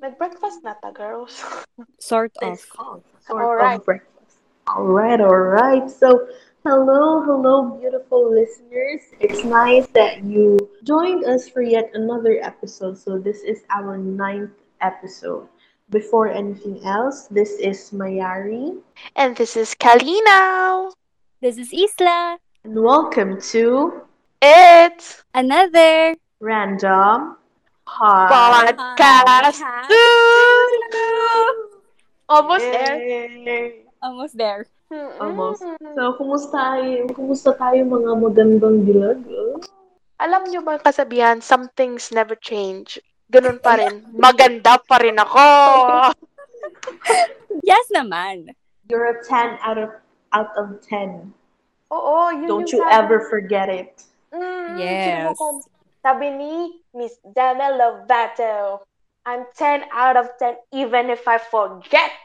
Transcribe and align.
Nag-breakfast 0.00 0.62
na 0.62 0.74
ta, 0.78 0.90
girls. 0.94 1.42
Sort 1.98 2.30
This 2.40 2.64
of. 2.78 3.02
sort 3.26 3.42
Alright. 3.42 3.78
of 3.80 3.84
breakfast. 3.84 4.38
All 4.70 4.84
right, 4.86 5.20
all 5.20 5.42
right. 5.58 5.90
So, 5.90 6.28
hello, 6.64 7.22
hello, 7.26 7.74
beautiful 7.80 8.30
listeners. 8.30 9.02
It's 9.18 9.42
nice 9.42 9.86
that 9.98 10.22
you 10.22 10.58
joined 10.84 11.24
us 11.24 11.48
for 11.48 11.62
yet 11.62 11.90
another 11.94 12.38
episode. 12.42 12.98
So, 12.98 13.18
this 13.18 13.42
is 13.42 13.64
our 13.74 13.98
ninth 13.98 14.54
episode. 14.80 15.48
Before 15.90 16.28
anything 16.28 16.84
else, 16.84 17.26
this 17.32 17.56
is 17.58 17.90
Mayari, 17.96 18.76
And 19.16 19.34
this 19.36 19.56
is 19.56 19.74
Kalina. 19.74 20.92
This 21.40 21.56
is 21.56 21.72
Isla. 21.72 22.36
and 22.62 22.76
welcome 22.76 23.40
to 23.56 24.02
It's 24.42 25.24
Another. 25.34 26.14
Random 26.38 27.37
Pod. 27.37 27.37
Podcast. 27.88 29.64
Almost 32.28 32.66
there. 32.68 32.96
Yay! 33.00 33.88
Almost 34.02 34.36
there. 34.36 34.62
Almost. 35.18 35.64
So, 35.96 36.02
kumusta 36.20 36.52
tayo? 36.52 37.08
Kumusta 37.12 37.50
tayo 37.56 37.80
mga 37.84 38.12
magandang 38.14 38.84
dilag? 38.84 39.20
Alam 40.20 40.42
nyo 40.48 40.60
ba 40.60 40.76
kasabihan, 40.78 41.40
some 41.40 41.72
things 41.72 42.12
never 42.12 42.36
change. 42.36 43.00
Ganun 43.28 43.60
pa 43.60 43.76
rin. 43.76 44.04
Maganda 44.12 44.76
pa 44.78 45.00
rin 45.00 45.16
ako. 45.16 45.44
Yes 47.64 47.88
naman. 47.92 48.52
You're 48.88 49.12
a 49.12 49.20
10 49.20 49.60
out 49.60 49.76
of 49.76 49.90
out 50.32 50.52
of 50.56 50.80
10. 50.84 51.32
Oo, 51.92 52.32
yun 52.32 52.48
Don't 52.48 52.64
yung 52.64 52.80
you 52.80 52.80
sabi. 52.80 52.96
ever 52.96 53.18
forget 53.28 53.68
it. 53.68 53.92
Mm, 54.32 54.76
Yes. 54.80 55.36
Sabi 56.08 56.32
ni 56.32 56.72
Miss 56.96 57.20
Dana 57.20 57.68
Lovato, 57.68 58.80
I'm 59.28 59.44
10 59.52 59.92
out 59.92 60.16
of 60.16 60.32
10 60.40 60.56
even 60.72 61.12
if 61.12 61.28
I 61.28 61.36
forget. 61.36 62.16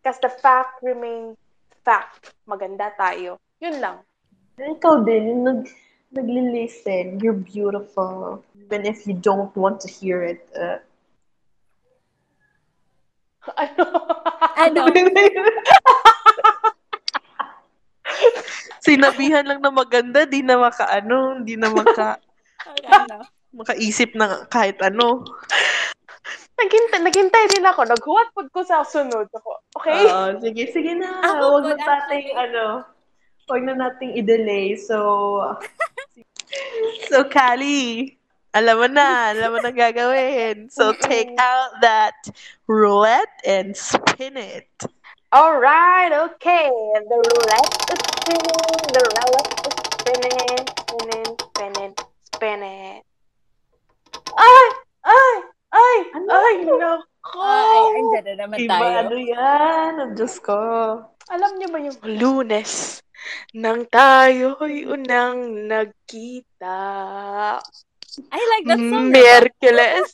Because 0.00 0.16
the 0.24 0.32
fact 0.32 0.80
remains 0.80 1.36
fact. 1.84 2.32
Maganda 2.48 2.96
tayo. 2.96 3.36
Yun 3.60 3.76
lang. 3.76 4.00
Ikaw 4.56 5.04
din, 5.04 5.44
nag, 5.44 5.68
nagli-listen. 6.16 7.20
You're 7.20 7.36
beautiful. 7.36 8.40
Even 8.56 8.88
if 8.88 9.04
you 9.04 9.12
don't 9.12 9.52
want 9.52 9.84
to 9.84 9.88
hear 9.92 10.24
it. 10.24 10.48
Uh, 10.56 10.80
Ano? 13.60 13.84
Ano? 14.56 14.80
Sinabihan 18.80 19.44
lang 19.44 19.60
na 19.60 19.68
maganda, 19.68 20.24
di 20.24 20.40
na 20.40 20.56
makaano, 20.56 21.44
di 21.44 21.60
na 21.60 21.68
maka, 21.68 22.16
ano? 22.68 23.24
makaisip 23.54 24.12
ng 24.18 24.50
kahit 24.50 24.76
ano. 24.82 25.22
Naghintay, 26.54 27.00
naghintay 27.02 27.44
din 27.50 27.66
ako. 27.66 27.82
Naghuwat 27.86 28.30
pod 28.34 28.46
ko 28.54 28.62
sa 28.62 28.86
sunod 28.86 29.26
ako. 29.30 29.50
Okay? 29.78 30.06
Oo, 30.06 30.38
sige, 30.38 30.70
sige 30.70 30.92
na. 30.94 31.22
Ako 31.22 31.44
Huwag 31.58 31.64
po, 31.66 31.70
na 31.74 31.82
nating, 31.82 32.26
ano, 32.34 32.64
huwag 33.50 33.62
na 33.66 33.74
nating 33.74 34.12
i-delay. 34.22 34.78
So, 34.78 34.98
so, 37.10 37.26
Kali, 37.26 38.14
alam 38.54 38.78
mo 38.78 38.86
na, 38.86 39.34
alam 39.34 39.50
mo 39.50 39.58
na 39.58 39.74
gagawin. 39.74 40.70
So, 40.70 40.94
take 40.94 41.34
out 41.42 41.82
that 41.82 42.14
roulette 42.70 43.34
and 43.42 43.74
spin 43.74 44.38
it. 44.38 44.70
Alright, 45.34 46.14
okay. 46.14 46.70
The 47.10 47.18
roulette 47.18 47.82
is 47.90 48.00
spinning. 48.14 48.78
The 48.94 49.02
roulette 49.02 49.58
is 49.66 49.74
spinning. 49.90 50.62
Spinning, 50.94 51.30
spinning, 51.34 51.83
spinning. 52.34 53.00
Ay! 54.34 54.66
Ay! 55.06 55.34
Ay! 55.70 55.96
Ano? 56.18 56.28
Ay! 56.30 56.54
Nako! 56.66 57.40
Ay, 57.40 57.86
andyan 57.98 58.24
na 58.24 58.34
naman 58.44 58.56
Iba, 58.60 58.74
tayo. 58.76 58.96
ano 59.00 59.16
yan? 59.16 59.92
Ang 60.02 60.12
Diyos 60.18 60.34
ko. 60.42 60.58
Alam 61.32 61.50
niyo 61.56 61.68
ba 61.72 61.78
yung 61.80 61.98
lunes 62.04 63.00
nang 63.56 63.88
tayo'y 63.88 64.84
unang 64.84 65.66
nagkita? 65.70 66.78
I 68.30 68.40
like 68.54 68.66
that 68.68 68.78
song. 68.78 69.08
Merkules. 69.10 70.06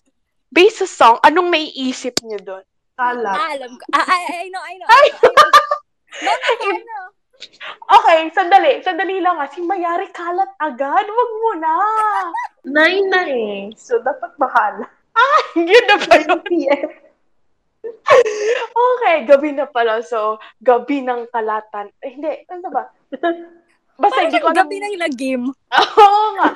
Based 0.50 0.83
sa 0.83 0.89
song, 0.89 1.17
anong 1.23 1.50
naiisip 1.50 2.15
niyo 2.27 2.39
doon? 2.43 2.65
Kalat. 2.94 3.37
Ah, 3.37 3.50
alam 3.55 3.73
ko. 3.75 3.83
Ah, 3.94 4.06
I, 4.06 4.21
I 4.44 4.49
know, 4.50 4.62
I 4.62 4.75
know. 4.78 4.89
Ay! 4.89 5.06
I 5.11 5.31
know. 5.31 5.50
No, 6.21 6.31
no, 6.31 6.50
I 6.75 6.83
know. 6.84 7.05
Okay, 7.91 8.19
sandali. 8.37 8.84
Sandali 8.84 9.19
lang 9.19 9.41
nga. 9.41 9.49
Si 9.51 9.61
Mayari 9.65 10.09
kalat 10.12 10.51
agad. 10.61 11.06
Wag 11.09 11.31
mo 11.41 11.53
na. 11.59 11.75
Nine 12.69 13.06
na 13.09 13.23
eh. 13.27 13.59
So, 13.75 13.99
dapat 14.05 14.37
bahala. 14.37 14.87
Yun 15.56 15.84
na 15.89 15.97
ba 15.99 16.15
yun? 16.21 16.41
9 16.45 16.49
p.m. 16.49 16.89
Okay, 18.71 19.17
gabi 19.25 19.50
na 19.56 19.67
pala. 19.67 20.05
So, 20.05 20.39
gabi 20.61 21.00
ng 21.03 21.29
kalatan. 21.33 21.91
Eh, 22.05 22.12
hindi. 22.15 22.31
Ano 22.53 22.69
ba? 22.71 22.93
Basta 24.00 24.17
Parang 24.17 24.33
hindi 24.33 24.41
ko 24.41 24.49
gabi 24.53 24.77
ng 24.81 24.97
lagim. 25.00 25.43
Oo 25.77 26.25
nga. 26.41 26.47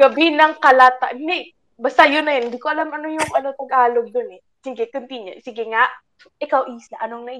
gabi 0.00 0.32
ng 0.32 0.52
kalatan. 0.62 1.12
Hindi. 1.16 1.52
Basta 1.76 2.08
yun 2.08 2.24
na 2.24 2.36
yun. 2.36 2.48
Hindi 2.48 2.58
ko 2.60 2.72
alam 2.72 2.88
ano 2.88 3.06
yung 3.08 3.28
ano 3.36 3.52
Tagalog 3.52 4.08
dun 4.08 4.32
eh. 4.32 4.40
Sige, 4.64 4.88
continue. 4.88 5.40
Sige 5.44 5.68
nga. 5.68 5.84
Ikaw, 6.40 6.66
Isla, 6.72 6.96
anong 7.04 7.24
na 7.28 7.32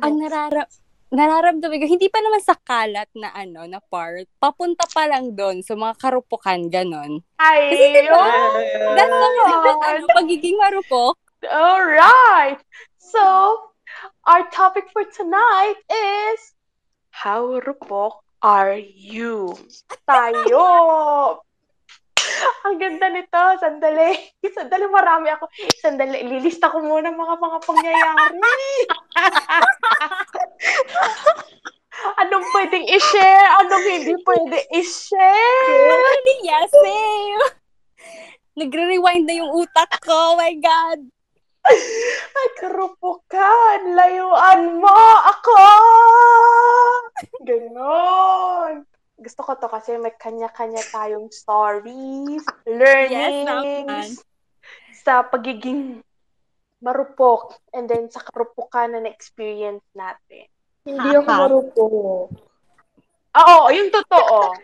Ang 0.00 0.16
narara 0.22 0.64
nararamdaman 1.14 1.78
ko, 1.78 1.86
hindi 1.86 2.10
pa 2.10 2.18
naman 2.18 2.42
sa 2.42 2.58
kalat 2.58 3.06
na 3.14 3.30
ano, 3.30 3.64
na 3.70 3.78
part. 3.78 4.26
Papunta 4.42 4.82
pa 4.90 5.06
lang 5.06 5.38
doon 5.38 5.62
sa 5.62 5.78
mga 5.78 5.94
karupukan, 5.96 6.58
ganon. 6.66 7.22
Ay, 7.38 7.70
Kasi 7.70 7.86
diba? 8.02 8.18
yun. 8.18 8.94
That's 8.98 9.14
the 9.14 9.72
ano, 9.86 10.04
pagiging 10.10 10.58
marupok. 10.58 11.14
Alright. 11.46 12.58
So, 12.98 13.22
our 14.26 14.50
topic 14.50 14.90
for 14.90 15.06
tonight 15.06 15.78
is 15.86 16.52
How 17.14 17.62
rupok 17.62 18.26
are 18.42 18.74
you? 18.76 19.54
Tayo. 20.02 20.66
Ang 22.66 22.76
ganda 22.80 23.06
nito. 23.10 23.42
Sandali. 23.60 24.16
Sandali, 24.56 24.86
marami 24.88 25.28
ako. 25.32 25.48
Sandali, 25.78 26.22
lilista 26.24 26.70
ko 26.70 26.80
muna 26.80 27.12
mga 27.12 27.36
mga 27.38 27.58
pangyayari. 27.64 28.34
Anong 32.20 32.46
pwedeng 32.52 32.84
i-share? 32.90 33.48
Anong 33.64 33.86
hindi 33.86 34.14
pwede 34.26 34.58
i-share? 34.76 36.00
Hindi, 36.20 36.34
yes, 36.44 36.72
same. 36.72 37.44
Nagre-rewind 38.54 39.26
na 39.26 39.34
yung 39.40 39.50
utak 39.50 39.98
ko. 40.04 40.34
Oh 40.34 40.36
my 40.36 40.52
God. 40.58 41.00
Ay, 41.64 42.48
karupukan, 42.60 43.80
layuan 43.96 44.84
mo 44.84 45.00
ako! 45.32 45.56
Ganon. 47.40 48.84
Gusto 49.16 49.40
ko 49.54 49.62
to 49.62 49.68
kasi 49.70 49.94
may 49.94 50.10
kanya-kanya 50.10 50.82
tayong 50.90 51.30
stories, 51.30 52.42
Yes, 52.66 53.46
learnings, 53.46 54.18
sa 54.90 55.22
pagiging 55.22 56.02
marupok, 56.82 57.54
and 57.70 57.86
then 57.86 58.10
sa 58.10 58.18
karupukan 58.18 58.90
na 58.90 59.06
na-experience 59.06 59.86
natin. 59.94 60.50
Hindi 60.82 61.14
ako 61.14 61.30
marupok. 61.30 62.26
Ah, 63.30 63.46
Oo, 63.46 63.70
yung 63.70 63.94
totoo. 63.94 64.58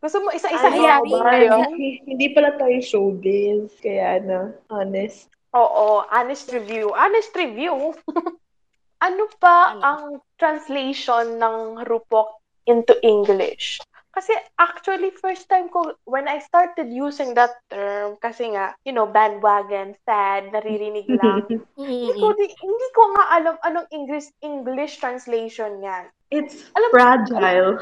Gusto 0.00 0.16
mo 0.24 0.32
isa-isa 0.32 0.70
Ay, 0.70 0.78
ba 0.80 1.02
Yari. 1.02 1.10
tayo? 1.12 1.52
Hindi, 1.68 1.88
hindi 2.08 2.26
pala 2.32 2.56
tayo 2.56 2.78
showbiz. 2.80 3.76
Kaya 3.82 4.22
ano, 4.22 4.56
honest. 4.72 5.28
Oo, 5.52 6.06
honest 6.08 6.48
review. 6.54 6.94
Honest 6.94 7.34
review. 7.36 7.92
ano 9.06 9.24
pa 9.36 9.76
Ano? 9.76 9.82
ang 9.84 10.02
translation 10.40 11.36
ng 11.36 11.84
rupok 11.84 12.40
into 12.64 12.96
English? 13.04 13.82
Kasi 14.20 14.36
actually, 14.60 15.16
first 15.16 15.48
time 15.48 15.72
ko, 15.72 15.96
when 16.04 16.28
I 16.28 16.44
started 16.44 16.92
using 16.92 17.32
that 17.40 17.56
term, 17.72 18.20
kasi 18.20 18.52
nga, 18.52 18.76
you 18.84 18.92
know, 18.92 19.08
bandwagon, 19.08 19.96
sad, 20.04 20.52
naririnig 20.52 21.08
lang. 21.24 21.48
hindi, 21.72 22.12
ko, 22.20 22.28
di- 22.36 22.52
hindi 22.60 22.88
ko 22.92 23.02
nga 23.16 23.24
alam 23.32 23.56
anong 23.64 23.88
English 23.88 24.28
English 24.44 25.00
translation 25.00 25.80
yan. 25.80 26.12
It's 26.28 26.68
Alam- 26.76 26.92
fragile. 26.92 27.80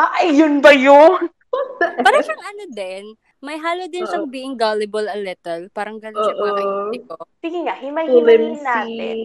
Ah, 0.00 0.24
ay, 0.24 0.32
yun 0.32 0.64
ba 0.64 0.72
yun? 0.72 1.28
Parang 2.00 2.24
siyang 2.24 2.44
ano 2.48 2.64
din, 2.72 3.04
may 3.44 3.60
halo 3.60 3.84
din 3.84 4.08
siyang 4.08 4.32
being 4.32 4.56
gullible 4.56 5.04
a 5.04 5.20
little. 5.20 5.68
Parang 5.68 6.00
ganun 6.00 6.24
siya 6.24 6.32
pagkakaintindi 6.32 6.98
ko. 7.04 7.14
Sige 7.44 7.58
nga, 7.60 7.76
himay-himayin 7.76 8.56
natin. 8.64 9.16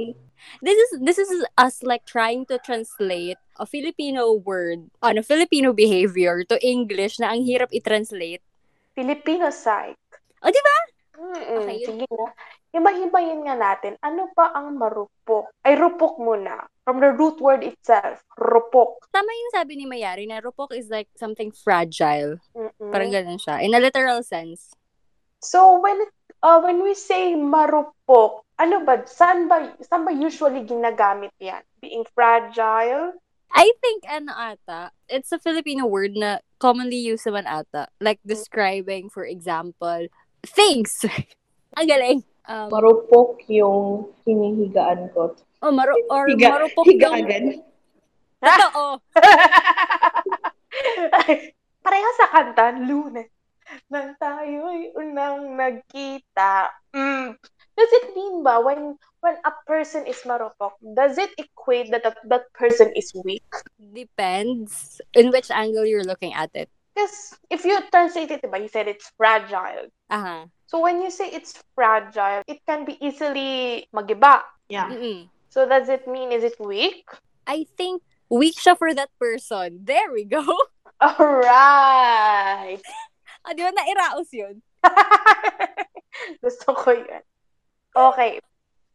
This 0.61 0.77
is 0.77 0.89
this 1.03 1.17
is 1.19 1.29
us 1.57 1.83
like 1.83 2.05
trying 2.05 2.45
to 2.47 2.59
translate 2.61 3.39
a 3.59 3.65
Filipino 3.65 4.33
word, 4.33 4.87
ano, 5.03 5.21
Filipino 5.21 5.75
behavior 5.75 6.43
to 6.47 6.55
English 6.63 7.19
na 7.19 7.35
ang 7.35 7.43
hirap 7.43 7.69
i-translate. 7.75 8.43
Filipino 8.95 9.51
psych. 9.51 9.99
O, 10.39 10.47
di 10.47 10.61
ba? 10.63 10.77
Mm-mm, 11.19 11.67
Okay, 11.67 11.77
sige. 11.83 12.07
Himay-himayin 12.69 13.43
nga 13.49 13.55
natin, 13.57 13.97
ano 13.99 14.29
pa 14.31 14.53
ang 14.53 14.77
marupok? 14.77 15.51
Ay, 15.65 15.75
rupok 15.75 16.21
muna. 16.21 16.69
From 16.85 17.01
the 17.01 17.11
root 17.11 17.41
word 17.41 17.65
itself, 17.65 18.21
rupok. 18.37 19.09
Tama 19.09 19.27
yung 19.27 19.51
sabi 19.53 19.73
ni 19.75 19.89
Mayari 19.89 20.29
na 20.29 20.39
rupok 20.39 20.71
is 20.77 20.87
like 20.87 21.09
something 21.17 21.49
fragile. 21.51 22.37
Mm-mm. 22.53 22.93
Parang 22.93 23.09
ganun 23.09 23.41
siya. 23.41 23.59
In 23.59 23.73
a 23.73 23.81
literal 23.81 24.21
sense. 24.21 24.71
So, 25.41 25.81
when 25.81 25.97
uh, 26.43 26.59
when 26.61 26.83
we 26.83 26.93
say 26.93 27.35
marupok, 27.35 28.47
ano 28.59 28.83
ba, 28.83 28.99
saan 29.07 29.47
ba, 29.47 29.71
saan 29.79 30.03
ba 30.03 30.11
usually 30.11 30.67
ginagamit 30.67 31.31
yan? 31.39 31.63
Being 31.79 32.03
fragile? 32.11 33.15
I 33.49 33.71
think, 33.81 34.03
ano 34.05 34.35
ata, 34.35 34.91
it's 35.09 35.31
a 35.31 35.39
Filipino 35.39 35.87
word 35.87 36.13
na 36.13 36.43
commonly 36.61 36.99
used 36.99 37.25
naman 37.25 37.47
ata. 37.47 37.87
Like 37.97 38.19
describing, 38.21 39.09
for 39.09 39.25
example, 39.25 40.05
things. 40.45 41.01
Ang 41.79 41.87
galing. 41.87 42.19
Um, 42.45 42.69
Marupok 42.69 43.41
yung 43.47 44.11
hinihigaan 44.27 45.09
ko. 45.15 45.33
oh, 45.63 45.71
maru 45.71 45.95
or 46.09 46.27
Higa, 46.27 46.49
marupok 46.49 46.85
yung... 46.87 46.95
higagan. 46.97 47.45
Totoo. 48.43 48.99
Pareho 51.85 52.09
sa 52.15 52.27
kanta, 52.31 52.65
lunes. 52.79 53.29
Nang 53.91 54.17
tayo'y 54.17 54.97
unang 54.97 55.53
nagkita. 55.53 56.73
Mm. 56.95 57.37
Does 57.79 57.91
it 58.03 58.11
mean 58.11 58.43
ba, 58.43 58.59
when 58.59 58.99
when 59.23 59.39
a 59.47 59.55
person 59.63 60.03
is 60.03 60.19
marupok, 60.27 60.75
does 60.99 61.15
it 61.15 61.31
equate 61.39 61.87
that 61.95 62.03
that, 62.03 62.19
that 62.27 62.51
person 62.51 62.91
is 62.91 63.15
weak? 63.23 63.47
Depends 63.79 64.99
in 65.15 65.31
which 65.31 65.47
angle 65.47 65.87
you're 65.87 66.03
looking 66.03 66.35
at 66.35 66.51
it. 66.51 66.67
Because 66.91 67.39
if 67.47 67.63
you 67.63 67.79
translate 67.87 68.35
it, 68.35 68.43
diba, 68.43 68.59
you 68.59 68.67
said 68.67 68.91
it's 68.91 69.07
fragile. 69.15 69.87
Aha. 70.11 70.51
So 70.67 70.83
when 70.83 70.99
you 70.99 71.07
say 71.07 71.31
it's 71.31 71.55
fragile, 71.71 72.43
it 72.51 72.59
can 72.67 72.83
be 72.83 72.99
easily 72.99 73.87
magiba. 73.95 74.43
Yeah. 74.67 74.91
Mm-mm. 74.91 75.31
So 75.47 75.63
does 75.63 75.87
it 75.87 76.03
mean 76.03 76.35
is 76.35 76.43
it 76.43 76.59
weak? 76.59 77.07
I 77.47 77.63
think 77.79 78.03
weak 78.27 78.59
siya 78.59 78.75
for 78.75 78.91
that 78.91 79.09
person. 79.15 79.87
There 79.87 80.11
we 80.11 80.27
go. 80.27 80.43
Alright. 80.99 82.83
ah, 83.47 83.53
di 83.55 83.63
ba 83.63 83.71
nairaos 83.71 84.29
yun? 84.35 84.59
Gusto 86.43 86.75
ko 86.75 86.91
yun. 86.91 87.23
Okay. 87.95 88.39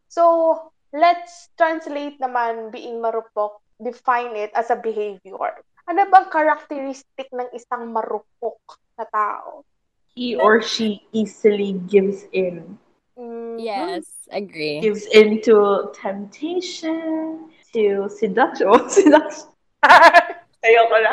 So, 0.08 0.54
let's 0.94 1.50
translate 1.58 2.22
naman 2.22 2.70
being 2.70 3.02
marupok, 3.02 3.58
define 3.82 4.38
it 4.38 4.54
as 4.54 4.70
a 4.70 4.78
behavior. 4.78 5.58
Ano 5.84 6.08
bang 6.08 6.28
characteristic 6.30 7.28
ng 7.34 7.50
isang 7.52 7.92
marupok 7.92 8.62
na 8.96 9.04
tao? 9.10 9.66
He 10.14 10.38
or 10.38 10.62
she 10.62 11.02
easily 11.10 11.74
gives 11.90 12.24
in. 12.30 12.78
Mhm. 13.18 13.58
Yes, 13.58 14.06
agree. 14.30 14.80
Gives 14.80 15.06
in 15.10 15.42
to 15.42 15.90
temptation, 15.94 17.50
to 17.74 18.06
seduction. 18.08 18.66
Oh, 18.70 18.86
seduction. 18.90 19.50
Ayoko 20.64 20.96
na. 21.02 21.12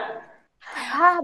Ah, 0.93 1.19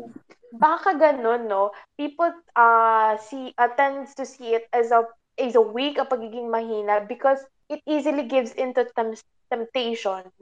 baka 0.57 0.97
ganun, 0.97 1.45
no? 1.47 1.71
People 1.95 2.33
uh, 2.57 3.17
see, 3.17 3.53
uh, 3.57 3.69
tends 3.77 4.17
to 4.17 4.25
see 4.25 4.57
it 4.57 4.65
as 4.73 4.89
a 4.91 5.05
as 5.37 5.53
a 5.55 5.61
weak, 5.61 6.01
a 6.01 6.05
pagiging 6.05 6.49
mahina 6.49 7.05
because 7.05 7.39
it 7.69 7.79
easily 7.85 8.25
gives 8.25 8.51
into 8.57 8.83
tem- 8.97 9.17
temptations. 9.47 10.33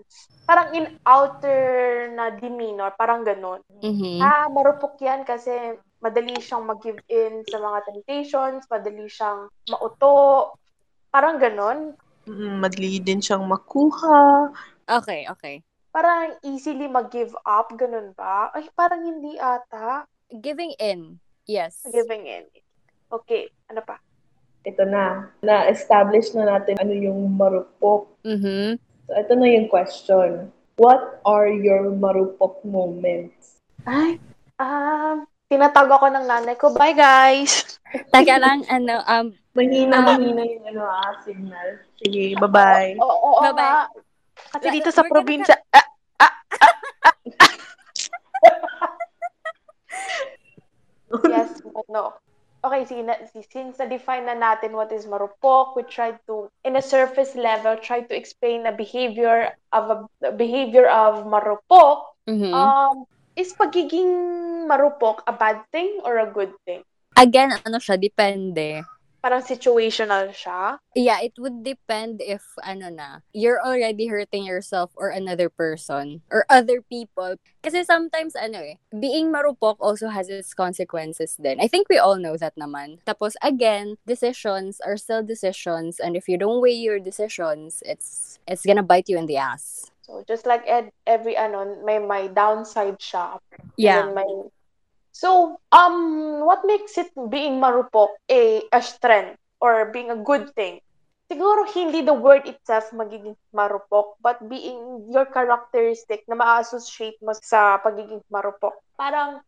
Parang 0.48 0.74
in 0.74 0.86
outer 1.06 2.10
na 2.14 2.34
demeanor, 2.34 2.94
parang 2.98 3.26
ganun. 3.26 3.62
Mhm. 3.82 4.22
Ah, 4.22 4.48
marupok 4.50 4.98
yan 5.02 5.28
kasi 5.28 5.52
madali 6.02 6.38
siyang 6.38 6.66
mag-give 6.66 7.02
in 7.10 7.42
sa 7.50 7.58
mga 7.58 7.80
temptations, 7.90 8.66
madali 8.70 9.06
siyang 9.10 9.50
mauto, 9.70 10.54
parang 11.10 11.42
ganun. 11.42 11.98
Mm, 12.26 12.62
madali 12.62 13.02
din 13.02 13.22
siyang 13.22 13.46
makuha. 13.46 14.50
Okay, 14.86 15.26
okay. 15.30 15.62
Parang 15.90 16.38
easily 16.46 16.90
mag-give 16.90 17.34
up, 17.46 17.74
ganun 17.74 18.14
ba? 18.14 18.54
Ay, 18.54 18.70
parang 18.74 19.02
hindi 19.06 19.38
ata. 19.38 20.06
Giving 20.30 20.74
in. 20.78 21.22
Yes. 21.46 21.86
Giving 21.86 22.26
in. 22.26 22.46
Okay, 23.10 23.50
ano 23.70 23.82
pa? 23.86 24.02
Ito 24.66 24.84
na. 24.84 25.30
Na-establish 25.40 26.34
na 26.34 26.50
natin 26.50 26.82
ano 26.82 26.92
yung 26.92 27.38
marupok. 27.38 28.10
Mhm. 28.26 28.82
So, 29.06 29.14
ito 29.14 29.34
na 29.38 29.48
yung 29.48 29.70
question. 29.70 30.50
What 30.76 31.22
are 31.24 31.48
your 31.48 31.94
marupok 31.94 32.66
moments? 32.66 33.62
Ay, 33.86 34.18
um, 34.58 35.24
tinatawag 35.48 35.94
ako 35.94 36.06
ng 36.10 36.26
nanay 36.26 36.58
ko. 36.58 36.74
Bye, 36.74 36.98
guys! 36.98 37.78
Teka 38.12 38.42
lang, 38.42 38.66
ano, 38.68 39.00
um, 39.06 39.28
Mahina, 39.56 40.04
Ah. 40.04 40.06
mahina 40.12 40.44
yung 40.44 40.68
ano, 40.68 40.84
ah, 40.84 41.16
signal. 41.24 41.80
Sige, 41.96 42.36
bye-bye. 42.36 43.00
Oo, 43.00 43.08
oo, 43.08 43.40
oo 43.40 43.42
Bye-bye. 43.46 43.56
nga. 43.56 43.88
Kasi 44.52 44.68
dito 44.68 44.92
sa 44.92 45.08
probinsya, 45.08 45.56
ah, 45.72 45.88
yes, 51.32 51.64
no. 51.88 52.12
Okay, 52.66 52.82
since 53.46 53.78
na-define 53.78 54.26
na 54.26 54.34
natin 54.34 54.74
what 54.74 54.90
is 54.90 55.06
marupok, 55.06 55.78
we 55.78 55.86
tried 55.86 56.18
to, 56.26 56.50
in 56.66 56.74
a 56.74 56.82
surface 56.82 57.38
level, 57.38 57.78
try 57.78 58.02
to 58.02 58.14
explain 58.18 58.66
the 58.66 58.74
behavior 58.74 59.54
of 59.70 59.84
a 59.94 59.98
behavior 60.34 60.90
of 60.90 61.30
marupok. 61.30 62.10
mhm. 62.26 62.50
Um, 62.50 63.06
is 63.38 63.54
pagiging 63.54 64.10
marupok 64.66 65.22
a 65.30 65.34
bad 65.36 65.62
thing 65.70 66.02
or 66.02 66.18
a 66.18 66.26
good 66.26 66.58
thing? 66.66 66.82
again, 67.16 67.56
ano 67.64 67.80
siya, 67.80 67.96
depende. 67.96 68.84
Parang 69.26 69.42
situational 69.42 70.30
siya. 70.30 70.78
Yeah, 70.94 71.18
it 71.18 71.34
would 71.42 71.66
depend 71.66 72.22
if, 72.22 72.46
ano 72.62 72.94
na, 72.94 73.26
you're 73.34 73.58
already 73.58 74.06
hurting 74.06 74.46
yourself 74.46 74.94
or 74.94 75.10
another 75.10 75.50
person 75.50 76.22
or 76.30 76.46
other 76.46 76.86
people. 76.86 77.34
Kasi 77.66 77.82
sometimes, 77.82 78.38
ano 78.38 78.62
eh, 78.62 78.78
being 78.94 79.34
marupok 79.34 79.82
also 79.82 80.14
has 80.14 80.30
its 80.30 80.54
consequences 80.54 81.42
din. 81.42 81.58
I 81.58 81.66
think 81.66 81.90
we 81.90 81.98
all 81.98 82.22
know 82.22 82.38
that 82.38 82.54
naman. 82.54 83.02
Tapos, 83.02 83.34
again, 83.42 83.98
decisions 84.06 84.78
are 84.86 84.94
still 84.94 85.26
decisions 85.26 85.98
and 85.98 86.14
if 86.14 86.30
you 86.30 86.38
don't 86.38 86.62
weigh 86.62 86.78
your 86.78 87.02
decisions, 87.02 87.82
it's 87.82 88.38
it's 88.46 88.62
gonna 88.62 88.86
bite 88.86 89.10
you 89.10 89.18
in 89.18 89.26
the 89.26 89.42
ass. 89.42 89.90
So, 90.06 90.22
just 90.30 90.46
like 90.46 90.62
ed, 90.70 90.94
every 91.10 91.34
ano, 91.34 91.82
may 91.82 91.98
may 91.98 92.30
downside 92.30 93.02
siya. 93.02 93.42
Yeah. 93.74 94.06
And 94.06 94.14
then 94.14 94.22
may... 94.22 94.30
So, 95.16 95.56
um, 95.72 96.44
what 96.44 96.68
makes 96.68 97.00
it 97.00 97.08
being 97.32 97.64
marupok 97.64 98.20
a, 98.28 98.68
a 98.68 98.82
strength 98.84 99.40
or 99.64 99.88
being 99.96 100.12
a 100.12 100.20
good 100.20 100.52
thing? 100.60 100.84
Siguro 101.32 101.64
hindi 101.72 102.04
the 102.04 102.12
word 102.12 102.44
itself 102.44 102.92
magiging 102.92 103.40
marupok, 103.56 104.20
but 104.20 104.44
being 104.52 105.08
your 105.08 105.24
characteristic 105.32 106.28
na 106.28 106.36
ma-associate 106.36 107.16
mo 107.24 107.32
sa 107.32 107.80
pagiging 107.80 108.20
marupok. 108.28 108.76
Parang 109.00 109.40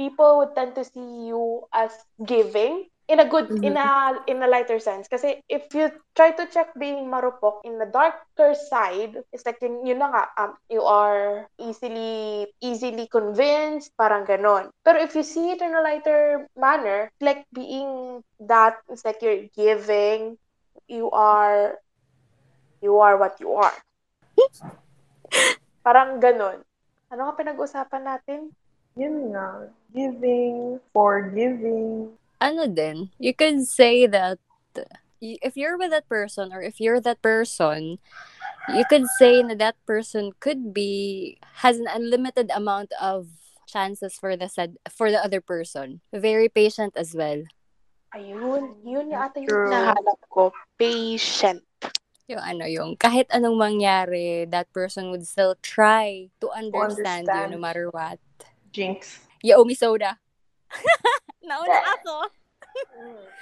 people 0.00 0.40
would 0.40 0.56
tend 0.56 0.72
to 0.72 0.88
see 0.88 1.28
you 1.28 1.68
as 1.68 1.92
giving 2.24 2.88
in 3.10 3.18
a 3.18 3.26
good 3.26 3.50
in 3.66 3.74
a 3.74 4.22
in 4.30 4.38
a 4.38 4.46
lighter 4.46 4.78
sense. 4.78 5.10
Kasi 5.10 5.42
if 5.50 5.66
you 5.74 5.90
try 6.14 6.30
to 6.30 6.46
check 6.46 6.70
being 6.78 7.10
marupok 7.10 7.66
in 7.66 7.82
the 7.82 7.90
darker 7.90 8.54
side 8.54 9.18
it's 9.34 9.42
like 9.42 9.58
yun, 9.58 9.82
yun 9.82 9.98
na 9.98 10.14
nga 10.14 10.24
um, 10.38 10.54
you 10.70 10.86
are 10.86 11.50
easily 11.58 12.46
easily 12.62 13.10
convinced 13.10 13.90
parang 13.98 14.22
ganon. 14.22 14.70
Pero 14.86 15.02
if 15.02 15.18
you 15.18 15.26
see 15.26 15.50
it 15.50 15.58
in 15.58 15.74
a 15.74 15.82
lighter 15.82 16.46
manner 16.54 17.10
like 17.18 17.42
being 17.50 18.22
that 18.38 18.78
it's 18.86 19.02
like 19.02 19.18
you're 19.18 19.50
giving 19.58 20.38
you 20.86 21.10
are 21.10 21.82
you 22.78 23.02
are 23.02 23.18
what 23.18 23.36
you 23.42 23.52
are. 23.58 23.76
Parang 25.86 26.20
ganon. 26.20 26.64
Ano 27.10 27.28
nga 27.28 27.34
pinag-usapan 27.36 28.02
natin? 28.06 28.40
Yun 28.96 29.34
nga. 29.34 29.68
Giving, 29.90 30.78
forgiving. 30.94 32.14
Ano 32.40 32.66
din, 32.66 33.10
you 33.20 33.34
could 33.36 33.68
say 33.68 34.06
that 34.08 34.40
y- 35.20 35.38
if 35.44 35.56
you're 35.56 35.76
with 35.76 35.90
that 35.92 36.08
person 36.08 36.52
or 36.52 36.60
if 36.64 36.80
you're 36.80 37.00
that 37.00 37.20
person, 37.22 38.00
you 38.72 38.84
could 38.88 39.06
say 39.20 39.42
that 39.44 39.58
that 39.60 39.76
person 39.86 40.32
could 40.40 40.72
be 40.72 41.36
has 41.62 41.76
an 41.78 41.86
unlimited 41.88 42.50
amount 42.50 42.92
of 43.00 43.28
chances 43.68 44.16
for 44.18 44.36
the 44.36 44.48
said 44.48 44.76
for 44.90 45.10
the 45.12 45.20
other 45.22 45.40
person. 45.40 46.00
Very 46.12 46.48
patient 46.48 46.96
as 46.96 47.14
well. 47.14 47.44
ayun 48.10 48.74
yun 48.82 49.06
yung 49.06 49.22
ata 49.22 49.38
yung 49.38 49.70
nahanap 49.70 50.18
ko 50.26 50.50
patient 50.74 51.62
Yung 52.26 52.42
ano 52.42 52.62
yung 52.66 52.94
kahit 52.94 53.26
anong 53.34 53.58
mangyari, 53.58 54.46
that 54.50 54.70
person 54.70 55.10
would 55.10 55.26
still 55.26 55.58
try 55.62 56.30
to 56.38 56.46
understand, 56.54 57.26
you 57.26 57.34
understand. 57.34 57.50
no 57.50 57.58
matter 57.58 57.86
what. 57.90 58.22
Jinx. 58.70 59.18
Yo, 59.42 59.66
mi 59.66 59.74
soda. 59.74 60.18
Nauna 61.48 61.80
ako. 61.98 62.14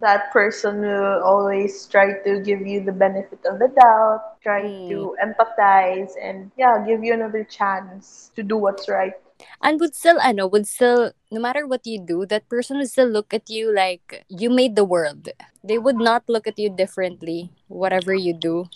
That 0.00 0.28
person 0.32 0.82
will 0.84 1.24
always 1.24 1.86
try 1.88 2.20
to 2.20 2.40
give 2.44 2.66
you 2.66 2.84
the 2.84 2.92
benefit 2.92 3.40
of 3.48 3.58
the 3.58 3.68
doubt, 3.72 4.36
try 4.44 4.68
Mm. 4.68 4.88
to 4.88 5.16
empathize, 5.24 6.12
and 6.20 6.52
yeah, 6.56 6.84
give 6.84 7.02
you 7.04 7.14
another 7.14 7.44
chance 7.44 8.30
to 8.36 8.42
do 8.42 8.56
what's 8.58 8.88
right. 8.88 9.14
and 9.60 9.80
would 9.80 9.94
still 9.94 10.16
ano 10.20 10.46
would 10.48 10.66
still 10.66 11.12
no 11.30 11.40
matter 11.40 11.66
what 11.68 11.84
you 11.84 12.00
do 12.00 12.24
that 12.24 12.48
person 12.48 12.78
would 12.80 12.88
still 12.88 13.08
look 13.08 13.34
at 13.34 13.50
you 13.52 13.68
like 13.68 14.24
you 14.32 14.48
made 14.48 14.76
the 14.76 14.84
world 14.84 15.28
they 15.62 15.76
would 15.78 16.00
not 16.00 16.24
look 16.28 16.46
at 16.48 16.58
you 16.58 16.70
differently 16.72 17.52
whatever 17.68 18.14
you 18.14 18.32
do 18.32 18.68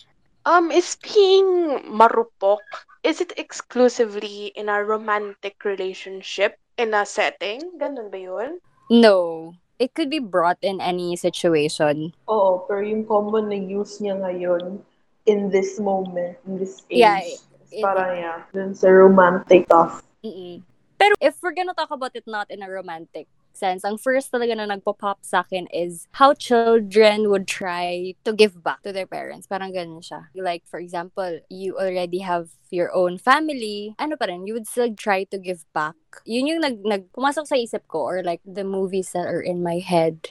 Um, 0.44 0.70
is 0.70 0.96
being 0.96 1.46
marupok, 1.84 2.64
is 3.02 3.20
it 3.20 3.32
exclusively 3.36 4.46
in 4.56 4.68
a 4.68 4.82
romantic 4.84 5.64
relationship, 5.64 6.58
in 6.80 6.96
a 6.96 7.04
setting? 7.04 7.76
Ganun 7.76 8.08
ba 8.08 8.16
yun? 8.16 8.52
no 8.90 9.54
it 9.78 9.94
could 9.94 10.10
be 10.10 10.18
brought 10.20 10.58
in 10.60 10.76
any 10.82 11.16
situation. 11.16 12.12
Oo, 12.28 12.66
pero 12.68 12.84
yung 12.84 13.06
common 13.08 13.48
na 13.48 13.56
use 13.56 13.96
niya 14.02 14.18
ngayon 14.20 14.82
in 15.24 15.48
this 15.48 15.80
moment, 15.80 16.36
in 16.44 16.60
this 16.60 16.84
age, 16.92 17.00
Yeah, 17.00 17.16
is 17.24 17.40
it- 17.72 17.80
parang 17.80 18.12
yeah, 18.18 18.44
dun 18.52 18.76
sa 18.76 18.92
romantic 18.92 19.64
stuff. 19.64 20.04
Mm-mm. 20.20 20.60
Pero 21.00 21.16
if 21.16 21.40
we're 21.40 21.56
gonna 21.56 21.72
talk 21.72 21.88
about 21.88 22.12
it 22.12 22.28
not 22.28 22.52
in 22.52 22.60
a 22.60 22.68
romantic 22.68 23.24
sense, 23.56 23.84
ang 23.84 23.98
first 23.98 24.30
talaga 24.30 24.56
na 24.56 24.70
nagpo-pop 24.70 25.22
sa 25.22 25.40
akin 25.40 25.66
is 25.72 26.06
how 26.18 26.34
children 26.34 27.30
would 27.30 27.46
try 27.46 28.14
to 28.24 28.32
give 28.32 28.62
back 28.62 28.82
to 28.82 28.92
their 28.92 29.06
parents. 29.06 29.46
Parang 29.46 29.72
ganun 29.72 30.02
siya. 30.02 30.28
Like, 30.34 30.66
for 30.66 30.78
example, 30.78 31.40
you 31.48 31.78
already 31.78 32.20
have 32.20 32.50
your 32.70 32.94
own 32.94 33.18
family, 33.18 33.94
ano 33.98 34.14
pa 34.14 34.30
rin, 34.30 34.46
you 34.46 34.54
would 34.54 34.70
still 34.70 34.94
try 34.94 35.24
to 35.28 35.38
give 35.38 35.66
back. 35.74 35.98
Yun 36.24 36.46
yung 36.46 36.62
nag, 36.62 36.78
nag 36.86 37.02
pumasok 37.10 37.46
sa 37.46 37.58
isip 37.58 37.86
ko 37.90 38.06
or 38.06 38.22
like 38.22 38.40
the 38.46 38.64
movies 38.64 39.10
that 39.12 39.26
are 39.26 39.42
in 39.42 39.62
my 39.62 39.82
head. 39.82 40.30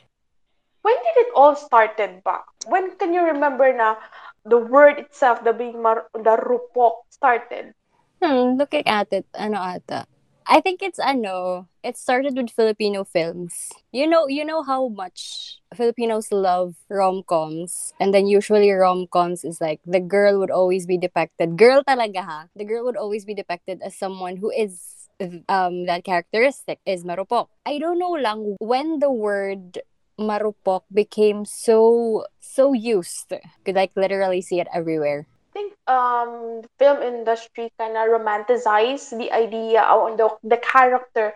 When 0.82 0.96
did 0.96 1.28
it 1.28 1.32
all 1.36 1.60
started 1.60 2.24
ba? 2.24 2.48
When 2.72 2.96
can 2.96 3.12
you 3.12 3.22
remember 3.22 3.68
na 3.76 4.00
the 4.48 4.58
word 4.58 4.98
itself, 4.98 5.44
the 5.44 5.52
being 5.52 5.84
mar- 5.84 6.08
the 6.16 6.40
rupok 6.40 7.04
started? 7.12 7.76
Hmm, 8.24 8.56
looking 8.56 8.88
at 8.88 9.12
it, 9.12 9.28
ano 9.36 9.60
ata. 9.60 10.08
I 10.50 10.62
think 10.62 10.82
it's 10.82 10.98
ano, 10.98 11.70
it 11.86 11.94
started 11.96 12.34
with 12.34 12.50
Filipino 12.50 13.06
films. 13.06 13.70
You 13.94 14.10
know, 14.10 14.26
you 14.28 14.44
know 14.44 14.64
how 14.66 14.90
much 14.90 15.62
Filipinos 15.78 16.32
love 16.34 16.74
rom-coms 16.90 17.94
and 18.02 18.16
then 18.16 18.26
usually 18.26 18.72
rom-coms 18.72 19.46
is 19.46 19.62
like 19.62 19.80
the 19.86 20.00
girl 20.02 20.40
would 20.40 20.50
always 20.50 20.88
be 20.88 20.98
depicted, 20.98 21.54
girl 21.56 21.84
talaga 21.86 22.26
ha. 22.26 22.40
The 22.58 22.66
girl 22.66 22.84
would 22.86 22.98
always 22.98 23.26
be 23.26 23.36
depicted 23.38 23.86
as 23.86 23.94
someone 23.96 24.38
who 24.38 24.50
is 24.50 25.06
um 25.46 25.86
that 25.86 26.02
characteristic 26.04 26.82
is 26.84 27.06
marupok. 27.06 27.46
I 27.62 27.78
don't 27.78 28.00
know 28.02 28.18
lang 28.18 28.58
when 28.58 28.98
the 28.98 29.12
word 29.14 29.78
marupok 30.18 30.82
became 30.90 31.46
so 31.46 32.26
so 32.42 32.74
used. 32.74 33.38
Could 33.66 33.78
like 33.78 33.94
literally 33.96 34.42
see 34.42 34.58
it 34.60 34.68
everywhere. 34.74 35.30
I 35.50 35.58
think 35.58 35.74
um 35.88 36.62
film 36.78 37.02
industry 37.02 37.72
kind 37.80 37.98
of 37.98 38.08
romanticize 38.08 39.10
the 39.18 39.32
idea 39.34 39.82
or 39.82 40.16
the, 40.16 40.30
the 40.44 40.58
character 40.58 41.34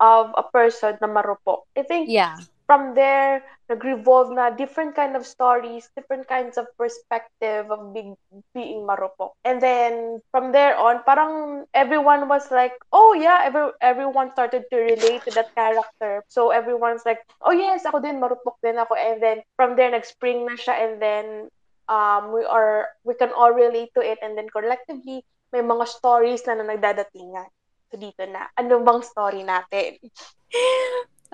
of 0.00 0.30
a 0.36 0.42
person 0.42 0.96
na 1.00 1.08
marupok. 1.08 1.64
I 1.76 1.82
think 1.82 2.10
Yeah. 2.10 2.36
from 2.66 2.94
there 2.94 3.42
nag-revolve 3.70 4.30
na 4.34 4.50
different 4.50 4.94
kind 4.94 5.16
of 5.16 5.26
stories, 5.26 5.88
different 5.96 6.26
kinds 6.28 6.58
of 6.58 6.66
perspective 6.78 7.70
of 7.70 7.94
being 7.94 8.14
being 8.54 8.86
marupok. 8.86 9.34
And 9.44 9.60
then 9.62 10.20
from 10.30 10.52
there 10.52 10.76
on, 10.78 11.02
parang 11.02 11.64
everyone 11.74 12.28
was 12.28 12.50
like, 12.50 12.74
oh 12.92 13.14
yeah, 13.14 13.42
every, 13.44 13.70
everyone 13.80 14.30
started 14.32 14.64
to 14.70 14.76
relate 14.78 15.24
to 15.26 15.32
that 15.34 15.54
character. 15.54 16.22
So 16.28 16.50
everyone's 16.50 17.02
like, 17.06 17.18
oh 17.42 17.52
yes, 17.52 17.86
ako 17.86 17.98
din 18.02 18.20
marupok 18.22 18.58
din 18.62 18.78
ako. 18.78 18.94
And 18.94 19.22
then 19.22 19.42
from 19.56 19.74
there 19.74 19.90
nag-spring 19.90 20.46
na 20.46 20.54
siya 20.54 20.74
and 20.78 21.02
then 21.02 21.48
um 21.86 22.34
we 22.34 22.42
are 22.42 22.90
we 23.02 23.14
can 23.14 23.30
all 23.30 23.50
relate 23.54 23.90
to 23.94 24.02
it 24.02 24.18
and 24.22 24.34
then 24.34 24.46
collectively 24.50 25.22
may 25.54 25.62
mga 25.62 25.86
stories 25.86 26.42
na, 26.44 26.58
na 26.58 26.66
nagdadatingan. 26.66 27.48
So 27.88 27.94
dito 27.96 28.26
na, 28.26 28.50
ano 28.58 28.82
bang 28.82 29.02
story 29.02 29.46
natin? 29.46 29.98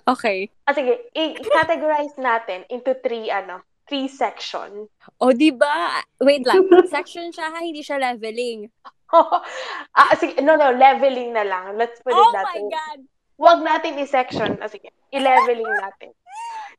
Okay. 0.02 0.50
Ah, 0.66 0.74
sige, 0.74 0.98
i- 1.14 1.38
i-categorize 1.38 2.18
natin 2.18 2.66
into 2.74 2.90
three, 3.06 3.30
ano, 3.30 3.62
three 3.86 4.10
section. 4.10 4.90
O, 5.22 5.30
di 5.30 5.54
ba? 5.54 6.02
Wait 6.18 6.42
lang. 6.42 6.66
Section 6.90 7.30
siya 7.30 7.54
ha, 7.54 7.62
hindi 7.62 7.86
siya 7.86 8.02
leveling. 8.02 8.66
ah, 9.14 10.12
sige, 10.18 10.42
no, 10.42 10.58
no, 10.58 10.74
leveling 10.74 11.30
na 11.38 11.46
lang. 11.46 11.78
Let's 11.78 12.02
put 12.02 12.10
it 12.10 12.18
Oh 12.18 12.34
that 12.34 12.50
my 12.50 12.58
way. 12.58 12.66
God! 12.72 12.98
Huwag 13.38 13.58
natin 13.62 13.94
i-section. 14.02 14.58
Ah, 14.58 14.66
sige, 14.66 14.90
i-leveling 15.14 15.70
natin. 15.70 16.10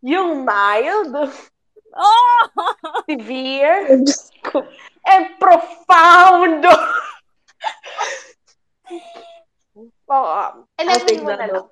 Yung 0.04 0.44
mild, 0.44 1.16
Oh! 1.94 2.42
severe, 3.10 4.02
Diyos 4.02 4.34
ko. 4.42 4.66
and 5.14 5.26
profound. 5.38 6.66
Oo. 10.10 10.42
Take 10.78 11.22
mo 11.22 11.34
na 11.34 11.48
lang. 11.50 11.68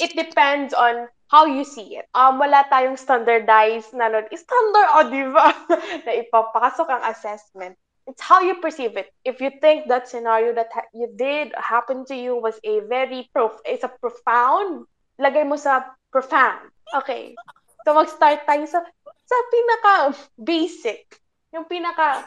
It 0.00 0.16
depends 0.16 0.72
on 0.72 1.12
how 1.28 1.46
you 1.46 1.62
see 1.62 2.00
it. 2.00 2.08
Um, 2.16 2.40
wala 2.40 2.66
tayong 2.72 2.98
standardized 2.98 3.92
na 3.94 4.08
nun. 4.08 4.26
Standard, 4.32 4.88
o, 4.96 4.98
di 5.06 5.22
ba? 5.30 5.52
na 6.04 6.12
ipapasok 6.24 6.88
ang 6.90 7.02
assessment. 7.06 7.76
It's 8.08 8.24
how 8.24 8.42
you 8.42 8.58
perceive 8.58 8.96
it. 8.96 9.12
If 9.22 9.38
you 9.38 9.54
think 9.62 9.86
that 9.86 10.10
scenario 10.10 10.56
that 10.56 10.72
ha- 10.74 10.90
you 10.90 11.06
did 11.14 11.54
happen 11.54 12.02
to 12.10 12.16
you 12.16 12.34
was 12.34 12.58
a 12.66 12.80
very 12.90 13.30
prof, 13.30 13.54
is 13.62 13.86
a 13.86 13.92
profound, 13.92 14.88
lagay 15.20 15.46
mo 15.46 15.54
sa 15.54 15.94
profound. 16.10 16.74
Okay. 16.90 17.38
So 17.86 17.94
mag-start 17.94 18.44
tayo 18.48 18.66
sa 18.66 18.82
sa 19.30 19.36
pinaka 19.46 19.94
basic. 20.34 21.06
Yung 21.54 21.70
pinaka 21.70 22.26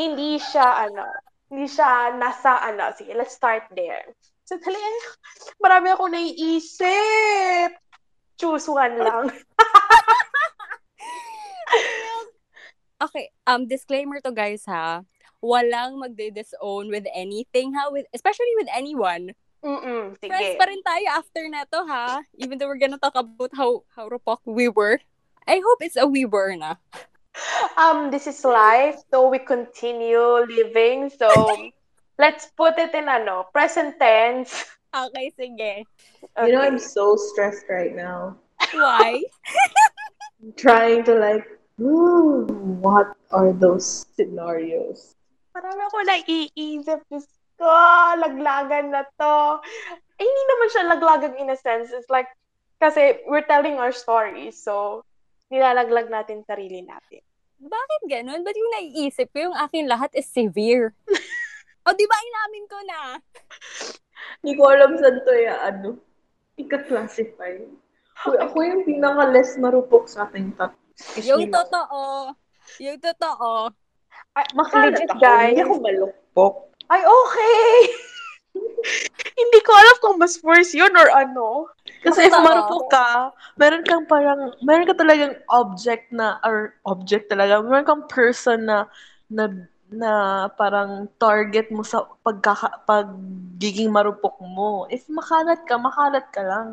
hindi 0.00 0.40
siya 0.40 0.88
ano, 0.88 1.04
hindi 1.52 1.68
siya 1.68 2.16
nasa 2.16 2.64
ano. 2.64 2.88
Sige, 2.96 3.12
let's 3.12 3.36
start 3.36 3.68
there. 3.76 4.16
So, 4.48 4.56
ay, 4.56 4.96
marami 5.60 5.92
ako 5.92 6.08
naiisip. 6.08 7.76
Choose 8.40 8.66
one 8.72 8.96
lang. 8.96 9.26
Okay, 13.02 13.34
um, 13.50 13.66
disclaimer 13.66 14.22
to 14.22 14.30
guys 14.30 14.62
ha. 14.62 15.02
Walang 15.42 15.98
magde-disown 15.98 16.86
with 16.86 17.02
anything 17.10 17.74
ha, 17.74 17.90
with, 17.90 18.06
especially 18.14 18.54
with 18.54 18.70
anyone. 18.70 19.34
Mm-mm, 19.58 20.14
sige. 20.22 20.30
Friends 20.30 20.54
pa 20.54 20.66
rin 20.70 20.82
tayo 20.86 21.06
after 21.10 21.42
na 21.50 21.66
to 21.66 21.82
ha. 21.82 22.22
Even 22.38 22.62
though 22.62 22.70
we're 22.70 22.78
gonna 22.78 23.02
talk 23.02 23.18
about 23.18 23.50
how, 23.58 23.82
how 23.90 24.06
rupok 24.06 24.38
we 24.46 24.70
were. 24.70 25.02
I 25.46 25.60
hope 25.64 25.78
it's 25.82 25.96
a 25.96 26.06
we 26.06 26.24
were 26.24 26.54
na. 26.56 26.76
Um, 27.76 28.10
this 28.10 28.26
is 28.26 28.44
life, 28.44 29.00
so 29.10 29.28
we 29.28 29.38
continue 29.38 30.44
living. 30.46 31.10
So, 31.10 31.28
let's 32.18 32.46
put 32.56 32.78
it 32.78 32.94
in 32.94 33.08
ano, 33.08 33.48
present 33.52 33.98
tense. 33.98 34.52
Okay, 34.92 35.32
sige. 35.32 35.88
You 36.44 36.52
know, 36.52 36.60
I'm 36.60 36.78
so 36.78 37.16
stressed 37.16 37.64
right 37.72 37.96
now. 37.96 38.36
Why? 38.76 39.24
I'm 40.42 40.52
trying 40.60 41.04
to 41.08 41.16
like, 41.16 41.48
ooh, 41.80 42.44
what 42.84 43.16
are 43.32 43.56
those 43.56 44.04
scenarios? 44.12 45.16
Marami 45.56 45.80
ako 45.88 45.96
naiisip. 46.04 47.00
Diyos 47.08 47.24
ko, 47.56 47.72
laglagan 48.20 48.92
na 48.92 49.08
to. 49.16 49.64
Eh, 50.20 50.24
hindi 50.24 50.42
naman 50.44 50.68
siya 50.68 50.84
laglagan 50.92 51.32
in 51.40 51.48
a 51.48 51.56
sense. 51.56 51.88
It's 51.88 52.12
like, 52.12 52.28
kasi 52.76 53.24
we're 53.24 53.48
telling 53.48 53.80
our 53.80 53.96
stories. 53.96 54.60
So, 54.60 55.08
nilalaglag 55.52 56.08
natin 56.08 56.40
sarili 56.48 56.80
natin. 56.80 57.20
Bakit 57.60 58.02
ganun? 58.08 58.40
Ba't 58.40 58.56
yung 58.56 58.72
naiisip 58.80 59.28
ko 59.30 59.52
yung 59.52 59.58
akin 59.60 59.84
lahat 59.84 60.08
is 60.16 60.26
severe? 60.26 60.96
o, 61.84 61.92
di 61.92 62.06
ba 62.08 62.16
inamin 62.16 62.64
ko 62.66 62.78
na? 62.88 63.00
Hindi 64.40 64.52
ko 64.56 64.62
alam 64.72 64.96
saan 64.96 65.20
to 65.22 65.32
ya, 65.36 65.54
ano, 65.68 66.00
ika-classify. 66.56 67.60
Uy, 68.26 68.36
ako 68.40 68.56
yung 68.64 68.82
pinaka-less 68.88 69.60
marupok 69.60 70.08
sa 70.08 70.26
ating 70.26 70.56
tat. 70.56 70.72
Excuse 70.96 71.28
Yung 71.28 71.52
totoo. 71.52 72.32
Yung 72.80 72.98
totoo. 72.98 73.70
Ay, 74.32 74.46
Makalat 74.56 74.96
legit, 74.96 75.10
ako. 75.12 75.20
guys. 75.20 75.52
Hindi 75.52 75.62
ako 75.68 75.74
malupok. 75.84 76.54
Ay, 76.88 77.02
okay! 77.04 77.68
Hindi 79.40 79.58
ko 79.64 79.70
alam 79.72 79.96
kung 80.00 80.16
mas 80.18 80.34
worse 80.40 80.72
yun 80.72 80.92
or 80.96 81.08
ano. 81.12 81.68
Kasi 82.02 82.26
if 82.26 82.34
marupok 82.34 82.90
ka, 82.90 83.30
meron 83.54 83.86
kang 83.86 84.04
parang, 84.10 84.50
meron 84.58 84.90
ka 84.90 84.94
talagang 84.98 85.38
object 85.46 86.10
na, 86.10 86.42
or 86.42 86.74
object 86.82 87.30
talaga, 87.30 87.62
meron 87.62 87.86
kang 87.86 88.04
person 88.10 88.66
na, 88.66 88.90
na, 89.30 89.46
na 89.86 90.12
parang 90.58 91.06
target 91.16 91.70
mo 91.70 91.86
sa 91.86 92.10
pagkaka, 92.26 92.82
pagiging 92.84 93.94
marupok 93.94 94.34
mo. 94.42 94.90
If 94.90 95.06
makalat 95.06 95.62
ka, 95.62 95.78
makalat 95.78 96.26
ka 96.34 96.42
lang. 96.42 96.68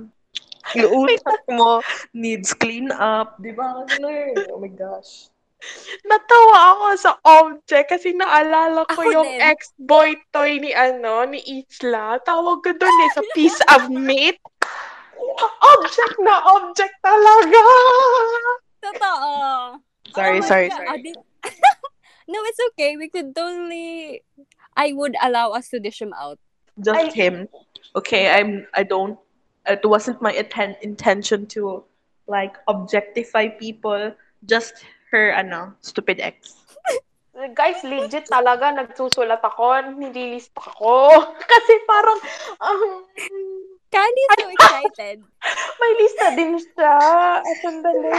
Yung 0.73 0.91
utak 1.05 1.45
mo 1.49 1.85
needs 2.13 2.57
clean 2.57 2.89
up. 2.89 3.37
Di 3.37 3.53
ba? 3.53 3.85
Oh 3.85 4.59
my 4.59 4.71
gosh. 4.73 5.29
Natawa 6.07 6.57
ako 6.71 6.85
sa 6.95 7.11
object 7.43 7.91
kasi 7.91 8.15
naalala 8.15 8.87
ko 8.87 8.95
Ako 8.95 9.11
yung 9.11 9.27
din. 9.27 9.43
ex-boy 9.43 10.15
toy 10.31 10.55
ni 10.63 10.71
ano, 10.71 11.27
ni 11.27 11.43
Isla. 11.43 12.15
Tawag 12.23 12.63
ko 12.63 12.71
doon 12.71 12.97
eh, 13.03 13.11
sa 13.11 13.21
piece 13.35 13.59
of 13.67 13.91
meat. 13.91 14.39
Object 15.43 16.15
na 16.19 16.35
object 16.57 16.95
talaga! 17.03 17.61
Totoo. 18.83 19.23
Sorry, 20.15 20.39
Oh 20.39 20.47
sorry, 20.47 20.67
God. 20.69 20.77
sorry. 20.77 21.01
Di- 21.03 21.25
no, 22.31 22.37
it's 22.47 22.61
okay. 22.73 22.97
We 22.97 23.09
could 23.09 23.35
totally... 23.35 24.23
I 24.75 24.93
would 24.93 25.15
allow 25.21 25.51
us 25.51 25.69
to 25.69 25.79
dish 25.79 26.01
him 26.01 26.13
out. 26.15 26.39
Just 26.79 26.95
I- 26.97 27.11
him. 27.11 27.47
Okay, 27.95 28.29
I'm. 28.31 28.67
I 28.73 28.83
don't. 28.83 29.17
It 29.65 29.83
wasn't 29.83 30.21
my 30.21 30.31
inten- 30.31 30.79
intention 30.79 31.47
to 31.57 31.83
like 32.29 32.55
objectify 32.69 33.49
people. 33.49 34.13
Just 34.45 34.85
her, 35.11 35.33
ano, 35.33 35.73
stupid 35.81 36.21
ex. 36.21 36.55
Guys, 37.57 37.83
legit 37.83 38.29
talaga, 38.29 38.71
nagsusulat 38.71 39.43
ako, 39.43 39.97
nililista 39.99 40.61
ako. 40.63 41.19
Kasi 41.51 41.73
parang, 41.83 42.19
um, 42.61 42.83
Kali 43.89 44.23
so 44.37 44.49
excited. 44.53 45.17
May 45.81 45.91
lista 45.97 46.27
din 46.37 46.53
siya. 46.61 46.93
At 47.41 47.57
sandali. 47.65 48.13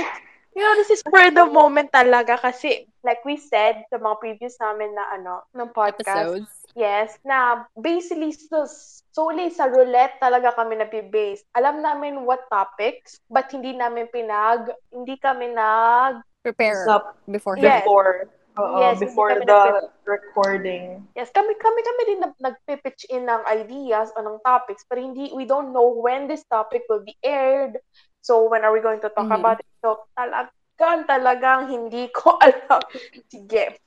You 0.51 0.67
know, 0.67 0.75
this 0.75 0.91
is 0.91 1.03
for 1.07 1.31
the 1.31 1.47
moment 1.47 1.95
talaga 1.95 2.35
kasi 2.35 2.91
like 3.07 3.23
we 3.23 3.39
said 3.39 3.87
sa 3.87 4.03
mga 4.03 4.19
previous 4.19 4.59
namin 4.59 4.91
na 4.99 5.15
ano, 5.15 5.47
ng 5.55 5.71
podcast. 5.71 6.43
Episodes. 6.43 6.51
Yes, 6.75 7.19
na 7.27 7.67
basically 7.79 8.31
so, 8.31 8.67
solely 9.11 9.51
sa 9.51 9.67
roulette 9.67 10.19
talaga 10.23 10.55
kami 10.55 10.79
nabi-base. 10.79 11.43
Alam 11.59 11.83
namin 11.83 12.23
what 12.23 12.47
topics, 12.51 13.19
but 13.27 13.51
hindi 13.51 13.75
namin 13.75 14.07
pinag, 14.11 14.71
hindi 14.95 15.19
kami 15.19 15.51
nag, 15.51 16.23
Prepare 16.41 16.89
Stop 16.89 17.21
beforehand. 17.29 17.69
Yes. 17.69 17.83
before. 17.85 18.33
Oo, 18.61 18.79
Yes, 18.85 19.01
before 19.01 19.33
the 19.41 19.49
nag- 19.49 19.89
recording. 20.05 21.01
yes, 21.17 21.33
kami, 21.33 21.57
kami, 21.57 21.81
kami 21.81 22.03
din 22.05 22.21
nag, 22.21 22.35
nagpipitch 22.37 23.09
in 23.09 23.25
ng 23.25 23.43
ideas 23.49 24.13
o 24.13 24.21
ng 24.21 24.37
topics, 24.45 24.85
pero 24.85 25.01
hindi, 25.01 25.33
we 25.33 25.49
don't 25.49 25.73
know 25.73 25.89
when 25.89 26.29
this 26.29 26.45
topic 26.53 26.85
will 26.93 27.01
be 27.01 27.17
aired. 27.25 27.81
So, 28.21 28.53
when 28.53 28.61
are 28.63 28.73
we 28.75 28.85
going 28.85 29.01
to 29.01 29.09
talk 29.09 29.33
Mhm. 29.33 29.41
about 29.41 29.65
it? 29.65 29.71
So, 29.81 30.05
talagang, 30.13 31.09
talagang 31.09 31.73
hindi 31.73 32.13
ko 32.13 32.37
alam. 32.45 32.85
Sige. 33.33 33.81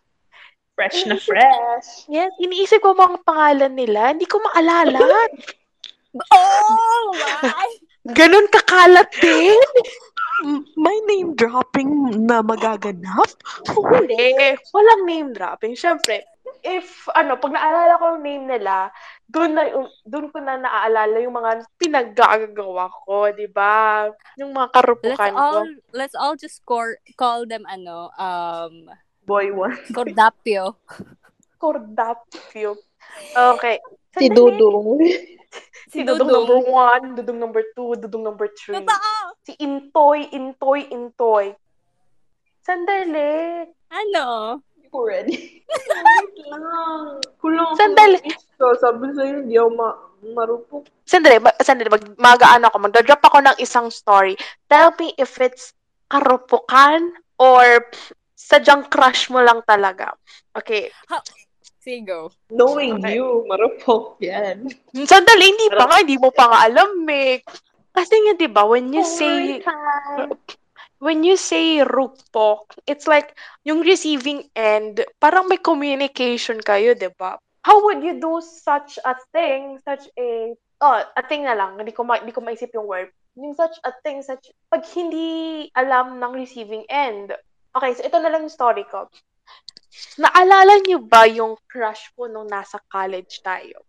Fresh 0.73 1.05
na 1.05 1.21
fresh. 1.21 2.09
Yes, 2.09 2.33
iniisip 2.41 2.81
ko 2.81 2.97
mga 2.97 3.21
pangalan 3.21 3.77
nila. 3.77 4.09
Hindi 4.09 4.25
ko 4.25 4.41
maalala. 4.41 5.05
Oh, 6.13 7.17
my! 7.17 7.69
Ganon 8.13 8.45
kakalat 8.53 9.09
din. 9.17 9.57
May 10.75 10.97
name 11.07 11.33
dropping 11.39 12.23
na 12.27 12.43
magaganap? 12.43 13.31
Hindi. 13.71 14.59
Walang 14.75 15.03
name 15.07 15.29
dropping. 15.31 15.73
Siyempre, 15.79 16.27
if, 16.63 17.07
ano, 17.15 17.39
pag 17.39 17.55
naalala 17.55 17.99
ko 17.99 18.03
yung 18.15 18.23
name 18.23 18.45
nila, 18.47 18.91
doon 19.31 19.55
na, 19.55 19.63
doon 20.03 20.27
ko 20.31 20.37
na 20.43 20.59
naaalala 20.59 21.17
yung 21.23 21.35
mga 21.35 21.63
pinaggagawa 21.79 22.91
ko, 23.07 23.31
di 23.31 23.47
ba? 23.47 24.07
Yung 24.39 24.51
mga 24.51 24.67
Let's 24.71 24.77
karupukan 24.77 25.31
ko. 25.31 25.39
all 25.39 25.63
let's 25.95 26.15
all 26.15 26.35
just 26.35 26.59
score, 26.59 26.99
call 27.15 27.47
them 27.47 27.63
ano 27.67 28.11
um 28.19 28.91
Boy 29.23 29.55
one. 29.55 29.79
Cordapio. 29.95 30.75
Kordapyo. 31.63 32.75
Okay. 33.31 33.79
Si 34.13 34.27
Sandali. 34.29 34.57
Dudong. 34.57 34.87
Si 35.93 36.01
Dudong 36.01 36.25
number 36.25 36.57
one, 36.65 37.13
Dudong 37.13 37.37
number 37.37 37.61
two, 37.77 37.93
Dudong 38.01 38.25
number 38.25 38.49
three. 38.57 38.81
Totoo. 38.81 39.13
Si 39.45 39.53
Intoy, 39.61 40.25
Intoy, 40.33 40.89
Intoy. 40.89 41.53
Sandali. 42.65 43.61
Ano? 43.93 44.57
Hindi 44.73 44.87
ko 44.89 45.05
ready. 45.05 45.61
Wait 45.69 46.37
lang. 46.49 47.21
Kulang 47.37 47.77
Sandali. 47.77 48.17
So, 48.57 48.73
sabi 48.81 49.13
sa'yo, 49.13 49.45
hindi 49.45 49.53
ako 49.53 49.69
ma 49.77 49.89
marupok. 50.33 50.89
Sandali, 51.05 51.37
ba- 51.37 51.59
sandali, 51.61 51.93
mag, 51.93 52.05
magaan 52.17 52.65
ako. 52.65 52.75
Magdadrop 52.89 53.21
ako 53.21 53.37
ng 53.45 53.57
isang 53.61 53.93
story. 53.93 54.33
Tell 54.71 54.95
me 54.97 55.13
if 55.21 55.37
it's 55.37 55.77
karupukan 56.09 57.13
or 57.37 57.85
sadyang 58.33 58.87
crush 58.89 59.29
mo 59.29 59.43
lang 59.45 59.61
talaga. 59.69 60.15
Okay. 60.57 60.89
Sige, 61.83 62.07
go. 62.07 62.31
Knowing 62.47 63.03
Okay. 63.03 63.19
you, 63.19 63.43
marupok 63.43 64.15
yan. 64.23 64.71
Sandali, 65.03 65.51
hindi 65.51 65.67
pa 65.67 65.83
nga, 65.83 65.99
hindi 65.99 66.15
mo 66.15 66.31
pa 66.31 66.47
nga 66.47 66.59
alam 66.63 67.03
eh. 67.11 67.43
Kasi 67.91 68.15
nga, 68.23 68.33
di 68.39 68.47
ba, 68.47 68.63
when 68.63 68.95
you 68.95 69.03
say, 69.03 69.59
when 71.03 71.27
you 71.27 71.35
say 71.35 71.83
rupok, 71.83 72.71
it's 72.87 73.03
like, 73.03 73.35
yung 73.67 73.83
receiving 73.83 74.47
end, 74.55 75.03
parang 75.19 75.51
may 75.51 75.59
communication 75.59 76.63
kayo, 76.63 76.95
di 76.95 77.11
ba? 77.19 77.35
How 77.67 77.83
would 77.83 77.99
you 77.99 78.15
do 78.15 78.39
such 78.39 78.95
a 79.03 79.19
thing, 79.35 79.83
such 79.83 80.07
a, 80.15 80.55
oh, 80.79 80.97
a 81.03 81.23
thing 81.27 81.43
na 81.43 81.51
lang, 81.51 81.75
hindi 81.75 81.91
ko, 81.91 82.07
ma, 82.07 82.23
hindi 82.23 82.31
ko 82.31 82.39
maisip 82.39 82.71
yung 82.71 82.87
word. 82.87 83.11
Yung 83.35 83.59
such 83.59 83.75
a 83.83 83.91
thing, 84.07 84.23
such, 84.23 84.55
pag 84.71 84.87
hindi 84.95 85.67
alam 85.75 86.15
ng 86.15 86.31
receiving 86.31 86.87
end. 86.87 87.35
Okay, 87.75 87.91
so 87.91 88.07
ito 88.07 88.23
na 88.23 88.31
lang 88.31 88.47
yung 88.47 88.55
story 88.55 88.87
ko. 88.87 89.11
Naalala 90.17 90.77
niyo 90.83 91.01
ba 91.01 91.25
yung 91.25 91.57
crush 91.65 92.13
ko 92.13 92.29
nung 92.29 92.45
nasa 92.49 92.77
college 92.85 93.41
tayo? 93.41 93.81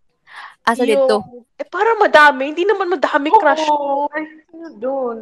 Asa 0.65 0.83
Yung- 0.83 1.05
dito? 1.07 1.17
Eh, 1.61 1.67
parang 1.69 2.01
madami. 2.01 2.51
Hindi 2.51 2.65
naman 2.65 2.89
madami 2.91 3.29
crush 3.31 3.65
ko. 3.69 3.75
Oo, 3.75 4.05
ay, 4.11 4.25
ano 4.51 4.69
doon? 4.81 5.19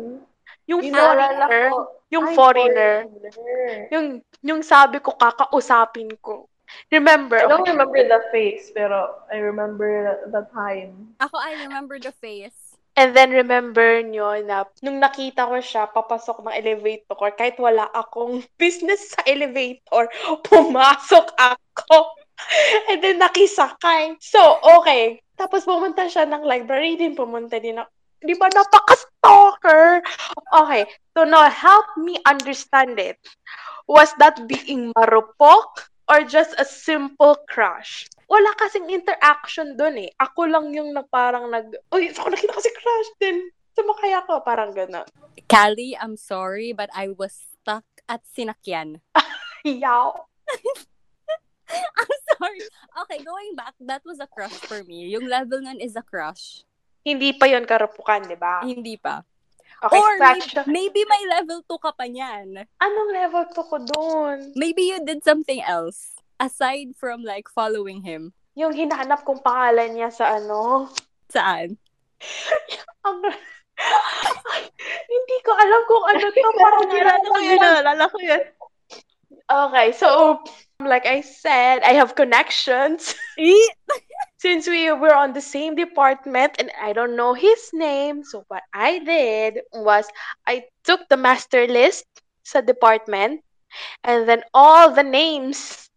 Yung 0.70 0.80
Yung 0.86 0.94
naalala 0.94 1.46
foreigner. 1.50 1.66
ko, 1.68 1.78
Yung 2.12 2.26
ay, 2.30 2.34
foreigner. 2.38 2.94
foreigner. 3.10 3.88
Yung, 3.90 4.06
yung 4.46 4.60
sabi 4.62 5.02
ko, 5.02 5.12
kakausapin 5.18 6.10
ko. 6.22 6.46
Remember? 6.88 7.36
I 7.36 7.50
don't 7.50 7.66
okay. 7.66 7.74
remember 7.74 8.00
the 8.00 8.22
face, 8.32 8.70
pero 8.72 9.26
I 9.28 9.42
remember 9.42 9.88
the, 10.24 10.40
the 10.40 10.42
time. 10.54 11.12
Ako, 11.20 11.36
I 11.36 11.66
remember 11.66 11.98
the 11.98 12.14
face. 12.14 12.56
And 12.92 13.16
then 13.16 13.32
remember 13.32 14.04
nyo 14.04 14.36
na 14.44 14.68
nung 14.84 15.00
nakita 15.00 15.48
ko 15.48 15.56
siya, 15.64 15.88
papasok 15.88 16.44
ng 16.44 16.52
elevator, 16.52 17.16
kahit 17.32 17.56
wala 17.56 17.88
akong 17.96 18.44
business 18.60 19.16
sa 19.16 19.24
elevator, 19.24 20.12
pumasok 20.44 21.32
ako. 21.40 21.98
And 22.92 23.00
then 23.00 23.16
nakisakay. 23.16 24.20
So, 24.20 24.60
okay. 24.60 25.24
Tapos 25.40 25.64
pumunta 25.64 26.04
siya 26.04 26.28
ng 26.28 26.44
library 26.44 27.00
din, 27.00 27.16
pumunta 27.16 27.56
din 27.56 27.80
ako. 27.80 27.88
Di 28.22 28.34
ba, 28.38 28.46
napaka-stalker? 28.52 29.98
Okay. 30.54 30.86
So 31.16 31.26
now, 31.26 31.50
help 31.50 31.88
me 31.98 32.22
understand 32.22 33.00
it. 33.00 33.18
Was 33.90 34.14
that 34.22 34.46
being 34.46 34.94
marupok 34.94 35.90
or 36.06 36.22
just 36.22 36.54
a 36.60 36.66
simple 36.68 37.34
crush? 37.50 38.06
Wala 38.32 38.48
kasing 38.56 38.88
interaction 38.88 39.76
dun 39.76 40.00
eh. 40.00 40.08
Ako 40.16 40.48
lang 40.48 40.72
yung 40.72 40.96
na 40.96 41.04
parang 41.04 41.52
nag, 41.52 41.68
uy, 41.92 42.08
ako 42.08 42.32
nakita 42.32 42.56
kasi 42.56 42.72
crush 42.72 43.10
din. 43.20 43.52
Sumakay 43.76 44.16
ako, 44.24 44.40
parang 44.40 44.72
gano'n. 44.72 45.04
Callie, 45.52 45.92
I'm 46.00 46.16
sorry, 46.16 46.72
but 46.72 46.88
I 46.96 47.12
was 47.12 47.36
stuck 47.36 47.84
at 48.08 48.24
sinakyan. 48.24 49.04
Yaw. 49.68 50.16
I'm 51.72 52.12
sorry. 52.36 52.60
Okay, 53.04 53.20
going 53.20 53.52
back, 53.52 53.76
that 53.84 54.00
was 54.08 54.16
a 54.20 54.28
crush 54.28 54.56
for 54.64 54.80
me. 54.84 55.12
Yung 55.12 55.28
level 55.28 55.60
nun 55.60 55.80
is 55.80 55.96
a 55.96 56.04
crush. 56.04 56.64
Hindi 57.04 57.36
pa 57.36 57.48
yon 57.48 57.68
karupukan, 57.68 58.28
di 58.28 58.36
ba? 58.36 58.64
Hindi 58.64 58.96
pa. 58.96 59.24
Okay, 59.82 59.98
Or 59.98 60.14
scratch. 60.14 60.54
maybe, 60.68 61.00
maybe 61.00 61.00
may 61.10 61.22
level 61.36 61.60
2 61.66 61.84
ka 61.84 61.90
pa 61.92 62.06
niyan. 62.06 62.64
Anong 62.78 63.10
level 63.12 63.44
to 63.50 63.62
ko 63.66 63.76
dun? 63.82 64.54
Maybe 64.54 64.88
you 64.88 65.02
did 65.02 65.20
something 65.26 65.58
else. 65.58 66.21
Aside 66.42 66.98
from 66.98 67.22
like 67.22 67.46
following 67.46 68.02
him. 68.02 68.34
Yung 68.58 68.74
hinahanap 68.74 69.22
kong 69.22 69.46
pangalan 69.46 69.94
niya 69.94 70.10
sa 70.10 70.42
ano. 70.42 70.90
Saan? 71.30 71.78
Ang... 73.06 73.22
Hindi 75.14 75.36
ko 75.46 75.50
alam 75.54 75.80
kung 75.86 76.04
ano 76.10 76.26
to. 76.34 76.48
Parang 76.58 76.86
Naalala 76.90 77.22
ko 77.22 77.38
yun, 77.38 77.58
naalala 77.62 78.04
ko 78.10 78.18
yun. 78.18 78.42
Okay, 79.52 79.88
so 79.94 80.08
like 80.82 81.06
I 81.06 81.22
said, 81.22 81.82
I 81.86 81.94
have 81.94 82.18
connections. 82.18 83.14
Since 84.42 84.66
we 84.66 84.90
were 84.90 85.14
on 85.14 85.32
the 85.32 85.44
same 85.44 85.78
department 85.78 86.58
and 86.58 86.74
I 86.74 86.92
don't 86.92 87.14
know 87.14 87.34
his 87.34 87.70
name, 87.70 88.26
so 88.26 88.42
what 88.50 88.66
I 88.74 88.98
did 88.98 89.62
was 89.70 90.10
I 90.46 90.66
took 90.82 91.06
the 91.06 91.16
master 91.16 91.70
list 91.70 92.06
sa 92.42 92.60
department 92.60 93.46
and 94.02 94.26
then 94.26 94.42
all 94.50 94.90
the 94.90 95.06
names 95.06 95.90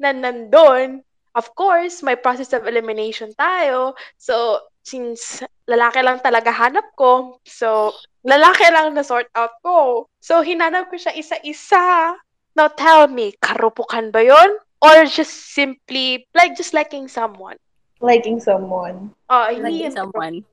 na 0.00 0.12
nandun, 0.12 1.04
of 1.36 1.52
course, 1.52 2.00
may 2.00 2.16
process 2.16 2.56
of 2.56 2.64
elimination 2.64 3.32
tayo. 3.36 3.92
So, 4.16 4.64
since 4.86 5.44
lalaki 5.68 6.00
lang 6.00 6.24
talaga 6.24 6.48
hanap 6.54 6.96
ko, 6.96 7.42
so 7.44 7.92
lalaki 8.24 8.66
lang 8.72 8.96
na 8.96 9.04
sort 9.04 9.28
out 9.36 9.52
ko. 9.60 10.08
So, 10.24 10.40
hinanap 10.40 10.88
ko 10.88 10.96
siya 10.96 11.12
isa-isa. 11.12 12.16
Now, 12.56 12.72
tell 12.72 13.06
me, 13.06 13.36
karupukan 13.44 14.10
ba 14.10 14.24
yon 14.24 14.56
Or 14.80 15.04
just 15.04 15.52
simply, 15.52 16.24
like, 16.32 16.56
just 16.56 16.72
liking 16.72 17.08
someone? 17.08 17.60
Liking 18.00 18.40
someone. 18.40 19.12
Oh, 19.28 19.48
hindi 19.48 19.88
yun. 19.88 19.92
someone. 19.92 20.44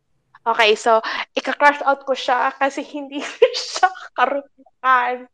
Okay, 0.43 0.75
so, 0.75 0.99
ika-crush 1.35 1.79
out 1.87 2.03
ko 2.03 2.11
siya 2.11 2.51
kasi 2.59 2.83
hindi 2.83 3.23
siya 3.55 3.87
karupukan. 4.15 5.27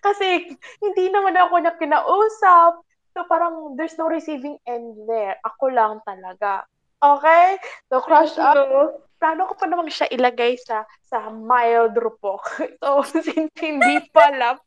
Kasi, 0.00 0.56
hindi 0.80 1.04
naman 1.12 1.36
ako 1.36 1.54
na 1.60 1.72
kinausap. 1.76 2.80
So, 3.14 3.22
parang, 3.30 3.78
there's 3.78 3.94
no 3.94 4.10
receiving 4.10 4.58
end 4.66 5.06
there. 5.06 5.38
Ako 5.46 5.70
lang 5.70 6.02
talaga. 6.02 6.66
Okay? 6.98 7.58
So, 7.88 8.02
crush 8.02 8.34
out. 8.42 8.98
Plano 9.22 9.46
ko 9.48 9.54
pa 9.54 9.70
naman 9.70 9.88
siya 9.88 10.10
ilagay 10.10 10.58
sa 10.58 10.84
sa 11.06 11.30
mild 11.30 11.94
rupok. 11.96 12.42
So, 12.82 13.06
since 13.06 13.54
hindi 13.62 14.02
pa 14.10 14.34
alam. 14.34 14.58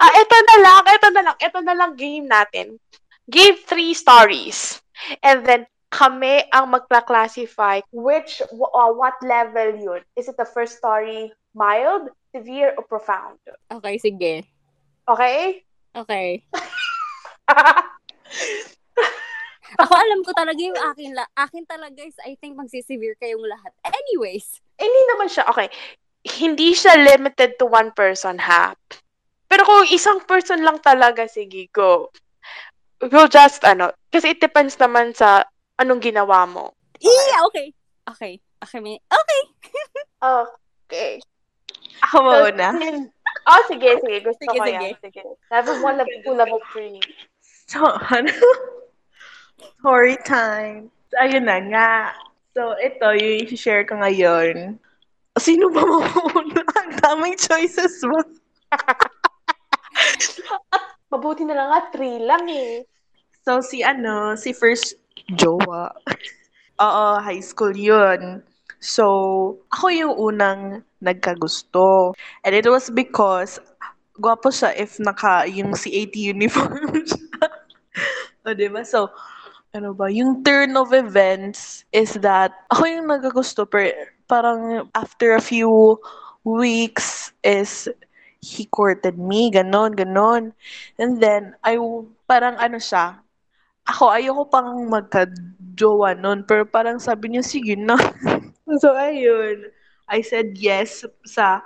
Ah, 0.00 0.12
ito 0.16 0.36
na 0.40 0.56
lang, 0.62 0.82
ito 0.88 1.08
na 1.12 1.22
lang, 1.22 1.36
ito 1.36 1.58
na 1.60 1.74
lang 1.76 1.90
game 1.98 2.26
natin. 2.26 2.80
Give 3.28 3.60
three 3.68 3.92
stories. 3.92 4.80
And 5.20 5.44
then, 5.44 5.68
kami 5.94 6.42
ang 6.50 6.74
magkla-classify 6.74 7.86
which, 7.94 8.42
uh, 8.50 8.90
what 8.90 9.14
level 9.22 9.78
yun. 9.78 10.02
Is 10.18 10.26
it 10.26 10.34
the 10.34 10.48
first 10.48 10.82
story 10.82 11.30
mild, 11.54 12.10
severe, 12.34 12.74
or 12.74 12.82
profound? 12.82 13.38
Okay, 13.70 13.94
sige. 14.02 14.42
Okay? 15.06 15.62
Okay. 15.94 16.42
Ako 19.82 19.90
alam 19.90 20.22
ko 20.22 20.30
talaga 20.38 20.60
yung 20.62 20.78
akin, 20.78 21.10
la, 21.18 21.26
akin 21.34 21.66
talaga 21.66 21.98
is 22.06 22.14
I 22.22 22.38
think 22.38 22.54
magsisevere 22.54 23.18
kayong 23.18 23.42
lahat. 23.42 23.74
Anyways. 23.82 24.62
Eh, 24.78 24.86
hindi 24.86 25.02
naman 25.10 25.26
siya, 25.26 25.50
okay, 25.50 25.66
hindi 26.38 26.72
siya 26.72 26.94
limited 26.94 27.58
to 27.58 27.66
one 27.66 27.90
person, 27.90 28.38
ha? 28.38 28.72
Pero 29.50 29.62
kung 29.66 29.86
isang 29.90 30.22
person 30.24 30.62
lang 30.62 30.78
talaga, 30.78 31.26
sige, 31.26 31.68
go. 31.74 32.08
Go 33.02 33.26
just, 33.26 33.66
ano, 33.66 33.90
kasi 34.14 34.32
it 34.32 34.40
depends 34.40 34.78
naman 34.78 35.10
sa 35.12 35.42
anong 35.76 36.00
ginawa 36.00 36.46
mo. 36.46 36.70
Yeah, 37.02 37.42
okay. 37.50 37.74
Okay. 38.08 38.34
Okay. 38.62 38.80
may- 38.80 39.02
Okay. 39.10 39.42
Okay. 40.24 41.20
Ako 42.00 42.16
mauna. 42.24 42.72
Oh, 43.44 43.60
sige, 43.68 43.92
sige. 44.00 44.24
Gusto 44.24 44.40
Sige, 44.40 44.56
ko 44.56 44.64
sige. 44.64 44.72
yan. 44.72 44.96
Sige. 45.04 45.22
Level 45.52 45.76
1, 45.84 46.00
level 46.00 46.18
2, 46.24 46.32
level 46.32 46.60
3. 46.72 46.96
So, 47.66 47.80
ano? 48.16 48.32
Story 49.80 50.16
time. 50.24 50.90
So, 51.12 51.14
ayun 51.20 51.48
na 51.48 51.58
nga. 51.68 51.92
So, 52.54 52.76
ito, 52.78 53.06
yung 53.16 53.50
i-share 53.50 53.84
ko 53.88 53.98
ngayon. 53.98 54.78
Sino 55.34 55.66
ba 55.72 55.82
mauna? 55.90 56.62
Ang 56.62 56.92
daming 57.02 57.36
choices 57.36 57.98
mo. 58.06 58.22
Mabuti 61.10 61.46
na 61.46 61.54
lang 61.58 61.68
nga, 61.70 61.80
3 61.90 62.22
lang 62.22 62.44
eh. 62.50 62.86
So, 63.44 63.60
si 63.60 63.84
ano, 63.84 64.38
si 64.38 64.54
first 64.54 64.96
jowa. 65.34 65.92
Oo, 66.80 67.04
high 67.20 67.44
school 67.44 67.74
yun. 67.74 68.42
So, 68.80 69.04
ako 69.72 69.86
yung 69.88 70.14
unang 70.16 70.62
nagkagusto. 71.00 72.12
And 72.44 72.54
it 72.54 72.68
was 72.68 72.90
because, 72.90 73.60
gwapo 74.18 74.50
siya 74.50 74.74
if 74.78 74.98
naka 75.02 75.46
yung 75.50 75.74
CAT 75.74 76.14
uniform 76.14 77.02
siya. 77.02 77.46
O, 78.44 78.52
diba? 78.52 78.84
So, 78.84 79.08
ano 79.74 79.96
ba, 79.96 80.12
yung 80.12 80.44
turn 80.46 80.76
of 80.78 80.94
events 80.94 81.82
is 81.90 82.14
that 82.22 82.54
ako 82.70 82.86
yung 82.86 83.08
nagkagusto, 83.10 83.66
pero 83.66 83.90
parang 84.30 84.86
after 84.94 85.34
a 85.34 85.42
few 85.42 85.98
weeks 86.46 87.32
is 87.42 87.90
he 88.44 88.68
courted 88.68 89.16
me, 89.16 89.48
ganon, 89.48 89.96
ganon. 89.96 90.52
And 91.00 91.18
then, 91.18 91.56
I, 91.64 91.80
parang 92.28 92.60
ano 92.60 92.76
siya, 92.76 93.24
ako, 93.88 94.12
ayoko 94.12 94.44
pang 94.52 94.68
magka-jowa 94.88 96.16
nun, 96.16 96.44
pero 96.44 96.68
parang 96.68 97.00
sabi 97.00 97.32
niya, 97.34 97.44
sige 97.44 97.74
na. 97.76 97.96
so, 98.80 98.92
ayun. 98.92 99.72
I 100.04 100.20
said 100.20 100.60
yes 100.60 101.08
sa 101.24 101.64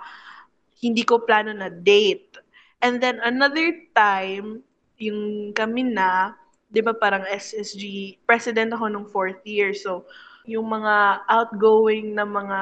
hindi 0.78 1.02
ko 1.02 1.26
plano 1.26 1.50
na 1.50 1.68
date. 1.70 2.38
And 2.78 3.02
then, 3.02 3.18
another 3.26 3.74
time, 3.90 4.62
yung 4.98 5.50
kami 5.50 5.82
na, 5.90 6.38
di 6.68 6.81
ba 6.85 6.92
parang 6.92 7.24
SSG, 7.24 8.16
president 8.28 8.76
ako 8.76 8.92
nung 8.92 9.09
fourth 9.09 9.40
year. 9.48 9.72
So, 9.72 10.04
yung 10.48 10.68
mga 10.68 11.24
outgoing 11.28 12.16
na 12.16 12.24
mga 12.24 12.61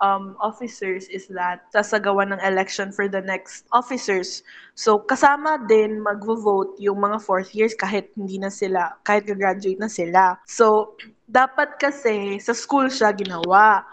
um, 0.00 0.34
officers 0.40 1.06
is 1.12 1.28
that 1.30 1.68
sasagawa 1.70 2.26
ng 2.32 2.40
election 2.42 2.90
for 2.90 3.06
the 3.06 3.20
next 3.22 3.68
officers. 3.70 4.42
So, 4.74 4.98
kasama 5.04 5.68
din 5.68 6.00
magvo-vote 6.02 6.80
yung 6.82 6.98
mga 6.98 7.22
fourth 7.22 7.54
years 7.54 7.76
kahit 7.76 8.10
hindi 8.16 8.40
na 8.40 8.50
sila, 8.50 8.96
kahit 9.06 9.28
graduate 9.28 9.78
na 9.78 9.90
sila. 9.92 10.40
So, 10.48 10.96
dapat 11.30 11.78
kasi 11.78 12.40
sa 12.42 12.56
school 12.56 12.90
siya 12.90 13.14
ginawa. 13.14 13.86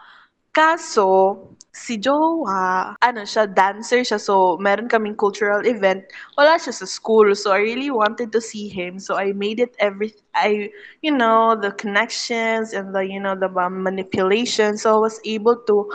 Kaso, 0.58 1.38
si 1.70 2.02
Jowa, 2.02 2.98
ano 2.98 3.22
siya, 3.30 3.46
dancer 3.46 4.02
siya. 4.02 4.18
So, 4.18 4.58
meron 4.58 4.90
kaming 4.90 5.14
cultural 5.14 5.62
event. 5.70 6.10
Wala 6.34 6.58
siya 6.58 6.74
sa 6.74 6.90
school. 6.90 7.30
So, 7.38 7.54
I 7.54 7.62
really 7.62 7.94
wanted 7.94 8.34
to 8.34 8.42
see 8.42 8.66
him. 8.66 8.98
So, 8.98 9.22
I 9.22 9.38
made 9.38 9.62
it 9.62 9.78
every, 9.78 10.18
I, 10.34 10.74
you 11.06 11.14
know, 11.14 11.54
the 11.54 11.78
connections 11.78 12.74
and 12.74 12.90
the, 12.90 13.06
you 13.06 13.22
know, 13.22 13.38
the 13.38 13.54
manipulation. 13.70 14.82
So, 14.82 14.98
I 14.98 15.00
was 15.06 15.22
able 15.30 15.62
to 15.70 15.94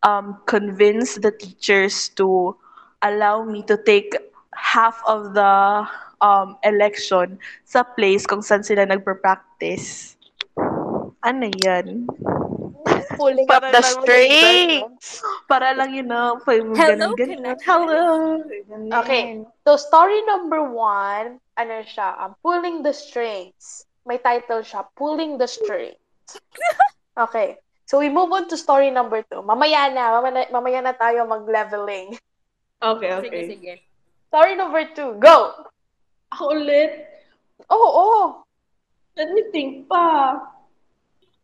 um, 0.00 0.40
convince 0.48 1.20
the 1.20 1.36
teachers 1.36 2.08
to 2.16 2.56
allow 3.04 3.44
me 3.44 3.68
to 3.68 3.76
take 3.76 4.16
half 4.56 4.96
of 5.04 5.36
the 5.36 5.84
um, 6.24 6.56
election 6.64 7.36
sa 7.68 7.84
place 7.84 8.24
kung 8.24 8.40
saan 8.40 8.64
sila 8.64 8.88
nagpa-practice. 8.88 10.16
Ano 11.20 11.52
yan? 11.60 12.08
Pulling 13.16 13.48
up 13.50 13.62
the 13.62 13.82
strings. 13.82 15.22
Para 15.48 15.74
lang 15.74 15.94
yun 15.94 16.08
na, 16.08 16.36
Hello, 16.42 17.14
ganun. 17.14 17.56
Hello. 17.62 18.40
Ganun. 18.42 18.90
Okay. 19.04 19.42
So, 19.66 19.76
story 19.76 20.20
number 20.26 20.62
one, 20.64 21.40
ano 21.56 21.74
siya, 21.86 22.18
um, 22.20 22.34
Pulling 22.42 22.82
the 22.82 22.92
Strings. 22.92 23.86
May 24.04 24.18
title 24.20 24.60
siya, 24.60 24.84
Pulling 24.98 25.38
the 25.38 25.48
Strings. 25.48 25.98
Okay. 27.14 27.54
So, 27.86 28.02
we 28.02 28.10
move 28.10 28.34
on 28.34 28.50
to 28.50 28.58
story 28.58 28.90
number 28.90 29.22
two. 29.30 29.38
Mamaya 29.38 29.86
na, 29.94 30.18
mamaya 30.18 30.32
na, 30.34 30.42
mamaya 30.50 30.80
na 30.82 30.94
tayo 30.98 31.22
mag-leveling. 31.30 32.18
Okay, 32.82 33.10
Sige, 33.22 33.22
okay. 33.22 33.42
sige. 33.46 33.72
Story 34.34 34.58
number 34.58 34.82
two, 34.98 35.14
go! 35.22 35.54
Ako 36.34 36.58
ulit. 36.58 37.06
Oh, 37.70 37.78
oh. 37.78 38.24
Let 39.14 39.30
me 39.30 39.46
think 39.54 39.86
pa. 39.86 40.34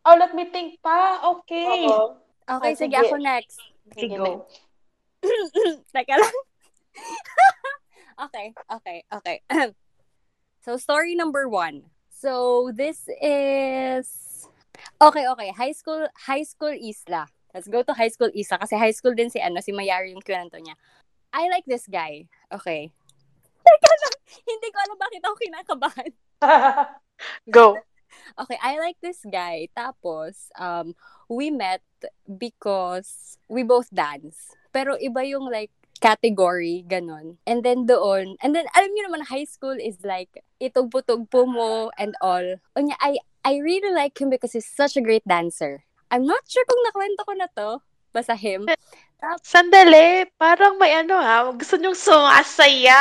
Oh, 0.05 0.17
let 0.17 0.33
me 0.33 0.49
think 0.49 0.81
pa. 0.81 1.21
Okay. 1.41 1.85
Oo. 1.89 2.17
Okay, 2.49 2.73
Ah, 2.73 2.79
sige. 2.79 2.97
sige. 2.97 3.07
Ako 3.07 3.17
next. 3.21 3.59
Okay, 3.93 4.09
Sige 4.09 4.17
go. 4.17 4.49
Teka 5.95 6.15
lang. 6.17 6.37
okay, 8.27 8.47
okay, 8.73 8.99
okay. 9.13 9.37
so, 10.65 10.81
story 10.81 11.15
number 11.15 11.47
one. 11.47 11.85
So, 12.11 12.69
this 12.73 13.09
is... 13.21 14.09
Okay, 15.01 15.29
okay. 15.29 15.53
High 15.53 15.77
school, 15.77 16.09
high 16.17 16.45
school 16.45 16.73
Isla. 16.73 17.29
Let's 17.53 17.69
go 17.69 17.85
to 17.85 17.93
high 17.93 18.09
school 18.09 18.33
Isla. 18.33 18.57
Kasi 18.61 18.81
high 18.81 18.97
school 18.97 19.13
din 19.13 19.29
si, 19.29 19.41
ano, 19.41 19.61
si 19.61 19.73
Mayari 19.73 20.17
yung 20.17 20.25
kwento 20.25 20.57
niya. 20.57 20.77
I 21.37 21.49
like 21.53 21.69
this 21.69 21.85
guy. 21.87 22.27
Okay. 22.49 22.89
Teka 23.67 23.93
lang. 23.93 24.17
Hindi 24.49 24.69
ko 24.73 24.79
alam 24.81 24.97
bakit 24.97 25.21
ako 25.23 25.35
kinakabahan. 25.37 26.11
go. 27.57 27.77
Okay, 28.39 28.59
I 28.63 28.79
like 28.79 28.97
this 29.01 29.25
guy. 29.27 29.69
Tapos, 29.77 30.51
um, 30.59 30.95
we 31.29 31.51
met 31.51 31.83
because 32.27 33.39
we 33.49 33.63
both 33.63 33.91
dance. 33.93 34.55
Pero 34.73 34.97
iba 34.97 35.27
yung 35.27 35.51
like 35.51 35.71
category, 36.01 36.85
ganon. 36.89 37.37
And 37.47 37.63
then 37.63 37.87
doon, 37.87 38.41
and 38.41 38.57
then 38.57 38.65
alam 38.73 38.91
niyo 38.97 39.13
naman, 39.13 39.29
high 39.29 39.45
school 39.45 39.77
is 39.77 40.01
like, 40.03 40.43
itugpo-tugpo 40.59 41.45
mo 41.47 41.93
and 42.01 42.17
all. 42.25 42.57
O 42.75 42.81
niya, 42.81 42.97
I, 42.99 43.21
I 43.45 43.61
really 43.61 43.93
like 43.93 44.17
him 44.21 44.31
because 44.33 44.57
he's 44.57 44.67
such 44.67 44.97
a 44.97 45.05
great 45.05 45.23
dancer. 45.29 45.85
I'm 46.11 46.27
not 46.27 46.43
sure 46.49 46.65
kung 46.67 46.83
nakwento 46.89 47.23
ko 47.23 47.33
na 47.37 47.47
to. 47.55 47.85
Basta 48.11 48.35
him. 48.35 48.67
Sandali, 49.45 50.27
parang 50.41 50.81
may 50.81 50.97
ano 50.97 51.21
ha, 51.21 51.53
gusto 51.53 51.77
niyong 51.77 51.95
sumasayaw. 51.95 52.97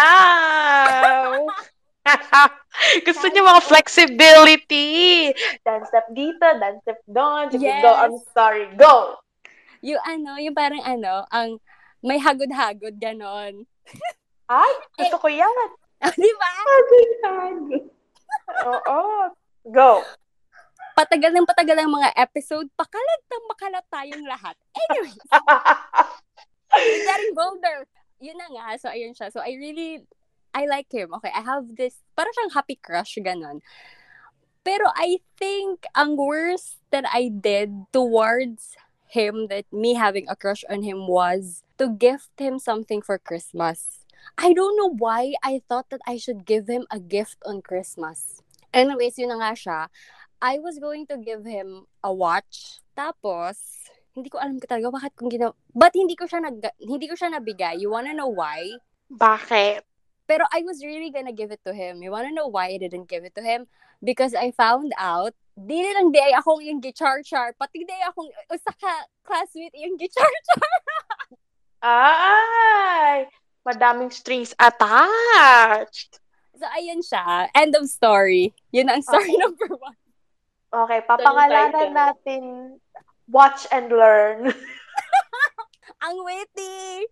gusto 3.07 3.25
niyo 3.29 3.41
mga 3.45 3.63
flexibility. 3.65 4.89
Dance 5.61 5.87
step 5.89 6.07
dito, 6.13 6.45
dance 6.57 6.81
step 6.83 7.01
doon. 7.09 7.51
Sige, 7.51 7.67
Yes. 7.69 7.83
go. 7.83 7.91
I'm 7.93 8.17
sorry. 8.31 8.65
Go. 8.75 9.19
Yung 9.81 10.01
ano, 10.03 10.37
yung 10.39 10.55
parang 10.55 10.83
ano, 10.83 11.23
ang 11.31 11.59
may 11.99 12.19
hagod-hagod, 12.19 12.95
ganon. 12.99 13.67
Ay, 14.49 14.71
gusto 14.97 15.19
ko 15.19 15.27
yan. 15.29 15.69
Di 16.19 16.31
ba? 16.39 16.51
Oo. 18.65 19.01
Go. 19.69 20.01
Patagal 20.95 21.31
ng 21.31 21.47
patagal 21.47 21.77
ang 21.79 21.91
mga 21.91 22.11
episode, 22.17 22.67
pakalat 22.75 23.21
ng 23.29 23.45
makalat 23.47 23.85
tayong 23.87 24.25
lahat. 24.27 24.55
Anyways, 24.75 25.15
getting 27.07 27.35
bolder. 27.35 27.87
Yun 28.19 28.35
na 28.35 28.47
nga. 28.51 28.67
So, 28.75 28.91
ayun 28.91 29.15
siya. 29.15 29.31
So, 29.31 29.39
I 29.39 29.55
really, 29.55 30.03
I 30.53 30.65
like 30.65 30.91
him. 30.91 31.13
Okay, 31.15 31.31
I 31.33 31.41
have 31.41 31.75
this, 31.75 32.01
parang 32.17 32.33
siyang 32.35 32.53
happy 32.53 32.79
crush, 32.81 33.17
ganon. 33.21 33.61
Pero 34.63 34.91
I 34.95 35.23
think 35.39 35.85
ang 35.95 36.17
worst 36.17 36.83
that 36.91 37.05
I 37.09 37.31
did 37.31 37.89
towards 37.93 38.75
him, 39.09 39.47
that 39.49 39.65
me 39.71 39.95
having 39.95 40.29
a 40.29 40.35
crush 40.35 40.63
on 40.69 40.83
him 40.83 41.07
was 41.07 41.63
to 41.77 41.89
gift 41.89 42.35
him 42.37 42.59
something 42.59 43.01
for 43.01 43.17
Christmas. 43.17 44.05
I 44.37 44.53
don't 44.53 44.77
know 44.77 44.93
why 44.93 45.33
I 45.43 45.61
thought 45.67 45.89
that 45.89 46.01
I 46.05 46.17
should 46.17 46.45
give 46.45 46.67
him 46.67 46.85
a 46.91 46.99
gift 46.99 47.41
on 47.45 47.61
Christmas. 47.61 48.43
Anyways, 48.73 49.17
yun 49.17 49.33
na 49.33 49.41
nga 49.41 49.53
siya. 49.55 49.79
I 50.39 50.59
was 50.59 50.77
going 50.77 51.07
to 51.09 51.17
give 51.17 51.43
him 51.43 51.89
a 52.03 52.13
watch. 52.13 52.79
Tapos, 52.93 53.57
hindi 54.13 54.29
ko 54.29 54.37
alam 54.37 54.61
ko 54.61 54.67
talaga 54.69 54.93
bakit 54.93 55.11
kung 55.17 55.31
ginawa. 55.31 55.55
But 55.73 55.95
hindi 55.95 56.13
ko 56.13 56.29
siya 56.29 56.43
nag 56.43 56.61
hindi 56.77 57.09
ko 57.09 57.15
siya 57.17 57.33
nabigay. 57.33 57.81
You 57.81 57.89
wanna 57.89 58.13
know 58.13 58.29
why? 58.29 58.77
Bakit? 59.09 59.88
Pero 60.29 60.45
I 60.53 60.61
was 60.61 60.85
really 60.85 61.09
gonna 61.09 61.33
give 61.33 61.49
it 61.49 61.65
to 61.65 61.73
him. 61.73 62.05
You 62.05 62.13
wanna 62.13 62.29
know 62.29 62.45
why 62.45 62.69
I 62.69 62.77
didn't 62.77 63.09
give 63.09 63.25
it 63.25 63.33
to 63.33 63.41
him? 63.41 63.65
Because 64.05 64.37
I 64.37 64.53
found 64.53 64.93
out, 65.01 65.33
di 65.57 65.81
lang 65.89 66.13
di 66.13 66.21
ay 66.21 66.37
akong 66.37 66.61
yung 66.61 66.77
gichar-char, 66.79 67.57
pati 67.57 67.81
di 67.81 67.89
ay 67.89 68.13
akong 68.13 68.29
usa 68.53 68.71
ka 68.77 68.93
classmate 69.25 69.73
yung 69.73 69.97
gichar-char. 69.97 70.69
Ay, 71.79 73.31
madaming 73.63 74.11
strings 74.11 74.51
attached. 74.59 76.19
So, 76.59 76.67
ayun 76.75 76.99
siya. 76.99 77.47
End 77.55 77.71
of 77.79 77.87
story. 77.87 78.51
Yun 78.75 78.91
ang 78.91 78.99
story 78.99 79.31
Okay. 79.31 79.39
number 79.39 79.71
one. 79.79 79.95
Okay, 80.69 80.99
papangalanan 81.07 81.95
natin 81.95 82.43
Watch 83.31 83.63
and 83.71 83.87
Learn. 83.87 84.51
Ang 86.05 86.17
witty! 86.25 87.07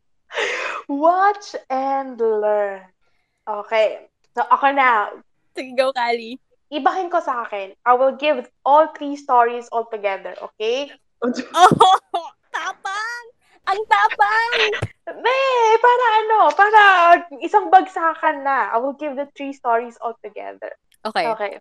Watch 0.92 1.56
and 1.72 2.20
Learn. 2.20 2.84
Okay. 3.48 4.12
So, 4.36 4.44
ako 4.44 4.76
na. 4.76 5.16
Sige, 5.56 5.72
go, 5.80 5.96
Kali. 5.96 6.36
Ibahin 6.68 7.08
ko 7.08 7.24
sa 7.24 7.48
akin. 7.48 7.72
I 7.88 7.96
will 7.96 8.20
give 8.20 8.44
all 8.68 8.92
three 8.92 9.16
stories 9.16 9.72
all 9.72 9.88
together, 9.88 10.36
okay? 10.52 10.92
Oh! 11.56 12.28
Tapang! 12.52 13.26
Ang 13.68 13.82
tapang! 13.88 14.52
Be, 15.08 15.40
para 15.80 16.06
ano, 16.24 16.40
para 16.52 16.82
isang 17.40 17.72
bagsakan 17.72 18.44
na. 18.44 18.68
I 18.76 18.78
will 18.84 18.94
give 19.00 19.16
the 19.16 19.32
three 19.34 19.56
stories 19.56 19.96
all 20.04 20.20
together. 20.20 20.76
Okay. 21.08 21.26
Okay. 21.32 21.52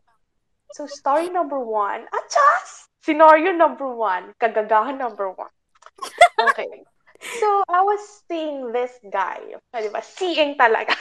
So, 0.75 0.91
story 0.91 1.31
number 1.31 1.63
one. 1.63 2.11
Achas! 2.11 2.91
Scenario 3.07 3.55
number 3.55 3.87
one. 3.87 4.35
Kagagahan 4.43 4.99
number 4.99 5.31
one. 5.31 5.55
Okay. 6.51 6.83
So, 7.41 7.65
I 7.73 7.81
was 7.81 8.05
seeing 8.29 8.77
this 8.77 8.93
guy. 9.09 9.41
Di 9.73 9.89
ba? 9.89 10.05
Seeing 10.05 10.53
talaga. 10.61 10.93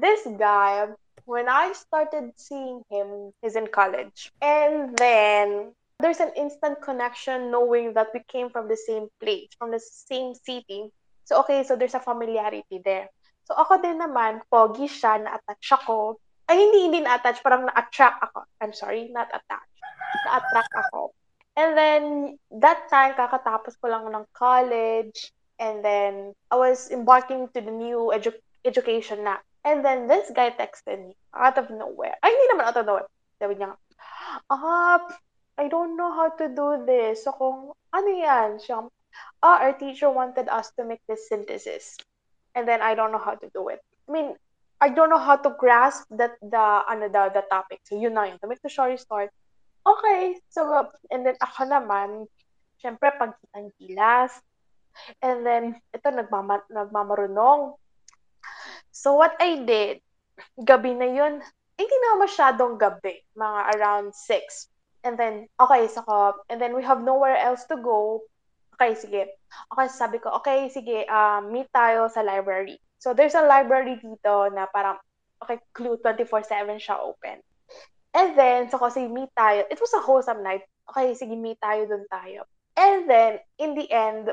This 0.00 0.26
guy, 0.38 0.88
when 1.24 1.48
I 1.48 1.72
started 1.72 2.32
seeing 2.36 2.82
him, 2.90 3.32
he's 3.42 3.56
in 3.56 3.68
college. 3.68 4.32
And 4.42 4.96
then, 4.96 5.72
there's 5.98 6.20
an 6.20 6.32
instant 6.36 6.82
connection 6.82 7.50
knowing 7.50 7.94
that 7.94 8.08
we 8.12 8.20
came 8.28 8.50
from 8.50 8.68
the 8.68 8.76
same 8.76 9.08
place, 9.20 9.48
from 9.58 9.70
the 9.70 9.80
same 9.80 10.34
city. 10.34 10.90
So, 11.24 11.40
okay, 11.40 11.64
so 11.64 11.76
there's 11.76 11.94
a 11.94 12.00
familiarity 12.00 12.80
there. 12.84 13.08
So, 13.44 13.54
ako 13.56 13.80
din 13.80 14.00
naman, 14.00 14.40
pogi 14.52 14.88
siya, 14.88 15.20
na-attach 15.20 15.80
ako. 15.80 16.20
Ay, 16.48 16.60
hindi, 16.60 16.88
hindi 16.88 17.00
na-attach, 17.00 17.40
parang 17.40 17.68
na-attract 17.68 18.20
ako. 18.20 18.44
I'm 18.60 18.72
sorry, 18.76 19.08
not 19.12 19.28
attached. 19.32 19.80
Na-attract 20.28 20.72
ako. 20.88 21.16
And 21.56 21.72
then, 21.78 22.02
that 22.60 22.88
time, 22.92 23.16
kakatapos 23.16 23.80
ko 23.80 23.88
lang 23.88 24.08
ng 24.12 24.28
college. 24.36 25.32
And 25.56 25.80
then, 25.80 26.36
I 26.50 26.56
was 26.56 26.92
embarking 26.92 27.48
to 27.56 27.60
the 27.64 27.72
new 27.72 28.12
edu- 28.12 28.44
education 28.64 29.24
na. 29.24 29.40
And 29.64 29.84
then, 29.84 30.06
this 30.06 30.28
guy 30.30 30.52
texted 30.52 31.08
me 31.08 31.16
out 31.32 31.56
of 31.56 31.72
nowhere. 31.72 32.16
Ay, 32.20 32.30
hindi 32.30 32.46
naman 32.52 32.68
out 32.68 32.76
of 32.76 32.86
nowhere. 32.86 33.08
Sabi 33.40 33.56
niya, 33.56 33.74
ah, 34.52 35.00
I 35.56 35.68
don't 35.68 35.96
know 35.96 36.12
how 36.12 36.28
to 36.36 36.46
do 36.52 36.84
this. 36.84 37.24
So, 37.24 37.32
kung, 37.32 37.72
ano 37.92 38.08
yan? 38.12 38.60
Siya, 38.60 38.84
ah, 39.40 39.58
our 39.64 39.72
teacher 39.72 40.12
wanted 40.12 40.52
us 40.52 40.68
to 40.76 40.84
make 40.84 41.00
this 41.08 41.28
synthesis. 41.32 41.96
And 42.52 42.68
then, 42.68 42.84
I 42.84 42.92
don't 42.92 43.10
know 43.10 43.22
how 43.22 43.34
to 43.40 43.48
do 43.56 43.72
it. 43.72 43.80
I 44.04 44.12
mean, 44.12 44.36
I 44.84 44.92
don't 44.92 45.08
know 45.08 45.22
how 45.22 45.40
to 45.40 45.56
grasp 45.56 46.04
that 46.12 46.36
the 46.44 46.84
ano 46.84 47.08
the, 47.08 47.32
the 47.32 47.44
topic. 47.48 47.80
So 47.88 47.96
yun 47.96 48.20
na 48.20 48.28
yun. 48.28 48.36
To 48.42 48.46
make 48.50 48.60
the 48.60 48.68
story 48.68 49.00
start. 49.00 49.32
Okay. 49.80 50.36
So 50.52 50.68
and 51.08 51.24
then 51.24 51.40
ako 51.40 51.64
naman, 51.64 52.28
syempre 52.84 53.08
pagkitang 53.16 53.72
gilas. 53.80 54.36
And 55.24 55.40
then 55.40 55.80
ito 55.88 56.08
nagmama, 56.12 56.68
nagmamarunong. 56.68 57.80
So 59.04 59.12
what 59.12 59.36
I 59.36 59.60
did, 59.68 60.00
gabi 60.64 60.96
na 60.96 61.04
yun, 61.04 61.44
hindi 61.76 61.96
na 62.00 62.24
masyadong 62.24 62.80
gabi, 62.80 63.20
mga 63.36 63.60
around 63.76 64.16
6. 64.16 64.24
And 65.04 65.20
then, 65.20 65.44
okay, 65.60 65.92
so 65.92 66.00
ko, 66.08 66.32
and 66.48 66.56
then 66.56 66.72
we 66.72 66.80
have 66.88 67.04
nowhere 67.04 67.36
else 67.36 67.68
to 67.68 67.76
go. 67.76 68.24
Okay, 68.72 68.96
sige. 68.96 69.28
Okay, 69.68 69.86
sabi 69.92 70.24
ko, 70.24 70.32
okay, 70.40 70.72
sige, 70.72 71.04
um, 71.12 71.52
meet 71.52 71.68
tayo 71.76 72.08
sa 72.08 72.24
library. 72.24 72.80
So, 72.96 73.12
there's 73.12 73.36
a 73.36 73.44
library 73.44 74.00
dito 74.00 74.48
na 74.56 74.64
parang, 74.72 74.96
okay, 75.44 75.60
clue 75.76 76.00
24-7 76.00 76.80
siya 76.80 76.96
open. 76.96 77.44
And 78.16 78.32
then, 78.40 78.72
so 78.72 78.80
kasi 78.80 79.04
meet 79.04 79.28
tayo. 79.36 79.68
It 79.68 79.84
was 79.84 79.92
a 79.92 80.00
wholesome 80.00 80.40
night. 80.40 80.64
Okay, 80.88 81.12
sige, 81.12 81.36
meet 81.36 81.60
tayo 81.60 81.84
dun 81.84 82.08
tayo. 82.08 82.48
And 82.72 83.04
then, 83.04 83.44
in 83.60 83.76
the 83.76 83.84
end, 83.84 84.32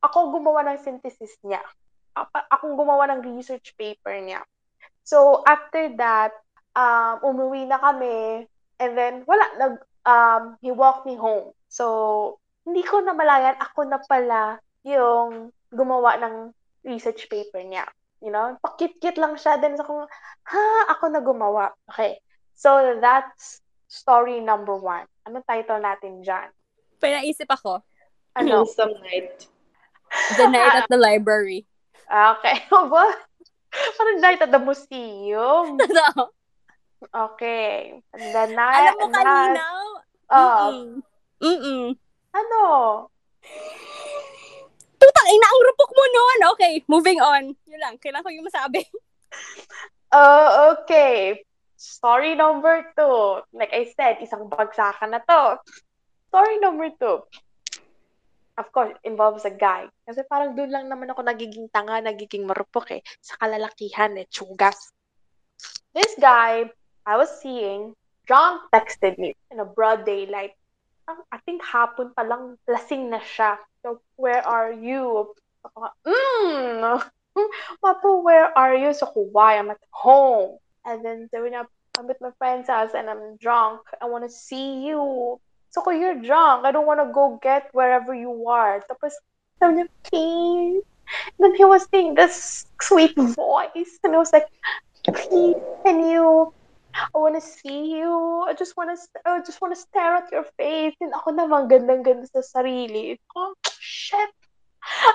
ako 0.00 0.32
gumawa 0.32 0.64
ng 0.64 0.80
synthesis 0.80 1.36
niya. 1.44 1.60
Akong 2.50 2.74
gumawa 2.74 3.06
ng 3.12 3.20
research 3.36 3.76
paper 3.78 4.16
niya. 4.18 4.42
So, 5.04 5.42
after 5.46 5.92
that, 5.96 6.34
um, 6.76 7.22
umuwi 7.24 7.64
na 7.64 7.78
kami. 7.78 8.44
And 8.78 8.92
then, 8.94 9.22
wala, 9.24 9.44
nag, 9.56 9.74
um, 10.04 10.42
he 10.60 10.70
walked 10.70 11.06
me 11.06 11.16
home. 11.16 11.52
So, 11.68 12.38
hindi 12.66 12.84
ko 12.84 13.00
na 13.00 13.16
malayan, 13.16 13.56
ako 13.56 13.88
na 13.88 13.98
pala 14.04 14.60
yung 14.84 15.52
gumawa 15.72 16.20
ng 16.20 16.34
research 16.84 17.28
paper 17.32 17.64
niya. 17.64 17.88
You 18.20 18.34
know, 18.34 18.58
pakit-kit 18.60 19.16
lang 19.16 19.38
siya. 19.38 19.56
Then, 19.62 19.78
ako, 19.78 20.06
ha, 20.44 20.64
ako 20.92 21.04
na 21.08 21.20
gumawa. 21.22 21.72
Okay. 21.88 22.20
So, 22.58 22.98
that's 23.00 23.62
story 23.88 24.44
number 24.44 24.76
one. 24.76 25.08
Anong 25.24 25.46
title 25.48 25.80
natin 25.80 26.20
dyan? 26.20 26.52
Pinaisip 27.00 27.48
ako. 27.48 27.80
Ano? 28.36 28.62
Wholesome 28.62 28.98
night. 29.06 29.48
The 30.36 30.46
night 30.48 30.74
at 30.84 30.88
the 30.90 31.00
library. 31.00 31.64
Okay. 32.08 32.56
Ba? 32.72 33.04
Parang 33.68 34.18
night 34.24 34.40
at 34.40 34.50
the 34.50 34.60
museum. 34.60 35.76
Totoo. 35.80 36.32
Okay. 37.14 38.00
The 38.16 38.44
night, 38.56 38.90
Alam 38.90 38.96
mo 38.96 39.06
kanina? 39.12 39.64
Uh, 40.28 40.72
Mm-mm. 41.38 41.94
Ano? 42.34 42.62
Tutang 44.98 45.28
ina, 45.30 45.46
ang 45.46 45.62
rupok 45.62 45.90
mo 45.94 46.04
noon. 46.10 46.38
Okay, 46.58 46.72
moving 46.90 47.22
on. 47.22 47.54
Yun 47.70 47.80
lang, 47.80 47.94
kailangan 48.02 48.26
ko 48.26 48.34
yung 48.34 48.48
masabi. 48.50 48.82
Uh, 50.10 50.50
okay. 50.74 51.46
Story 51.78 52.34
number 52.34 52.90
two. 52.98 53.46
Like 53.54 53.70
I 53.70 53.94
said, 53.94 54.18
isang 54.18 54.50
bagsakan 54.50 55.14
na 55.14 55.22
to. 55.22 55.62
Story 56.34 56.58
number 56.58 56.90
two. 56.98 57.22
Of 58.58 58.74
course, 58.74 58.90
involves 59.06 59.46
a 59.46 59.54
guy. 59.54 59.86
Kasi 60.02 60.26
parang 60.26 60.58
doon 60.58 60.74
lang 60.74 60.90
naman 60.90 61.14
ako 61.14 61.22
nagiging 61.22 61.70
tanga, 61.70 62.02
nagiging 62.02 62.42
marupok 62.42 62.98
eh. 62.98 63.02
Sa 63.22 63.38
kalalakihan 63.38 64.18
eh, 64.18 64.26
tsugas. 64.26 64.90
This 65.94 66.18
guy, 66.18 66.66
I 67.06 67.14
was 67.14 67.30
seeing, 67.38 67.94
John 68.26 68.66
texted 68.74 69.16
me 69.16 69.38
in 69.54 69.62
a 69.62 69.68
broad 69.68 70.02
daylight. 70.02 70.58
I 71.08 71.38
think 71.46 71.62
hapon 71.64 72.12
pa 72.12 72.26
lang, 72.26 72.58
lasing 72.68 73.08
na 73.08 73.22
siya. 73.22 73.56
So, 73.80 74.02
where 74.18 74.42
are 74.42 74.74
you? 74.74 75.32
Ako 75.64 75.76
nga, 75.78 75.92
mm, 76.04 77.00
Papa, 77.80 78.08
where 78.20 78.50
are 78.58 78.74
you? 78.74 78.92
So, 78.92 79.08
why? 79.14 79.56
I'm 79.56 79.70
at 79.70 79.80
home. 79.94 80.58
And 80.84 81.00
then, 81.00 81.30
sabi 81.30 81.54
niya, 81.54 81.64
I'm 81.96 82.06
with 82.06 82.20
my 82.20 82.34
friend's 82.36 82.68
house 82.68 82.92
and 82.92 83.08
I'm 83.08 83.38
drunk. 83.40 83.86
I 84.02 84.06
want 84.06 84.26
to 84.26 84.30
see 84.30 84.84
you. 84.84 85.38
So, 85.70 85.82
ko, 85.82 85.90
you're 85.90 86.20
drunk. 86.20 86.64
I 86.64 86.72
don't 86.72 86.86
want 86.86 87.00
to 87.00 87.12
go 87.12 87.38
get 87.42 87.68
wherever 87.72 88.14
you 88.14 88.48
are. 88.48 88.82
Tapos, 88.88 89.12
sabi 89.60 89.82
niya, 89.82 89.86
please. 90.08 90.84
And 91.36 91.40
then 91.40 91.54
he 91.56 91.64
was 91.64 91.88
saying 91.88 92.14
this 92.14 92.66
sweet 92.80 93.16
voice. 93.16 93.96
And 94.04 94.14
I 94.14 94.18
was 94.18 94.32
like, 94.32 94.48
please, 95.08 95.56
can 95.84 96.04
you 96.04 96.52
I 96.94 97.18
want 97.18 97.34
to 97.36 97.40
see 97.40 97.94
you. 97.94 98.44
I 98.48 98.54
just 98.54 98.76
want 98.76 98.90
to 98.90 98.98
I 99.24 99.38
just 99.40 99.60
want 99.60 99.74
to 99.74 99.80
stare 99.80 100.16
at 100.16 100.32
your 100.32 100.44
face. 100.56 100.96
And 101.00 101.14
ako 101.14 101.30
naman 101.30 101.70
gandang-ganda 101.70 102.26
sa 102.26 102.42
sarili. 102.42 103.18
Oh, 103.36 103.54
shit. 103.78 104.30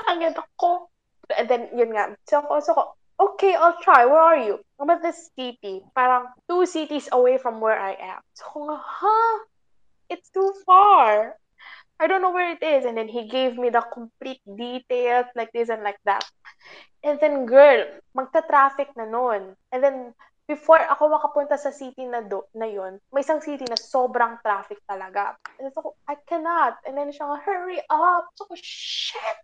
Ang 0.07 0.23
ganda 0.23 0.43
ko. 0.55 0.87
And 1.33 1.49
then, 1.49 1.67
yun 1.75 1.91
nga. 1.91 2.15
So 2.29 2.39
ako, 2.39 2.51
so 2.63 2.71
ako, 2.71 2.83
okay, 3.19 3.55
I'll 3.55 3.79
try. 3.83 4.05
Where 4.05 4.21
are 4.21 4.39
you? 4.39 4.63
I'm 4.79 4.91
at 4.91 5.01
this 5.01 5.31
city. 5.35 5.83
Parang 5.95 6.31
two 6.47 6.63
cities 6.67 7.09
away 7.11 7.35
from 7.35 7.59
where 7.59 7.79
I 7.79 7.97
am. 7.99 8.21
So 8.37 8.47
ako 8.47 8.59
nga, 8.69 8.77
huh? 8.79 9.35
It's 10.13 10.29
too 10.29 10.53
far. 10.61 11.33
I 11.97 12.05
don't 12.05 12.21
know 12.21 12.29
where 12.29 12.53
it 12.53 12.61
is. 12.61 12.85
And 12.85 12.93
then 12.93 13.09
he 13.09 13.25
gave 13.25 13.57
me 13.57 13.73
the 13.73 13.81
complete 13.81 14.45
details 14.45 15.25
like 15.33 15.49
this 15.57 15.73
and 15.73 15.81
like 15.81 15.97
that. 16.05 16.21
And 17.01 17.17
then, 17.17 17.49
girl, 17.49 17.89
magta-traffic 18.13 18.93
na 18.93 19.09
nun. 19.09 19.57
And 19.73 19.81
then, 19.81 20.13
before 20.45 20.85
ako 20.85 21.17
makapunta 21.17 21.57
sa 21.57 21.73
city 21.73 22.05
na 22.05 22.21
do, 22.21 22.45
na 22.53 22.69
yun, 22.69 23.01
may 23.09 23.25
isang 23.25 23.41
city 23.41 23.65
na 23.65 23.79
sobrang 23.79 24.37
traffic 24.45 24.77
talaga. 24.85 25.33
And 25.57 25.73
so, 25.73 25.81
oh, 25.81 25.95
I 26.05 26.15
cannot. 26.29 26.77
And 26.85 26.93
then 26.93 27.09
siya 27.09 27.41
hurry 27.41 27.81
up. 27.89 28.29
So, 28.37 28.45
shit. 28.53 29.39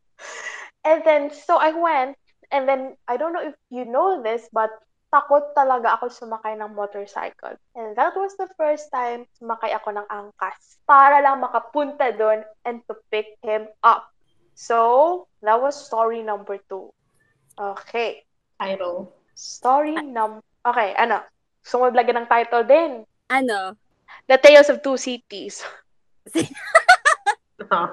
And 0.85 1.01
then, 1.01 1.33
so 1.33 1.57
I 1.57 1.73
went. 1.73 2.15
And 2.53 2.69
then, 2.69 2.93
I 3.09 3.17
don't 3.17 3.33
know 3.33 3.43
if 3.43 3.57
you 3.73 3.89
know 3.89 4.21
this, 4.21 4.45
but 4.53 4.69
takot 5.09 5.53
talaga 5.57 5.97
ako 5.97 6.09
sumakay 6.09 6.53
ng 6.57 6.73
motorcycle. 6.77 7.57
And 7.73 7.97
that 7.97 8.13
was 8.13 8.37
the 8.37 8.49
first 8.53 8.93
time 8.93 9.25
sumakay 9.41 9.73
ako 9.73 9.97
ng 9.97 10.07
angkas 10.09 10.77
para 10.85 11.21
lang 11.21 11.41
makapunta 11.41 12.13
doon 12.13 12.45
and 12.65 12.85
to 12.85 12.97
pick 13.09 13.37
him 13.41 13.65
up. 13.81 14.09
So, 14.53 15.27
that 15.41 15.57
was 15.57 15.73
story 15.73 16.21
number 16.21 16.61
two. 16.69 16.93
Okay. 17.57 18.23
Title. 18.59 19.15
Story 19.33 19.95
num... 19.97 20.43
Okay, 20.61 20.93
ano? 20.99 21.23
Gusto 21.63 21.75
mo 21.79 21.85
lagyan 21.89 22.23
ng 22.23 22.29
title 22.29 22.67
din. 22.67 22.91
Ano? 23.31 23.73
The 24.27 24.37
Tales 24.37 24.69
of 24.69 24.81
Two 24.81 24.97
Cities. 24.97 25.65
Huh. 27.69 27.91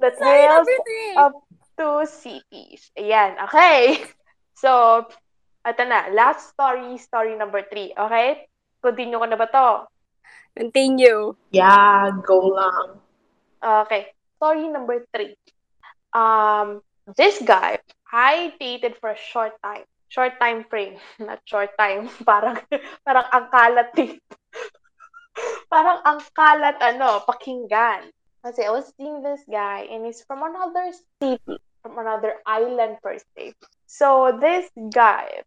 The 0.00 0.08
Sorry, 0.16 0.24
Tales 0.24 0.64
number 0.64 0.80
of 1.20 1.32
Two 1.76 1.98
Cities. 2.08 2.88
Ayan, 2.96 3.36
okay. 3.44 4.04
So, 4.56 5.04
Ito 5.66 5.82
na, 5.82 6.06
last 6.14 6.54
story, 6.54 6.94
story 7.02 7.34
number 7.34 7.66
three. 7.66 7.90
Okay? 7.90 8.46
Continue 8.78 9.18
ko 9.18 9.26
na 9.26 9.34
ba 9.34 9.50
to? 9.50 9.68
Continue. 10.54 11.34
Yeah, 11.50 12.14
go 12.22 12.54
lang. 12.54 13.02
Okay. 13.58 14.14
Story 14.38 14.70
number 14.70 15.02
three. 15.10 15.34
Um, 16.14 16.86
this 17.18 17.42
guy, 17.42 17.82
I 18.14 18.54
dated 18.62 18.94
for 19.02 19.10
a 19.10 19.18
short 19.18 19.58
time. 19.58 19.84
Short 20.06 20.38
time 20.38 20.62
frame. 20.70 21.02
Not 21.18 21.42
short 21.44 21.74
time. 21.74 22.08
Parang, 22.28 22.62
parang 23.02 23.26
ang 23.34 23.50
kalat 23.50 23.90
parang 25.72 25.98
ang 26.06 26.22
kalat, 26.32 26.78
ano, 26.78 27.26
pakinggan. 27.26 28.08
Kasi 28.46 28.62
I 28.62 28.70
was 28.70 28.86
seeing 28.94 29.26
this 29.26 29.42
guy 29.50 29.90
and 29.90 30.06
he's 30.06 30.22
from 30.22 30.46
another 30.46 30.94
city, 30.94 31.42
from 31.82 31.98
another 31.98 32.38
island 32.46 33.02
per 33.02 33.18
se. 33.18 33.58
So 33.90 34.38
this 34.38 34.70
guy, 34.94 35.42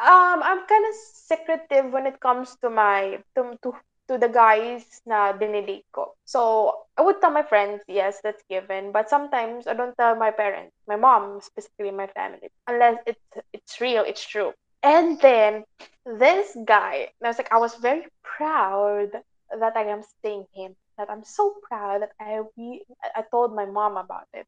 um, 0.00 0.42
I'm 0.42 0.66
kind 0.66 0.84
of 0.88 0.94
secretive 0.94 1.92
when 1.92 2.06
it 2.06 2.20
comes 2.20 2.56
to 2.62 2.70
my 2.70 3.18
to 3.36 3.58
to 3.62 3.74
to 4.08 4.16
the 4.16 4.28
guys 4.28 5.02
na 5.06 5.32
dinidate 5.32 5.84
ko. 5.92 6.14
So 6.24 6.72
I 6.96 7.02
would 7.02 7.20
tell 7.20 7.30
my 7.30 7.42
friends, 7.42 7.82
yes, 7.86 8.20
that's 8.22 8.42
given. 8.48 8.92
But 8.92 9.10
sometimes 9.10 9.66
I 9.66 9.74
don't 9.74 9.96
tell 9.96 10.16
my 10.16 10.30
parents, 10.30 10.72
my 10.88 10.96
mom, 10.96 11.40
specifically 11.42 11.92
my 11.92 12.08
family, 12.08 12.48
unless 12.66 12.96
it's 13.06 13.20
it's 13.52 13.80
real, 13.80 14.04
it's 14.06 14.24
true. 14.26 14.52
And 14.82 15.20
then 15.20 15.64
this 16.06 16.56
guy, 16.64 17.10
I 17.22 17.28
was 17.28 17.38
like, 17.38 17.52
I 17.52 17.58
was 17.58 17.74
very 17.76 18.06
proud 18.22 19.10
that 19.52 19.76
I 19.76 19.84
am 19.92 20.02
seeing 20.22 20.46
him. 20.54 20.74
That 20.96 21.10
I'm 21.10 21.24
so 21.24 21.54
proud 21.62 22.02
that 22.02 22.12
I 22.20 22.42
we 22.56 22.82
I 23.14 23.22
told 23.30 23.54
my 23.54 23.66
mom 23.66 23.96
about 23.96 24.26
it. 24.34 24.46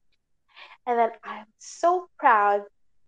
And 0.87 0.99
then 0.99 1.11
I'm 1.25 1.47
so 1.59 2.09
proud 2.19 2.65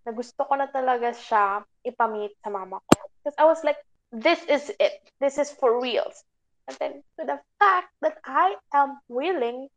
na 0.06 0.12
gusto 0.12 0.44
ko 0.44 0.54
na 0.58 0.66
talaga 0.68 1.14
siya 1.14 1.62
ipamit 1.86 2.34
sa 2.42 2.50
mama 2.50 2.82
ko. 2.90 2.94
Because 3.22 3.36
I 3.38 3.46
was 3.46 3.62
like, 3.62 3.78
this 4.10 4.42
is 4.50 4.70
it. 4.78 5.00
This 5.20 5.38
is 5.38 5.50
for 5.50 5.80
reals. 5.80 6.24
And 6.68 6.76
then 6.78 6.92
to 7.18 7.26
the 7.26 7.38
fact 7.58 7.90
that 8.02 8.18
I 8.24 8.54
am 8.74 8.98
willing, 9.08 9.68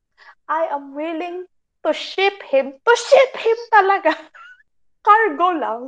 I 0.49 0.69
am 0.69 0.93
willing 0.93 1.45
to 1.85 1.93
ship 1.93 2.41
him, 2.43 2.73
to 2.73 2.93
ship 2.97 3.33
him 3.37 3.57
talaga, 3.73 4.13
cargo 5.05 5.49
lang, 5.53 5.81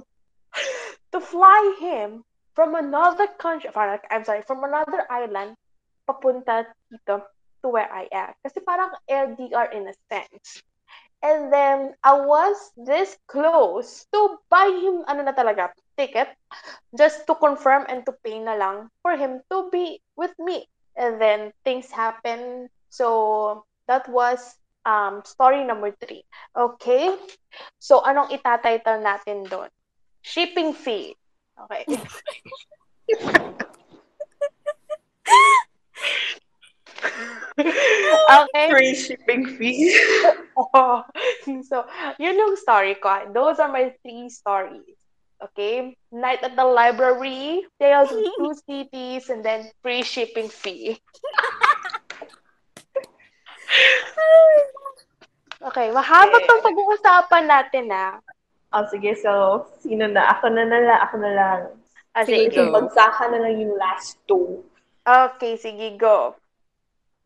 to 1.12 1.20
fly 1.20 1.78
him 1.82 2.24
from 2.54 2.74
another 2.74 3.28
country, 3.38 3.70
I'm 4.10 4.24
sorry, 4.26 4.42
from 4.42 4.64
another 4.64 5.06
island, 5.10 5.58
papunta 6.10 6.66
dito 6.90 7.22
to 7.62 7.68
where 7.70 7.90
I 7.90 8.10
am. 8.10 8.34
Kasi 8.42 8.62
parang 8.66 8.94
LDR 9.06 9.74
in 9.74 9.90
a 9.90 9.96
sense. 10.10 10.66
And 11.24 11.52
then, 11.52 11.98
I 12.04 12.14
was 12.14 12.56
this 12.78 13.18
close 13.26 14.06
to 14.14 14.38
buy 14.50 14.70
him, 14.70 15.02
ano 15.10 15.26
na 15.26 15.34
talaga, 15.34 15.74
ticket, 15.98 16.30
just 16.94 17.26
to 17.26 17.34
confirm 17.34 17.90
and 17.90 18.06
to 18.06 18.14
pay 18.22 18.38
na 18.38 18.54
lang 18.54 18.94
for 19.02 19.18
him 19.18 19.42
to 19.50 19.70
be 19.74 20.00
with 20.16 20.34
me. 20.38 20.70
And 20.94 21.18
then, 21.22 21.54
things 21.66 21.90
happen. 21.90 22.70
So, 22.90 23.66
that 23.90 24.08
was 24.10 24.40
um, 24.86 25.26
story 25.26 25.66
number 25.66 25.92
three. 25.98 26.24
Okay? 26.56 27.18
So, 27.82 28.06
anong 28.06 28.30
itatitle 28.30 29.02
natin 29.02 29.50
doon? 29.50 29.74
Shipping 30.22 30.74
fee. 30.78 31.18
Okay. 31.58 31.86
okay. 38.40 38.70
Free 38.70 38.96
shipping 38.96 39.46
fee. 39.58 39.94
Oh, 40.74 41.06
so, 41.70 41.86
yun 42.18 42.34
yung 42.34 42.58
story 42.58 42.98
ko. 42.98 43.30
Those 43.30 43.62
are 43.62 43.70
my 43.70 43.94
three 44.02 44.26
stories. 44.26 44.98
Okay? 45.38 45.94
Night 46.10 46.42
at 46.42 46.58
the 46.58 46.66
library, 46.66 47.62
Tales 47.78 48.10
of 48.10 48.26
Two 48.42 48.58
Cities, 48.66 49.30
and 49.30 49.46
then 49.46 49.70
free 49.86 50.02
shipping 50.02 50.50
fee. 50.50 50.98
Okay, 55.62 55.94
mahaba 55.94 56.42
tong 56.42 56.66
pag-uusapan 56.66 57.44
natin 57.46 57.86
ah. 57.94 58.18
Oh, 58.74 58.86
sige, 58.90 59.14
so, 59.14 59.66
sino 59.78 60.10
na? 60.10 60.34
Ako 60.34 60.50
na 60.50 60.66
na 60.66 60.80
lang, 60.82 61.00
ako 61.06 61.16
na 61.22 61.32
lang. 61.38 61.60
Ah, 62.18 62.26
Sige, 62.26 62.50
sige. 62.50 62.74
Bagsakan 62.74 63.30
na 63.30 63.40
lang 63.46 63.62
yung 63.62 63.78
last 63.78 64.18
two. 64.26 64.66
Okay, 65.06 65.54
sige, 65.54 65.94
go. 66.02 66.34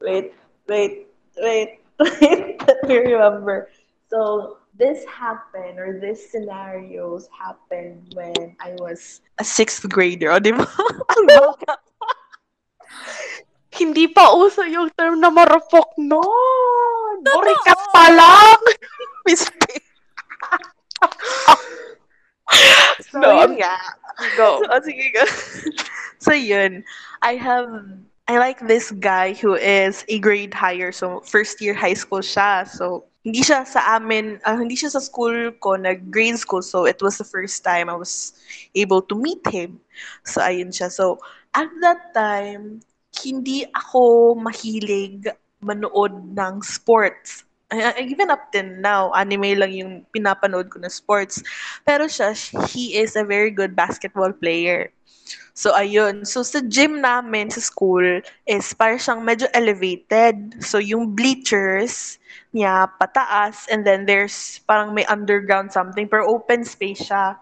Wait, 0.01 0.33
wait, 0.67 1.07
wait, 1.37 1.79
wait. 1.97 2.59
Let 2.67 2.83
me 2.87 2.97
remember. 2.97 3.69
So 4.09 4.57
this 4.77 5.05
happened, 5.05 5.79
or 5.79 5.99
these 5.99 6.31
scenarios 6.31 7.29
happened 7.29 8.13
when 8.15 8.55
I 8.59 8.73
was 8.81 9.21
a 9.37 9.43
sixth 9.43 9.87
grader. 9.87 10.31
O, 10.31 10.39
di 10.39 10.51
ba? 10.51 10.65
Ang 11.15 11.25
bata. 11.29 11.77
Hindi 13.71 14.11
pa 14.11 14.35
uso 14.35 14.67
yung 14.67 14.91
term 14.99 15.23
na 15.23 15.31
marupok 15.31 15.95
noon. 15.95 17.15
Burikat 17.23 17.79
pa 17.95 18.05
lang. 18.11 18.59
Mistake. 19.25 19.87
so, 23.07 23.17
No, 23.21 23.47
yun 23.47 23.55
nga. 23.61 23.79
Go. 24.35 24.59
So, 24.59 24.67
oh, 24.75 24.81
sige, 24.83 25.07
go. 25.15 25.23
so, 26.19 26.35
yun. 26.35 26.83
I 27.23 27.39
have, 27.39 27.69
I 28.27 28.37
like 28.37 28.59
this 28.67 28.91
guy 28.91 29.33
who 29.33 29.55
is 29.55 30.05
a 30.07 30.19
grade 30.19 30.53
higher. 30.53 30.91
So, 30.91 31.21
first 31.21 31.61
year 31.61 31.73
high 31.73 31.97
school 31.97 32.19
siya. 32.21 32.67
So, 32.67 33.05
hindi 33.25 33.41
siya 33.43 33.67
sa 33.67 33.97
amin, 33.97 34.39
ah, 34.45 34.57
hindi 34.57 34.75
siya 34.75 34.89
sa 34.93 35.01
school 35.01 35.51
ko, 35.61 35.75
nag-grade 35.75 36.37
school. 36.37 36.61
So, 36.61 36.85
it 36.85 37.01
was 37.01 37.17
the 37.17 37.27
first 37.27 37.63
time 37.63 37.89
I 37.89 37.97
was 37.97 38.33
able 38.73 39.01
to 39.09 39.15
meet 39.15 39.45
him. 39.49 39.81
So, 40.25 40.41
ayun 40.41 40.73
siya. 40.73 40.89
So, 40.89 41.19
at 41.53 41.69
that 41.81 42.13
time, 42.15 42.81
hindi 43.21 43.67
ako 43.67 44.35
mahilig 44.39 45.27
manood 45.61 46.33
ng 46.33 46.63
sports. 46.63 47.43
I- 47.71 47.95
I- 47.97 48.07
Even 48.11 48.29
up 48.29 48.51
till 48.51 48.67
now, 48.83 49.11
anime 49.15 49.55
lang 49.57 49.71
yung 49.73 49.93
pinapanood 50.13 50.69
ko 50.69 50.77
na 50.79 50.91
sports. 50.91 51.41
Pero 51.87 52.05
siya, 52.05 52.35
he 52.71 52.99
is 52.99 53.15
a 53.15 53.23
very 53.25 53.51
good 53.51 53.75
basketball 53.75 54.31
player. 54.33 54.91
So, 55.53 55.73
ayun. 55.75 56.25
So, 56.27 56.43
sa 56.43 56.59
gym 56.63 57.01
namin 57.01 57.49
sa 57.51 57.61
school 57.63 58.21
is 58.47 58.65
parang 58.75 58.99
siyang 59.01 59.21
medyo 59.23 59.47
elevated. 59.53 60.63
So, 60.63 60.77
yung 60.79 61.15
bleachers 61.15 62.19
niya 62.55 62.87
pataas 62.99 63.67
and 63.71 63.83
then 63.87 64.05
there's 64.07 64.59
parang 64.67 64.93
may 64.95 65.05
underground 65.07 65.71
something 65.71 66.07
pero 66.07 66.27
open 66.27 66.63
space 66.63 67.07
siya. 67.11 67.39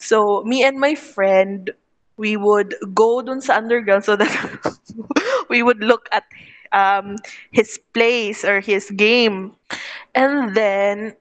So, 0.00 0.42
me 0.44 0.64
and 0.64 0.78
my 0.80 0.94
friend, 0.94 1.70
we 2.16 2.36
would 2.36 2.74
go 2.94 3.22
dun 3.22 3.40
sa 3.40 3.58
underground 3.60 4.04
so 4.04 4.16
that 4.16 4.28
we 5.52 5.62
would 5.62 5.80
look 5.82 6.08
at 6.12 6.24
um, 6.72 7.16
his 7.52 7.78
plays 7.92 8.42
or 8.42 8.58
his 8.58 8.90
game. 8.90 9.52
And 10.16 10.56
then, 10.56 11.14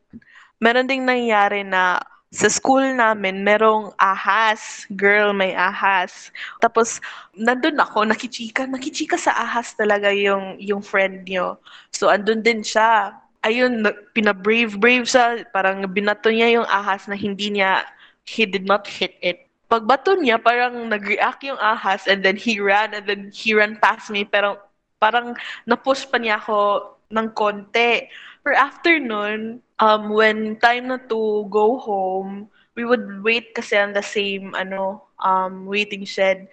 meron 0.60 0.88
ding 0.88 1.06
nangyari 1.06 1.68
na 1.68 2.00
sa 2.32 2.48
school 2.48 2.80
namin, 2.96 3.44
merong 3.44 3.92
ahas. 4.00 4.88
Girl, 4.96 5.36
may 5.36 5.52
ahas. 5.52 6.32
Tapos, 6.64 7.04
nandun 7.36 7.76
ako, 7.76 8.08
nakichika. 8.08 8.64
Nakichika 8.64 9.20
sa 9.20 9.36
ahas 9.36 9.76
talaga 9.76 10.16
yung, 10.16 10.56
yung 10.56 10.80
friend 10.80 11.28
niyo. 11.28 11.60
So, 11.92 12.08
andun 12.08 12.40
din 12.40 12.64
siya. 12.64 13.20
Ayun, 13.44 13.84
na- 13.84 14.00
pinabrave-brave 14.16 15.04
siya. 15.04 15.44
Parang 15.52 15.84
binato 15.92 16.32
niya 16.32 16.64
yung 16.64 16.68
ahas 16.72 17.04
na 17.12 17.20
hindi 17.20 17.60
niya, 17.60 17.84
he 18.24 18.48
did 18.48 18.64
not 18.64 18.88
hit 18.88 19.20
it. 19.20 19.52
Pagbato 19.68 20.16
niya, 20.16 20.40
parang 20.40 20.88
nag-react 20.88 21.44
yung 21.44 21.60
ahas 21.60 22.08
and 22.08 22.24
then 22.24 22.40
he 22.40 22.64
ran 22.64 22.96
and 22.96 23.08
then 23.12 23.28
he 23.36 23.52
ran 23.52 23.76
past 23.84 24.08
me. 24.08 24.24
Pero 24.24 24.56
parang 25.02 25.34
na-push 25.66 26.06
pa 26.06 26.22
niya 26.22 26.38
ako 26.38 26.86
ng 27.10 27.28
konti. 27.34 28.06
Pero 28.46 28.54
after 28.54 29.02
nun, 29.02 29.66
um, 29.82 30.14
when 30.14 30.62
time 30.62 30.94
na 30.94 31.02
to 31.10 31.50
go 31.50 31.82
home, 31.82 32.46
we 32.78 32.86
would 32.86 33.26
wait 33.26 33.58
kasi 33.58 33.76
on 33.82 33.98
the 33.98 34.06
same, 34.06 34.54
ano, 34.54 35.02
um, 35.26 35.66
waiting 35.66 36.06
shed. 36.06 36.46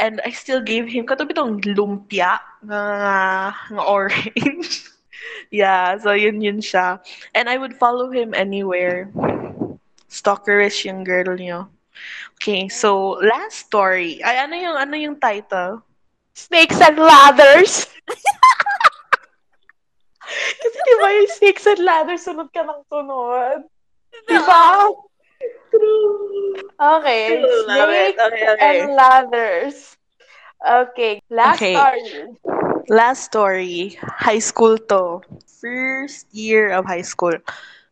And 0.00 0.24
I 0.24 0.32
still 0.32 0.64
gave 0.64 0.88
him, 0.88 1.04
katabi 1.04 1.36
tong 1.36 1.60
lumpia 1.76 2.40
na, 2.64 3.52
na 3.70 3.82
orange. 3.84 4.88
yeah, 5.52 5.94
so 6.00 6.16
yun 6.16 6.40
yun 6.40 6.58
siya. 6.64 6.98
And 7.36 7.46
I 7.46 7.60
would 7.60 7.76
follow 7.76 8.10
him 8.10 8.32
anywhere. 8.32 9.12
Stalkerish 10.08 10.88
yung 10.88 11.04
girl 11.04 11.36
niyo. 11.36 11.68
Okay, 12.40 12.66
so 12.66 13.20
last 13.22 13.70
story. 13.70 14.18
Ay, 14.24 14.42
ano 14.42 14.54
yung, 14.58 14.76
ano 14.80 14.94
yung 14.96 15.16
title? 15.20 15.84
Snakes 16.34 16.80
and 16.80 16.98
ladders. 16.98 17.86
Kasi 20.62 20.78
di 20.86 20.94
ba 21.02 21.08
yung 21.12 21.30
snakes 21.30 21.66
and 21.66 21.82
ladders, 21.82 22.22
sunod 22.24 22.48
ka 22.54 22.62
ng 22.62 22.82
sunod. 22.88 23.58
Di 24.28 24.38
ba? 24.46 24.88
True. 25.72 26.54
Okay. 26.78 27.42
True. 27.42 27.64
Snakes 27.66 28.20
Okay, 28.22 28.44
okay. 28.54 28.78
and 28.80 28.94
ladders. 28.94 29.76
Okay. 30.62 31.18
Last 31.30 31.58
Okay. 31.58 31.74
story. 31.74 32.36
Last 32.88 33.20
story, 33.24 33.98
high 34.02 34.38
school 34.42 34.76
to. 34.90 35.22
First 35.62 36.26
year 36.34 36.70
of 36.70 36.84
high 36.86 37.06
school. 37.06 37.34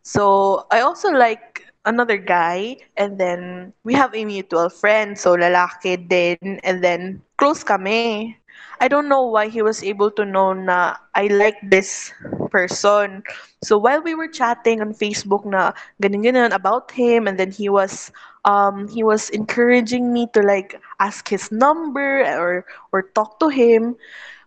So, 0.03 0.67
I 0.71 0.81
also 0.81 1.11
like 1.11 1.50
another 1.85 2.17
guy 2.19 2.77
and 2.97 3.19
then 3.19 3.73
we 3.85 3.95
have 3.95 4.15
a 4.15 4.25
mutual 4.25 4.69
friend 4.69 5.19
so 5.19 5.37
lalaki 5.37 5.97
din 5.97 6.61
and 6.63 6.83
then 6.85 7.23
close 7.37 7.63
kami. 7.65 8.37
I 8.81 8.89
don't 8.89 9.09
know 9.09 9.27
why 9.27 9.49
he 9.49 9.61
was 9.63 9.83
able 9.83 10.11
to 10.13 10.25
know 10.25 10.53
na 10.53 10.97
I 11.15 11.27
like 11.29 11.57
this 11.63 12.13
person. 12.51 13.23
So 13.63 13.79
while 13.79 14.03
we 14.03 14.15
were 14.15 14.29
chatting 14.29 14.81
on 14.81 14.93
Facebook 14.93 15.45
na 15.45 15.73
ganun 16.03 16.25
ganun 16.25 16.53
about 16.55 16.93
him 16.93 17.27
and 17.29 17.39
then 17.39 17.51
he 17.53 17.69
was 17.69 18.11
um 18.45 18.89
he 18.89 19.03
was 19.05 19.29
encouraging 19.31 20.13
me 20.13 20.27
to 20.33 20.41
like 20.43 20.77
ask 20.99 21.29
his 21.29 21.51
number 21.53 22.25
or 22.25 22.65
or 22.93 23.03
talk 23.15 23.39
to 23.41 23.49
him. 23.49 23.97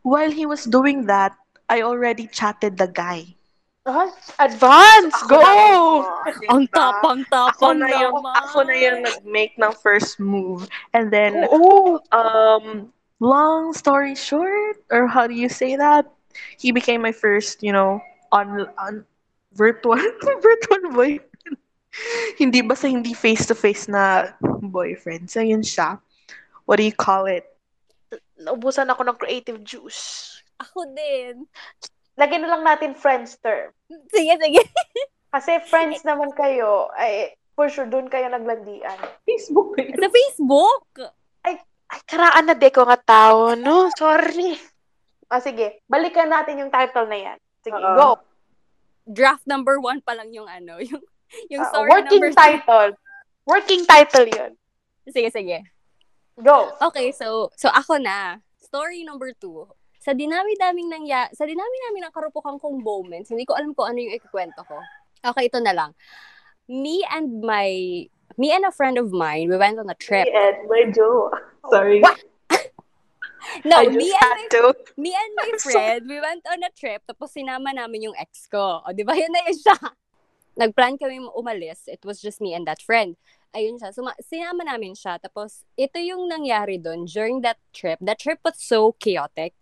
While 0.04 0.32
he 0.32 0.46
was 0.46 0.66
doing 0.66 1.06
that, 1.08 1.36
I 1.70 1.82
already 1.82 2.28
chatted 2.28 2.78
the 2.78 2.88
guy. 2.88 3.36
Advance! 3.84 5.12
Ako 5.12 5.28
Go! 5.28 5.40
na- 5.44 5.52
oh, 5.76 6.00
diba? 6.32 6.52
Ang 6.56 6.64
Ako 6.72 6.76
tapang-tapang 6.76 7.78
na 7.84 7.88
yung, 8.00 8.16
naman. 8.16 8.34
ako 8.40 8.58
na 8.64 8.76
yung 8.80 9.00
nag-make 9.04 9.54
ng 9.60 9.74
first 9.84 10.24
move. 10.24 10.64
And 10.96 11.12
then, 11.12 11.44
Oo. 11.52 12.00
um, 12.16 12.88
long 13.20 13.76
story 13.76 14.16
short, 14.16 14.80
or 14.88 15.08
how 15.08 15.28
do 15.28 15.36
you 15.36 15.52
say 15.52 15.76
that? 15.76 16.08
He 16.56 16.72
became 16.72 17.04
my 17.04 17.12
first, 17.12 17.60
you 17.60 17.76
know, 17.76 18.00
on, 18.32 18.72
on 18.80 19.04
virtual, 19.52 20.00
virtual 20.42 20.84
boyfriend. 20.96 21.30
hindi 22.42 22.66
basta 22.66 22.90
hindi 22.90 23.14
face-to-face 23.14 23.92
na 23.92 24.34
boyfriend. 24.64 25.30
So, 25.30 25.44
yun 25.44 25.62
siya. 25.62 26.00
What 26.66 26.80
do 26.80 26.88
you 26.88 26.96
call 26.96 27.28
it? 27.28 27.46
Naubusan 28.40 28.90
ako 28.90 29.04
ng 29.06 29.20
creative 29.20 29.60
juice. 29.62 30.40
Ako 30.58 30.88
din. 30.90 31.46
Lagyan 32.14 32.46
na 32.46 32.52
lang 32.52 32.64
natin 32.64 32.94
friends 32.94 33.38
term. 33.40 33.74
Sige, 34.10 34.38
sige. 34.38 34.62
Kasi 35.30 35.58
friends 35.66 36.06
naman 36.06 36.30
kayo, 36.32 36.94
ay 36.94 37.34
for 37.54 37.66
sure 37.66 37.86
doon 37.86 38.06
kayo 38.06 38.30
naglandian. 38.30 38.98
Facebook. 39.26 39.74
eh. 39.78 39.90
Sa 39.92 40.10
Facebook. 40.10 40.84
Ay, 41.42 41.58
karaan 42.06 42.46
na 42.46 42.54
deko 42.54 42.86
nga 42.86 42.98
tao, 42.98 43.58
no? 43.58 43.90
Sorry. 43.94 44.58
O 45.28 45.42
sige, 45.42 45.82
balikan 45.86 46.30
natin 46.30 46.62
yung 46.62 46.70
title 46.70 47.10
na 47.10 47.18
yan. 47.18 47.38
Sige, 47.62 47.74
Oo. 47.74 47.98
go. 47.98 48.10
Draft 49.04 49.44
number 49.44 49.82
one 49.82 50.00
pa 50.00 50.14
lang 50.14 50.30
yung 50.30 50.46
ano, 50.46 50.78
yung, 50.90 51.02
yung 51.50 51.64
Ah, 51.66 51.70
story 51.74 51.90
working 51.90 52.22
number 52.22 52.38
title. 52.38 52.90
Working 53.44 53.82
title 53.84 54.28
yun. 54.30 54.52
Sige, 55.10 55.34
sige. 55.34 55.58
Go. 56.38 56.72
Okay, 56.80 57.10
so 57.10 57.50
so 57.54 57.70
ako 57.70 57.98
na. 57.98 58.38
Story 58.58 59.02
number 59.04 59.34
two. 59.36 59.66
Sa 60.04 60.12
dinami-daming 60.12 60.92
nangya, 60.92 61.32
sa 61.32 61.48
dinami-namin 61.48 62.04
ng 62.04 62.14
karupukan 62.14 62.60
kong 62.60 62.84
moments, 62.84 63.32
hindi 63.32 63.48
ko 63.48 63.56
alam 63.56 63.72
kung 63.72 63.88
ano 63.88 64.04
yung 64.04 64.20
ikikwento 64.20 64.60
ko. 64.68 64.76
Okay, 65.24 65.48
ito 65.48 65.64
na 65.64 65.72
lang. 65.72 65.96
Me 66.68 67.08
and 67.08 67.40
my, 67.40 67.72
me 68.36 68.52
and 68.52 68.68
a 68.68 68.74
friend 68.76 69.00
of 69.00 69.16
mine, 69.16 69.48
we 69.48 69.56
went 69.56 69.80
on 69.80 69.88
a 69.88 69.96
trip. 69.96 70.28
And 70.28 70.68
my 70.68 70.92
Joe. 70.92 71.32
Sorry. 71.72 72.04
What? 72.04 72.20
No, 73.68 73.84
I 73.84 73.92
me 73.92 74.08
and 74.08 74.40
my 74.40 74.48
to. 74.56 74.72
me 74.96 75.12
and 75.12 75.32
my 75.36 75.52
friend, 75.60 76.08
we 76.08 76.16
went 76.16 76.48
on 76.48 76.64
a 76.64 76.72
trip, 76.72 77.04
tapos 77.04 77.36
sinama 77.36 77.76
namin 77.76 78.08
yung 78.08 78.16
ex 78.16 78.48
ko. 78.48 78.80
O, 78.82 78.96
di 78.96 79.04
ba 79.04 79.14
yun 79.20 79.36
na 79.36 79.44
yun 79.44 79.60
siya? 79.60 79.78
Nagplan 80.56 80.96
kami 80.96 81.20
umalis. 81.36 81.92
It 81.92 82.00
was 82.08 82.24
just 82.24 82.40
me 82.40 82.56
and 82.56 82.64
that 82.72 82.80
friend. 82.80 83.20
Ayun 83.52 83.84
siya. 83.84 83.92
Suma- 83.92 84.18
sinama 84.24 84.64
namin 84.64 84.96
siya. 84.96 85.20
Tapos, 85.20 85.68
ito 85.76 86.00
yung 86.00 86.32
nangyari 86.32 86.80
doon 86.80 87.04
during 87.04 87.44
that 87.44 87.60
trip. 87.76 88.00
That 88.00 88.24
trip 88.24 88.40
was 88.48 88.58
so 88.58 88.96
chaotic. 88.96 89.54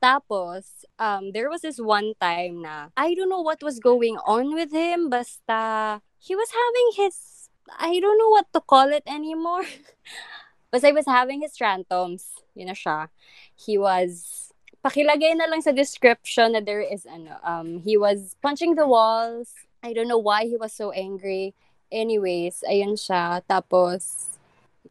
Tapos, 0.00 0.88
um, 0.98 1.32
there 1.32 1.52
was 1.52 1.60
this 1.60 1.76
one 1.76 2.16
time 2.20 2.62
na, 2.62 2.88
I 2.96 3.12
don't 3.12 3.28
know 3.28 3.44
what 3.44 3.62
was 3.62 3.78
going 3.78 4.16
on 4.24 4.54
with 4.56 4.72
him, 4.72 5.10
basta, 5.12 6.00
he 6.18 6.34
was 6.34 6.48
having 6.48 6.88
his, 6.96 7.48
I 7.78 8.00
don't 8.00 8.16
know 8.16 8.32
what 8.32 8.48
to 8.54 8.60
call 8.60 8.88
it 8.88 9.04
anymore. 9.06 9.68
basta 10.72 10.88
he 10.88 10.96
was 10.96 11.06
having 11.06 11.42
his 11.42 11.52
tantrums. 11.52 12.32
Yun 12.56 12.72
na 12.72 12.72
siya. 12.72 13.12
He 13.52 13.76
was, 13.76 14.52
pakilagay 14.80 15.36
na 15.36 15.44
lang 15.52 15.60
sa 15.60 15.72
description 15.72 16.56
na 16.56 16.64
there 16.64 16.80
is, 16.80 17.04
ano, 17.04 17.36
um, 17.44 17.84
he 17.84 18.00
was 18.00 18.36
punching 18.40 18.80
the 18.80 18.88
walls. 18.88 19.52
I 19.84 19.92
don't 19.92 20.08
know 20.08 20.20
why 20.20 20.48
he 20.48 20.56
was 20.56 20.72
so 20.72 20.92
angry. 20.96 21.52
Anyways, 21.92 22.64
ayun 22.64 22.96
siya. 22.96 23.44
Tapos, 23.44 24.39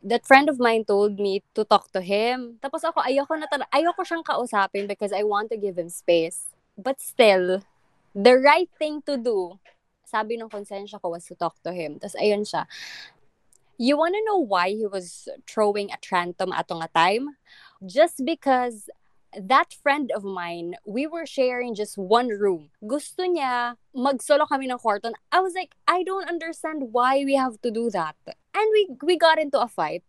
that 0.04 0.26
friend 0.26 0.50
of 0.50 0.60
mine 0.60 0.86
told 0.86 1.20
me 1.20 1.44
to 1.56 1.64
talk 1.64 1.92
to 1.92 2.02
him. 2.02 2.60
Tapos 2.64 2.84
ako, 2.84 3.02
ayoko 3.04 3.36
na 3.36 3.48
talaga, 3.52 3.68
ayoko 3.76 4.02
siyang 4.08 4.24
kausapin 4.24 4.88
because 4.88 5.12
I 5.12 5.24
want 5.24 5.52
to 5.52 5.58
give 5.58 5.78
him 5.78 5.90
space. 5.90 6.48
But 6.78 7.02
still, 7.02 7.64
the 8.16 8.38
right 8.38 8.70
thing 8.80 9.02
to 9.06 9.18
do, 9.18 9.60
sabi 10.06 10.40
ng 10.40 10.50
konsensya 10.50 11.02
ko 11.02 11.10
was 11.10 11.26
to 11.28 11.36
talk 11.36 11.56
to 11.64 11.74
him. 11.74 12.00
Tapos 12.00 12.16
ayun 12.16 12.48
siya. 12.48 12.66
You 13.80 13.96
wanna 13.98 14.20
know 14.28 14.40
why 14.40 14.76
he 14.76 14.88
was 14.88 15.28
throwing 15.48 15.92
a 15.92 16.00
tantrum 16.02 16.52
atong 16.52 16.84
a 16.84 16.90
time? 16.92 17.38
Just 17.86 18.26
because 18.26 18.90
that 19.38 19.74
friend 19.74 20.12
of 20.12 20.24
mine, 20.24 20.76
we 20.86 21.06
were 21.08 21.26
sharing 21.26 21.76
just 21.76 21.98
one 21.98 22.28
room. 22.28 22.72
Gusto 22.86 23.24
niya 23.24 23.76
mag-solo 23.94 24.46
kami 24.46 24.68
ng 24.68 24.80
kwarto. 24.80 25.14
I 25.32 25.40
was 25.40 25.54
like, 25.54 25.76
I 25.88 26.04
don't 26.04 26.28
understand 26.28 26.92
why 26.92 27.24
we 27.24 27.36
have 27.36 27.62
to 27.62 27.72
do 27.72 27.90
that. 27.92 28.16
And 28.60 28.68
we 28.76 28.82
we 29.08 29.16
got 29.16 29.40
into 29.40 29.56
a 29.56 29.72
fight. 29.72 30.04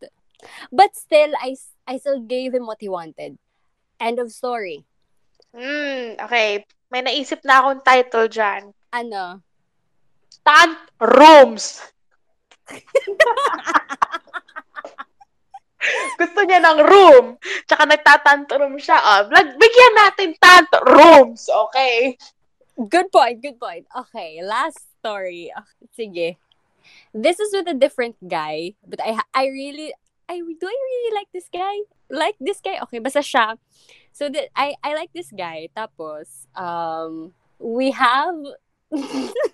But 0.75 0.97
still, 0.99 1.31
I, 1.39 1.55
I 1.87 1.99
still 2.03 2.21
gave 2.27 2.51
him 2.55 2.67
what 2.67 2.83
he 2.83 2.89
wanted. 2.89 3.39
End 4.01 4.19
of 4.19 4.33
story. 4.33 4.83
Hmm, 5.55 6.19
okay. 6.19 6.67
May 6.91 7.07
naisip 7.07 7.47
na 7.47 7.63
akong 7.63 7.85
title 7.87 8.27
dyan. 8.27 8.75
Ano? 8.91 9.39
Tant 10.43 10.79
Rooms. 10.99 11.79
Gusto 16.21 16.41
niya 16.45 16.61
ng 16.61 16.79
room. 16.85 17.41
Tsaka 17.65 17.89
nagtatantrum 17.89 18.77
siya. 18.77 19.01
Lag- 19.33 19.57
bigyan 19.57 19.95
natin 19.97 20.31
tant 20.37 20.69
rooms. 20.85 21.49
Okay. 21.49 22.21
Good 22.77 23.09
point, 23.13 23.41
good 23.41 23.57
point. 23.61 23.89
Okay, 23.93 24.41
last 24.45 24.81
story. 25.01 25.49
Ah, 25.53 25.65
sige. 25.97 26.37
This 27.13 27.41
is 27.41 27.51
with 27.53 27.69
a 27.69 27.75
different 27.75 28.17
guy, 28.29 28.75
but 28.87 29.01
I 29.03 29.19
I 29.35 29.47
really 29.51 29.95
I 30.31 30.39
do 30.39 30.67
I 30.67 30.77
really 30.79 31.13
like 31.15 31.31
this 31.35 31.51
guy? 31.51 31.87
Like 32.11 32.37
this 32.39 32.63
guy? 32.63 32.79
Okay, 32.87 33.03
basta 33.03 33.21
siya. 33.21 33.59
So 34.15 34.31
that 34.31 34.55
I 34.55 34.79
I 34.83 34.95
like 34.95 35.11
this 35.11 35.35
guy. 35.35 35.69
Tapos 35.75 36.47
um 36.55 37.35
we 37.59 37.91
have 37.91 38.39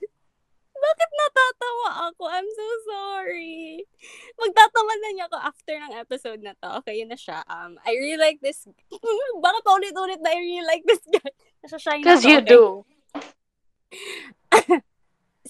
Bakit 0.76 1.10
natatawa 1.18 1.88
ako? 2.12 2.22
I'm 2.28 2.48
so 2.52 2.68
sorry. 2.84 3.88
Magtatawa 4.36 4.92
na 5.00 5.08
niya 5.16 5.26
ako 5.32 5.38
after 5.40 5.74
ng 5.74 5.96
episode 5.96 6.40
na 6.44 6.52
to. 6.60 6.68
Okay, 6.84 7.00
yun 7.00 7.10
na 7.10 7.18
siya. 7.18 7.40
Um, 7.48 7.80
I 7.82 7.96
really 7.96 8.20
like 8.20 8.38
this... 8.44 8.68
Bakit 9.44 9.62
paulit-ulit 9.64 10.20
na 10.20 10.30
I 10.36 10.38
really 10.38 10.66
like 10.66 10.84
this 10.84 11.02
guy? 11.08 11.32
Nasa-shine 11.64 12.04
Because 12.04 12.22
ako, 12.22 12.30
you 12.30 12.38
okay? 12.44 12.52
do. 12.52 12.62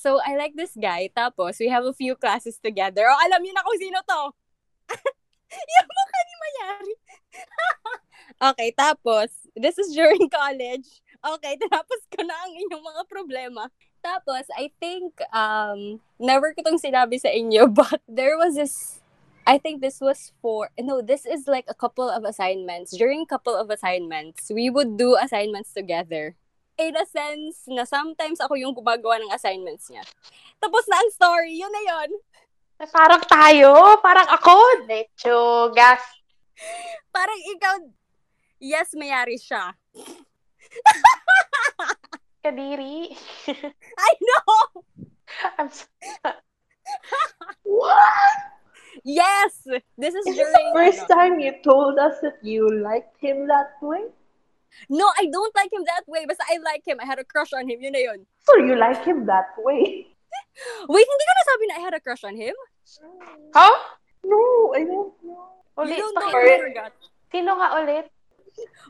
So, 0.06 0.22
I 0.22 0.38
like 0.38 0.54
this 0.54 0.70
guy. 0.78 1.10
Tapos, 1.10 1.58
we 1.58 1.66
have 1.66 1.82
a 1.82 1.90
few 1.90 2.14
classes 2.14 2.62
together. 2.62 3.10
Oh, 3.10 3.18
alam 3.26 3.42
niyo 3.42 3.58
na 3.58 3.66
kung 3.66 3.74
sino 3.74 3.98
to. 4.06 4.22
yung 5.74 5.88
mukha 5.90 6.20
ni 6.22 6.34
Mayari. 6.38 6.94
okay, 8.54 8.70
tapos, 8.70 9.34
this 9.58 9.74
is 9.82 9.90
during 9.98 10.30
college. 10.38 11.02
Okay, 11.26 11.58
tapos 11.58 12.06
ko 12.06 12.22
na 12.22 12.38
ang 12.38 12.54
inyong 12.54 12.86
mga 12.86 13.02
problema. 13.10 13.66
Tapos, 13.98 14.46
I 14.54 14.70
think, 14.78 15.18
um, 15.34 15.98
never 16.22 16.54
ko 16.54 16.62
itong 16.62 16.78
sinabi 16.78 17.18
sa 17.18 17.34
inyo, 17.34 17.66
but 17.66 17.98
there 18.06 18.38
was 18.38 18.54
this, 18.54 19.02
I 19.42 19.58
think 19.58 19.82
this 19.82 19.98
was 19.98 20.30
for, 20.38 20.70
no, 20.78 21.02
this 21.02 21.26
is 21.26 21.50
like 21.50 21.66
a 21.66 21.74
couple 21.74 22.06
of 22.06 22.22
assignments. 22.22 22.94
During 22.94 23.26
couple 23.26 23.58
of 23.58 23.74
assignments, 23.74 24.54
we 24.54 24.70
would 24.70 24.94
do 24.94 25.18
assignments 25.18 25.74
together. 25.74 26.38
In 26.76 26.92
a 26.92 27.08
sense, 27.08 27.64
na 27.72 27.88
sometimes 27.88 28.36
ako 28.36 28.52
yung 28.60 28.76
gumagawa 28.76 29.16
ng 29.16 29.32
assignments 29.32 29.88
niya. 29.88 30.04
Tapos 30.60 30.84
na 30.88 31.00
ang 31.00 31.08
story, 31.08 31.56
yun 31.56 31.72
na 31.72 31.82
yun. 31.82 32.10
Parang 32.92 33.24
tayo. 33.24 33.96
Parang 34.04 34.28
ako. 34.28 34.84
Lecho. 34.84 35.72
Gas. 35.72 36.04
Parang 37.08 37.40
ikaw, 37.56 37.74
yes, 38.60 38.92
mayari 38.92 39.40
siya. 39.40 39.72
Kadiri. 42.44 43.08
I 43.96 44.10
know! 44.20 44.84
I'm 45.56 45.72
so- 45.72 45.88
What? 47.64 48.36
Yes! 49.04 49.64
This 49.98 50.12
is 50.14 50.26
Is 50.28 50.36
this 50.36 50.38
during... 50.38 50.52
the 50.52 50.72
first 50.76 51.08
ano. 51.08 51.14
time 51.16 51.40
you 51.40 51.56
told 51.64 51.96
us 51.98 52.20
that 52.20 52.36
you 52.44 52.68
liked 52.68 53.16
him 53.20 53.48
that 53.48 53.80
way? 53.80 54.12
No, 54.88 55.06
I 55.18 55.26
don't 55.32 55.54
like 55.56 55.72
him 55.72 55.84
that 55.86 56.04
way. 56.06 56.26
Basta 56.26 56.44
I 56.48 56.58
like 56.62 56.82
him. 56.86 56.98
I 57.00 57.06
had 57.06 57.18
a 57.18 57.24
crush 57.24 57.52
on 57.52 57.68
him. 57.68 57.80
Yun 57.80 57.92
na 57.92 57.98
yun. 58.00 58.20
So 58.46 58.56
you 58.58 58.76
like 58.76 59.04
him 59.04 59.26
that 59.26 59.54
way? 59.58 60.06
Wait, 60.88 61.06
hindi 61.08 61.24
ko 61.24 61.32
nasabi 61.40 61.64
na 61.68 61.74
I 61.76 61.82
had 61.84 61.94
a 61.94 62.00
crush 62.00 62.24
on 62.24 62.36
him? 62.36 62.54
Huh? 63.54 63.76
No, 64.24 64.72
I 64.74 64.84
don't 64.84 65.12
know. 65.24 65.56
Ulit. 65.78 65.96
you 65.96 65.96
don't 66.00 66.14
know, 66.16 66.28
I 66.32 66.58
forgot. 66.60 66.92
Sino 67.32 67.52
nga 67.60 67.68
ulit? 67.80 68.06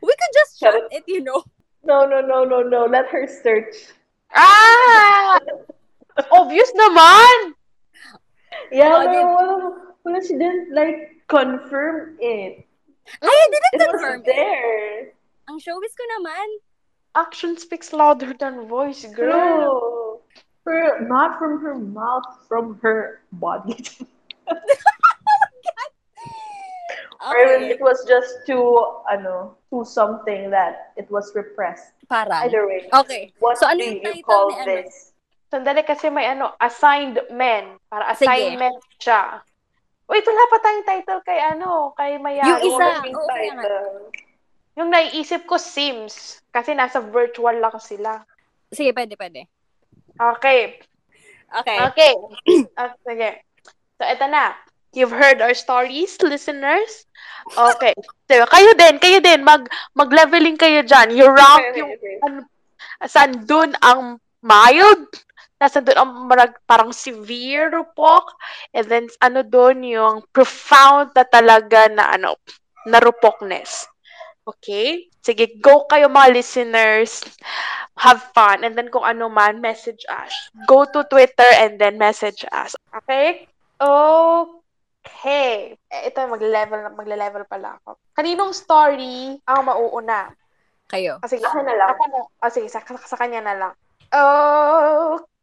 We 0.03 0.12
could 0.14 0.32
just 0.34 0.59
Shut 0.59 0.74
chat 0.74 0.82
it, 0.91 1.05
you 1.11 1.22
know. 1.22 1.43
No, 1.82 2.07
no, 2.07 2.20
no, 2.22 2.45
no, 2.47 2.62
no. 2.62 2.87
Let 2.87 3.07
her 3.11 3.26
search. 3.26 3.91
Ah! 4.34 5.39
Obvious 6.30 6.70
naman! 6.78 7.55
Yeah, 8.70 8.91
Oh, 8.95 9.03
pero 9.07 9.12
did- 9.12 9.26
wala, 9.34 9.55
wala, 10.03 10.18
she 10.22 10.34
didn't 10.39 10.70
like 10.74 11.22
confirm 11.26 12.16
it. 12.22 12.64
I 13.22 13.26
didn't 13.51 13.74
It 13.74 13.78
was 13.87 14.01
confirm 14.03 14.20
it. 14.22 14.26
there. 14.26 15.12
Ang 15.47 15.59
showbiz 15.62 15.94
ko 15.94 16.05
naman. 16.18 16.47
Action 17.14 17.57
speaks 17.57 17.92
louder 17.94 18.34
than 18.36 18.66
voice, 18.68 19.07
girl. 19.14 19.32
True. 19.32 20.20
Her, 20.66 21.01
not 21.07 21.38
from 21.38 21.62
her 21.62 21.78
mouth, 21.78 22.26
from 22.51 22.78
her 22.82 23.22
body. 23.32 23.78
Or 27.26 27.32
Okay. 27.32 27.72
it 27.72 27.80
was 27.80 28.05
just 28.07 28.44
too, 28.47 28.76
ano, 29.11 29.57
too 29.72 29.82
something 29.88 30.51
that 30.51 30.92
it 30.94 31.11
was 31.11 31.32
repressed. 31.34 31.97
Parang. 32.07 32.44
Either 32.47 32.68
way. 32.68 32.86
Okay. 32.92 33.32
What 33.40 33.59
So, 33.59 33.66
ano 33.66 33.80
do 33.80 33.84
yung 33.88 33.99
you 33.99 34.20
title 34.20 34.22
call 34.22 34.47
ni 34.53 34.57
ano? 34.62 34.72
this? 34.84 35.16
Sandali 35.51 35.82
kasi 35.82 36.07
may 36.12 36.28
ano, 36.28 36.53
assigned 36.61 37.18
men. 37.32 37.80
Para 37.88 38.12
Sige. 38.14 38.28
assignment 38.30 38.78
siya. 39.01 39.42
Wait, 40.07 40.22
wala 40.22 40.44
pa 40.53 40.59
tayong 40.62 40.86
title 40.86 41.20
kay 41.26 41.40
ano, 41.40 41.90
kay 41.99 42.14
Mayari. 42.20 42.47
Yung 42.47 42.62
isa. 42.62 42.86
Yung 43.03 43.16
oo, 43.16 43.26
kaya 43.26 43.53
nga. 43.59 43.62
title. 43.64 43.90
Yung 44.77 44.93
naiisip 44.93 45.49
ko, 45.49 45.57
Sims. 45.57 46.45
Kasi 46.53 46.77
nasa 46.77 47.01
virtual 47.01 47.57
lang 47.57 47.77
sila. 47.81 48.20
Sige, 48.68 48.93
pwede, 48.93 49.16
pwede. 49.16 49.49
Okay. 50.16 50.81
Okay. 51.61 51.79
Okay. 51.93 52.12
Ah, 52.81 52.93
sige. 53.05 53.41
So, 53.97 54.05
eto 54.05 54.29
na. 54.29 54.53
You've 54.97 55.12
heard 55.12 55.45
our 55.45 55.57
stories, 55.57 56.16
listeners? 56.20 57.09
Okay. 57.53 57.97
So, 58.29 58.43
kayo 58.51 58.74
din, 58.74 58.99
kayo 58.99 59.18
din. 59.22 59.47
Mag, 59.47 59.70
mag-leveling 59.95 60.59
kayo 60.59 60.83
dyan. 60.83 61.14
You 61.14 61.31
rank 61.31 61.62
Okay, 61.72 61.79
yung 61.79 61.93
okay. 61.95 62.18
saan 63.07 63.47
dun 63.47 63.70
ang 63.81 64.18
mild, 64.43 65.07
nasa 65.62 65.79
dun 65.79 65.95
ang 65.95 66.27
marag, 66.27 66.59
parang 66.66 66.91
severe 66.91 67.70
rupok, 67.70 68.35
and 68.74 68.91
then 68.91 69.07
ano 69.22 69.47
dun 69.47 69.87
yung 69.87 70.27
profound 70.35 71.14
na 71.14 71.22
talaga 71.22 71.87
na 71.87 72.18
ano, 72.18 72.35
na 72.83 72.99
rupokness. 72.99 73.87
Okay? 74.47 75.11
Sige, 75.26 75.59
go 75.59 75.90
kayo 75.90 76.07
mga 76.07 76.38
listeners. 76.38 77.26
Have 77.99 78.22
fun. 78.30 78.62
And 78.62 78.78
then 78.78 78.94
kung 78.94 79.03
ano 79.03 79.26
man, 79.26 79.59
message 79.59 80.07
us. 80.07 80.30
Go 80.70 80.86
to 80.86 81.03
Twitter 81.11 81.51
and 81.59 81.82
then 81.82 81.99
message 81.99 82.47
us. 82.55 82.78
Okay? 82.94 83.51
Okay. 83.82 85.74
Eh, 85.90 86.01
ito, 86.07 86.18
mag-level, 86.30 86.94
magle-level 86.94 87.42
pala 87.51 87.74
ako. 87.82 87.99
Kaninong 88.14 88.55
story 88.55 89.34
ang 89.51 89.66
mauuna? 89.66 90.30
Kayo. 90.86 91.18
Kasi 91.18 91.42
Akin 91.42 91.66
na 91.66 91.74
lang. 91.74 91.90
ako 91.90 92.03
na. 92.07 92.20
Oh, 92.47 92.51
sige, 92.51 92.70
sa, 92.70 92.78
sa 92.86 93.18
kanya 93.18 93.42
na 93.42 93.55
lang. 93.59 93.74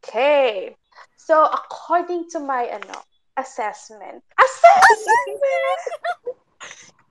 Okay. 0.00 0.72
So, 1.20 1.44
according 1.44 2.32
to 2.32 2.40
my, 2.40 2.64
ano, 2.72 2.96
assessment. 3.36 4.24
Assessment! 4.40 5.80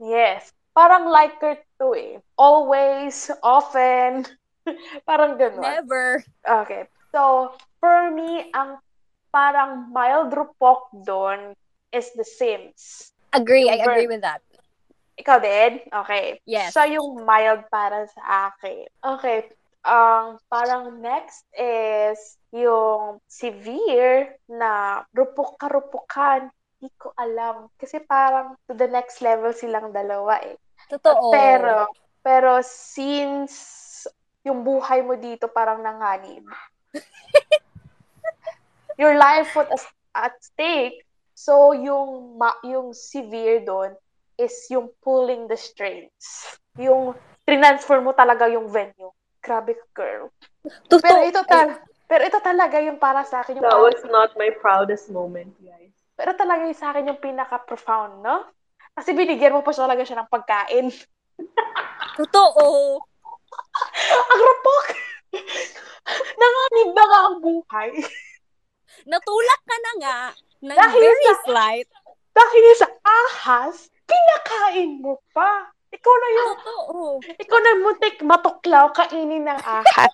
yes. 0.18 0.50
Parang 0.74 1.06
like 1.06 1.38
her 1.42 1.58
to 1.80 1.94
eh. 1.94 2.18
Always, 2.38 3.30
often. 3.46 4.26
parang 5.10 5.38
ganun. 5.38 5.62
Never. 5.62 6.26
Okay. 6.42 6.90
So, 7.14 7.54
for 7.78 8.10
me, 8.10 8.50
ang 8.58 8.82
parang 9.30 9.94
mild 9.94 10.34
rupok 10.34 10.90
doon 11.06 11.54
is 11.94 12.10
The 12.18 12.26
Sims. 12.26 13.14
Agree. 13.34 13.70
I 13.70 13.78
Yung 13.78 13.86
agree 13.86 14.10
verb. 14.10 14.14
with 14.18 14.24
that. 14.26 14.42
Ikaw 15.14 15.38
din? 15.42 15.72
Okay. 15.94 16.42
Yes. 16.50 16.74
Siya 16.74 16.98
yung 16.98 17.22
mild 17.22 17.70
para 17.70 18.10
sa 18.10 18.50
akin. 18.50 18.90
Okay. 19.18 19.46
Ang 19.86 20.42
parang 20.50 20.98
next 21.04 21.46
is 21.54 22.42
yung 22.50 23.22
severe 23.30 24.38
na 24.50 25.04
rupok-karupukan. 25.14 26.50
Hindi 26.82 26.90
ko 26.98 27.14
alam. 27.14 27.70
Kasi 27.78 28.02
parang 28.02 28.58
to 28.66 28.74
the 28.74 28.90
next 28.90 29.22
level 29.22 29.54
silang 29.54 29.94
dalawa 29.94 30.42
eh. 30.42 30.58
Totoo. 30.94 31.34
Pero, 31.34 31.90
pero 32.22 32.62
since 32.62 34.06
yung 34.46 34.62
buhay 34.62 35.02
mo 35.02 35.18
dito 35.18 35.50
parang 35.50 35.82
nanganib. 35.82 36.46
your 39.02 39.18
life 39.18 39.50
put 39.54 39.70
as- 39.72 39.90
at 40.14 40.38
stake. 40.44 41.02
So, 41.34 41.74
yung, 41.74 42.38
ma- 42.38 42.62
yung 42.62 42.94
severe 42.94 43.66
doon 43.66 43.98
is 44.38 44.54
yung 44.70 44.94
pulling 45.02 45.50
the 45.50 45.58
strings. 45.58 46.46
Yung 46.78 47.18
transfer 47.44 48.00
mo 48.00 48.14
talaga 48.14 48.46
yung 48.46 48.70
venue. 48.70 49.10
Grabe 49.42 49.76
ka, 49.76 49.86
girl. 49.98 50.30
Totoo. 50.88 51.02
Pero 51.02 51.20
ito, 51.26 51.42
tal- 51.44 51.82
pero 52.06 52.22
ito 52.30 52.40
talaga 52.40 52.78
yung 52.80 53.02
para 53.02 53.26
sa 53.26 53.42
akin. 53.42 53.58
Yung 53.58 53.66
That 53.66 53.82
was 53.82 54.00
not 54.06 54.38
my 54.38 54.54
proudest 54.54 55.10
moment, 55.10 55.52
guys. 55.60 55.92
pero 56.14 56.38
talaga 56.38 56.70
yung 56.70 56.78
sa 56.78 56.94
akin 56.94 57.10
yung 57.10 57.20
pinaka-profound, 57.20 58.22
no? 58.22 58.46
Kasi 58.94 59.10
binigyan 59.12 59.54
mo 59.54 59.66
pa 59.66 59.74
siya 59.74 59.90
talaga 59.90 60.04
siya 60.06 60.22
ng 60.22 60.30
pagkain. 60.30 60.88
Totoo. 62.20 63.02
ang 64.14 64.42
rapok! 64.42 64.86
Nanganib 66.36 66.90
na 66.94 67.04
nga 67.04 67.20
ang 67.26 67.38
buhay. 67.42 67.90
Natulak 69.04 69.62
ka 69.66 69.78
na 69.80 69.92
nga 69.98 70.18
ng 70.62 70.78
Dahil 70.78 71.02
very 71.02 71.26
sa- 71.26 71.42
slight. 71.44 71.90
Dahil 72.34 72.66
sa 72.78 72.90
ahas, 73.02 73.90
pinakain 74.06 74.98
mo 74.98 75.22
pa. 75.34 75.70
Ikaw 75.94 76.14
na 76.14 76.28
yung, 76.30 76.50
Totoo. 76.58 77.02
ikaw 77.38 77.60
na 77.62 77.72
muntik 77.78 78.18
matuklaw 78.26 78.90
kainin 78.90 79.46
ng 79.46 79.60
ahas. 79.62 80.14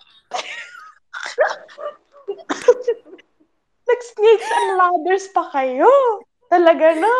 Nag-snakes 3.88 4.50
and 4.50 4.70
ladders 4.76 5.26
pa 5.32 5.48
kayo. 5.50 5.88
Talaga 6.46 6.94
na. 6.94 7.14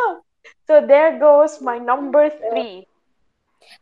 So 0.65 0.81
there 0.85 1.19
goes 1.19 1.61
my 1.61 1.77
number 1.79 2.31
three. 2.31 2.87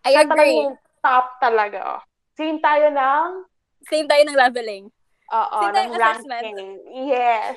I 0.05 0.25
talaga 0.25 0.33
agree. 0.43 0.57
yung 0.57 0.77
top 1.05 1.27
talaga. 1.39 1.83
Same 2.35 2.59
tayo 2.63 2.91
ng 2.93 3.29
Same 3.87 4.07
tayo 4.09 4.23
ng 4.27 4.39
leveling. 4.39 4.85
Oo, 5.33 5.59
Same 5.61 5.75
tayo 5.75 5.87
ng 5.87 5.93
ng 5.93 6.01
assessment. 6.01 6.43
ranking. 6.45 6.73
Yes. 7.09 7.57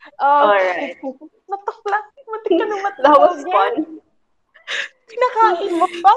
Okay. 0.00 0.24
Alright. 0.24 0.96
Matukla. 1.50 1.98
Matik 2.30 2.52
ka 2.56 2.64
nung 2.64 2.82
That 3.04 3.18
was 3.20 3.40
fun. 3.44 3.74
Pinakain 5.10 5.72
mo 5.74 5.86
pa. 6.00 6.14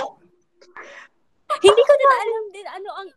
Hindi 1.64 1.84
ko 1.86 1.94
din 1.94 2.12
alam 2.12 2.44
din 2.50 2.68
ano 2.70 2.90
ang 2.98 3.10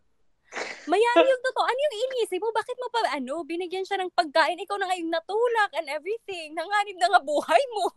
Mayari 0.87 1.27
yung 1.27 1.43
totoo. 1.43 1.67
Ano 1.67 1.79
yung 1.83 1.97
inisip 2.07 2.39
mo? 2.39 2.49
Bakit 2.55 2.77
mo 2.79 2.87
pa, 2.87 2.99
ano, 3.11 3.43
binigyan 3.43 3.83
siya 3.83 3.99
ng 3.99 4.15
pagkain? 4.15 4.55
Ikaw 4.55 4.79
na 4.79 4.87
nga 4.87 4.95
yung 4.95 5.11
natulak 5.11 5.71
and 5.75 5.91
everything. 5.91 6.55
Nanganib 6.55 6.97
na 6.97 7.11
nga 7.11 7.21
buhay 7.21 7.63
mo. 7.75 7.91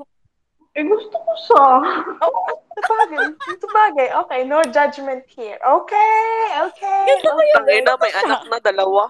Eh, 0.71 0.85
gusto 0.85 1.17
ko 1.17 1.33
siya. 1.41 1.67
Oo, 2.25 2.43
sabagay. 2.79 3.27
Sabagay. 3.59 4.09
Okay, 4.17 4.41
no 4.45 4.63
judgment 4.65 5.27
here. 5.27 5.59
Okay, 5.59 6.23
okay. 6.65 7.01
Gusto 7.11 7.29
ko 7.29 7.41
yung 7.41 7.57
Tangina, 7.61 7.93
may 7.99 8.13
anak 8.17 8.43
na 8.47 8.59
dalawa. 8.61 9.03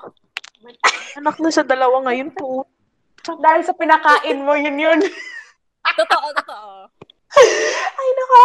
May 0.65 0.75
anak 1.21 1.37
na 1.37 1.51
sa 1.51 1.61
dalawa 1.63 2.01
ngayon 2.09 2.33
po. 2.33 2.65
Dahil 3.21 3.61
sa 3.61 3.77
pinakain 3.77 4.41
mo, 4.41 4.57
yun 4.57 4.77
yun. 4.77 5.01
Totoo, 6.01 6.27
totoo. 6.35 6.73
Ay, 7.91 8.09
nako. 8.11 8.43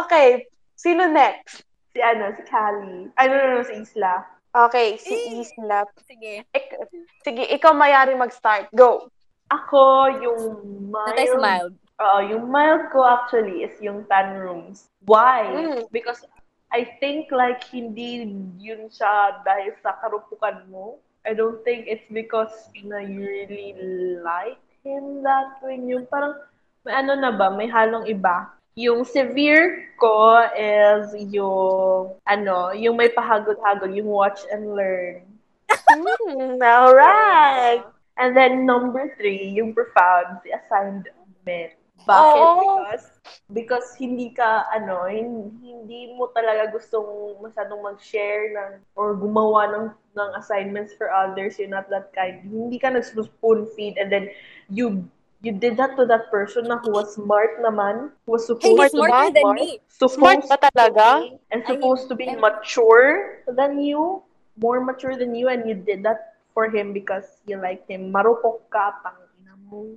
Okay. 0.00 0.28
Sino 0.72 1.04
next? 1.06 1.60
Si 1.90 2.00
ano, 2.00 2.32
si 2.32 2.42
Callie. 2.42 3.12
Ay, 3.16 3.28
no, 3.28 3.34
no, 3.34 3.46
no, 3.54 3.62
si 3.62 3.76
Isla. 3.76 4.24
Okay, 4.50 4.96
si 4.96 5.12
Eh. 5.12 5.40
Isla. 5.40 5.84
Sige. 6.00 6.44
Ik- 6.48 6.78
Sige, 7.20 7.44
ikaw 7.48 7.72
mayari 7.72 8.16
mag-start. 8.16 8.72
Go. 8.72 9.08
Ako, 9.46 9.80
yung 10.20 10.40
Natay 10.88 11.36
mild. 11.36 11.74
Oo, 12.00 12.18
yung 12.32 12.48
mild 12.48 12.88
ko 12.88 13.04
actually 13.04 13.60
is 13.60 13.76
yung 13.84 14.08
tan 14.08 14.40
rooms. 14.40 14.88
Why? 15.04 15.44
Mm. 15.52 15.92
Because 15.92 16.24
I 16.72 16.96
think 16.96 17.28
like 17.28 17.60
hindi 17.68 18.24
yun 18.56 18.88
siya 18.88 19.44
dahil 19.44 19.76
sa 19.84 20.00
karupukan 20.00 20.64
mo. 20.72 20.96
I 21.28 21.36
don't 21.36 21.60
think 21.60 21.84
it's 21.84 22.08
because 22.08 22.52
na 22.80 23.04
you 23.04 23.20
really 23.20 23.76
like 24.24 24.56
him 24.80 25.20
that 25.20 25.60
way. 25.60 25.76
Yung 25.76 26.08
parang 26.08 26.40
may 26.88 26.96
ano 26.96 27.12
na 27.20 27.36
ba, 27.36 27.52
may 27.52 27.68
halong 27.68 28.08
iba. 28.08 28.48
Yung 28.80 29.04
severe 29.04 29.92
ko 30.00 30.40
is 30.56 31.12
yung 31.28 32.16
ano, 32.24 32.72
yung 32.72 32.96
may 32.96 33.12
pahagod-hagod, 33.12 33.92
yung 33.92 34.08
watch 34.08 34.40
and 34.48 34.72
learn. 34.72 35.20
Hmm, 35.68 36.56
alright. 36.64 37.84
And 38.16 38.32
then 38.32 38.64
number 38.64 39.12
three, 39.20 39.52
yung 39.52 39.76
profound, 39.76 40.40
the 40.48 40.56
assignment. 40.56 41.76
Bakit? 42.06 42.42
Oo. 42.42 42.60
Because, 42.60 43.06
because 43.52 43.86
hindi 43.96 44.30
ka, 44.32 44.66
ano, 44.72 45.04
hin- 45.06 45.56
hindi 45.60 46.14
mo 46.16 46.28
talaga 46.32 46.72
gustong 46.72 47.36
masyadong 47.40 47.82
mag-share 47.82 48.52
ng, 48.56 48.70
or 48.96 49.14
gumawa 49.14 49.68
ng, 49.70 49.86
ng 50.16 50.30
assignments 50.36 50.92
for 50.96 51.10
others. 51.12 51.58
You're 51.58 51.70
not 51.72 51.90
that 51.90 52.12
kind. 52.12 52.42
Hindi 52.46 52.78
ka 52.78 52.90
nag-spoon 52.90 53.66
feed 53.76 53.98
and 53.98 54.10
then 54.10 54.30
you 54.68 55.04
you 55.40 55.52
did 55.56 55.76
that 55.80 55.96
to 55.96 56.04
that 56.04 56.28
person 56.28 56.68
na 56.68 56.76
who 56.84 56.92
was 56.92 57.16
smart 57.16 57.64
naman, 57.64 58.12
who 58.28 58.36
was 58.36 58.44
Hey, 58.60 58.76
supposed 58.76 58.76
he's 58.76 58.92
to 58.92 59.00
smarter 59.00 59.32
ba? 59.32 59.32
than 59.32 59.48
me. 59.56 59.68
Smart 59.96 60.40
ba 60.52 60.56
talaga? 60.60 61.06
be, 61.24 61.40
and 61.48 61.64
I 61.64 61.80
supposed 61.80 62.12
to 62.12 62.14
be 62.14 62.28
am- 62.28 62.44
mature 62.44 63.40
than 63.48 63.80
you, 63.80 64.20
more 64.60 64.84
mature 64.84 65.16
than 65.16 65.32
you, 65.32 65.48
and 65.48 65.64
you 65.64 65.72
did 65.72 66.04
that 66.04 66.36
for 66.52 66.68
him 66.68 66.92
because 66.92 67.24
you 67.48 67.56
liked 67.56 67.88
him. 67.88 68.12
Marupok 68.12 68.68
ka, 68.68 69.00
tangina 69.00 69.56
mo. 69.64 69.96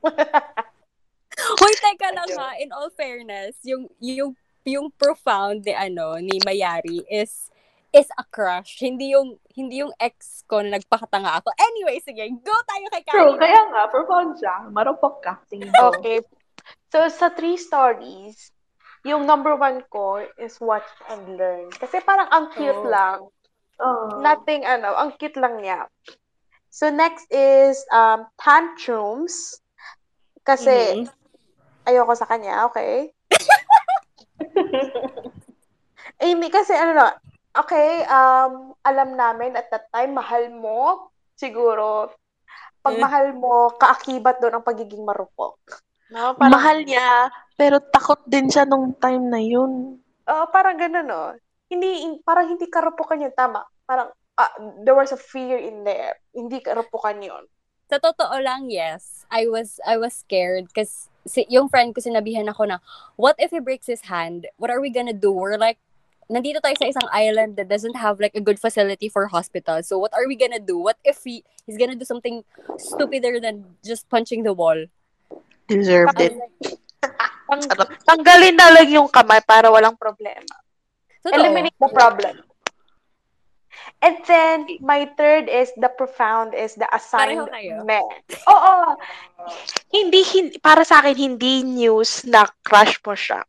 Hoy, 1.58 1.74
teka 1.74 2.14
lang 2.14 2.30
ha, 2.38 2.54
in 2.58 2.70
all 2.70 2.90
fairness, 2.94 3.58
yung, 3.64 3.88
yung, 3.98 4.36
yung 4.62 4.92
profound 4.94 5.66
ni, 5.66 5.74
ano, 5.74 6.20
ni 6.20 6.38
Mayari 6.46 7.02
is, 7.10 7.50
is 7.90 8.06
a 8.14 8.24
crush. 8.30 8.78
Hindi 8.78 9.10
yung, 9.16 9.34
hindi 9.50 9.82
yung 9.82 9.90
ex 9.98 10.46
ko 10.46 10.62
na 10.62 10.78
nagpakatanga 10.78 11.42
ako. 11.42 11.50
Anyway, 11.58 11.98
sige, 12.04 12.22
go 12.44 12.54
tayo 12.68 12.86
kay 12.94 13.02
True, 13.08 13.34
Karen. 13.34 13.40
kaya 13.40 13.60
nga, 13.74 13.82
profound 13.90 14.38
siya. 14.38 14.70
Marupok 14.70 15.24
ka. 15.24 15.34
Okay. 15.96 16.22
So, 16.94 17.08
sa 17.10 17.34
three 17.34 17.58
stories, 17.58 18.52
yung 19.02 19.24
number 19.26 19.56
one 19.56 19.82
ko 19.88 20.22
is 20.38 20.60
watch 20.60 20.86
and 21.08 21.34
learn. 21.40 21.72
Kasi 21.72 21.98
parang 22.04 22.28
ang 22.30 22.52
cute 22.52 22.84
Oh. 22.84 22.90
lang. 22.90 23.18
Oh. 23.80 24.20
Nothing, 24.20 24.62
ano, 24.68 24.92
ang 24.92 25.16
cute 25.16 25.40
lang 25.40 25.58
niya. 25.64 25.88
So, 26.68 26.92
next 26.92 27.26
is 27.32 27.80
um, 27.90 28.28
tantrums. 28.38 29.58
Kasi, 30.44 31.02
Mhm. 31.02 31.19
Ayoko 31.90 32.14
sa 32.14 32.30
kanya, 32.30 32.70
okay? 32.70 33.10
eh, 36.22 36.28
hindi 36.30 36.48
kasi, 36.48 36.72
ano 36.72 36.94
na, 36.94 37.06
okay, 37.52 38.06
um, 38.06 38.72
alam 38.86 39.18
namin 39.18 39.58
at 39.58 39.66
that 39.74 39.90
time, 39.90 40.14
mahal 40.14 40.46
mo, 40.54 41.10
siguro, 41.34 42.14
pag 42.80 42.96
Eh. 42.96 43.02
mahal 43.02 43.26
mo, 43.36 43.74
kaakibat 43.76 44.40
doon 44.40 44.60
ang 44.60 44.66
pagiging 44.66 45.04
marupok. 45.04 45.58
No? 46.10 46.34
Parang, 46.34 46.58
Mahal 46.58 46.78
niya, 46.82 47.30
pero 47.54 47.78
takot 47.78 48.24
din 48.26 48.50
siya 48.50 48.66
nung 48.66 48.96
time 48.98 49.30
na 49.30 49.38
yun. 49.38 50.00
Oo, 50.26 50.44
parang 50.50 50.78
ganun, 50.78 51.06
no? 51.06 51.34
Hindi, 51.70 52.06
in- 52.06 52.22
parang 52.24 52.50
hindi 52.50 52.66
karupukan 52.66 53.20
yun, 53.20 53.34
tama. 53.34 53.62
Parang, 53.86 54.10
ah, 54.34 54.52
there 54.82 54.96
was 54.96 55.12
a 55.12 55.20
fear 55.20 55.60
in 55.60 55.84
there. 55.84 56.18
Hindi 56.34 56.64
karupukan 56.64 57.20
yun. 57.20 57.44
Sa 57.90 57.98
totoo 57.98 58.38
lang, 58.38 58.70
yes. 58.70 59.26
I 59.34 59.50
was 59.50 59.82
I 59.82 59.98
was 59.98 60.14
scared 60.14 60.70
because 60.70 61.09
si, 61.26 61.46
yung 61.48 61.68
friend 61.68 61.94
ko 61.94 62.00
sinabihan 62.00 62.48
ako 62.48 62.64
na, 62.64 62.78
what 63.16 63.36
if 63.38 63.50
he 63.50 63.60
breaks 63.60 63.86
his 63.86 64.06
hand? 64.08 64.46
What 64.56 64.70
are 64.70 64.80
we 64.80 64.90
gonna 64.90 65.16
do? 65.16 65.32
We're 65.32 65.58
like, 65.58 65.78
nandito 66.30 66.62
tayo 66.62 66.78
sa 66.78 66.86
isang 66.86 67.10
island 67.10 67.58
that 67.58 67.66
doesn't 67.66 67.98
have 67.98 68.22
like 68.22 68.38
a 68.38 68.40
good 68.40 68.62
facility 68.62 69.10
for 69.10 69.26
hospital. 69.26 69.82
So 69.82 69.98
what 69.98 70.14
are 70.14 70.30
we 70.30 70.38
gonna 70.38 70.62
do? 70.62 70.78
What 70.78 70.96
if 71.02 71.26
he 71.26 71.42
he's 71.66 71.76
gonna 71.76 71.98
do 71.98 72.06
something 72.06 72.46
stupider 72.78 73.42
than 73.42 73.74
just 73.82 74.06
punching 74.06 74.46
the 74.46 74.54
wall? 74.54 74.86
Deserved 75.66 76.22
it. 76.22 76.38
Sarap. 77.50 77.90
tanggalin 78.06 78.54
na 78.54 78.70
lang 78.70 78.86
yung 78.94 79.10
kamay 79.10 79.42
para 79.42 79.66
walang 79.74 79.98
problema. 79.98 80.54
Totoo. 81.26 81.34
Eliminate 81.34 81.74
the 81.82 81.90
problem. 81.90 82.38
And 84.00 84.16
then, 84.24 84.64
my 84.80 85.12
third 85.20 85.52
is 85.52 85.68
the 85.76 85.92
profound 85.92 86.56
is 86.56 86.72
the 86.72 86.88
kayo? 86.88 86.96
assignment. 86.96 88.08
Oo. 88.48 88.96
Hindi, 89.92 90.24
hindi, 90.24 90.56
para 90.56 90.88
sa 90.88 91.04
akin, 91.04 91.16
hindi 91.16 91.60
news 91.60 92.24
na 92.24 92.48
crush 92.64 92.96
mo 93.04 93.12
siya. 93.12 93.44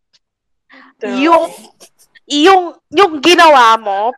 Yung, 1.07 1.47
yung, 2.27 2.75
yung 2.91 3.13
ginawa 3.23 3.79
mo, 3.79 4.11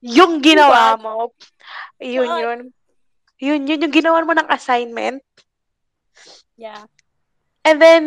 yung 0.00 0.40
ginawa 0.40 0.96
mo, 0.96 1.36
yun, 2.00 2.28
yun. 2.40 2.58
Yun, 3.36 3.68
yun, 3.68 3.84
yung 3.84 3.94
ginawa 3.94 4.24
mo 4.24 4.32
ng 4.32 4.48
assignment. 4.48 5.20
Yeah. 6.56 6.88
And 7.68 7.76
then, 7.76 8.04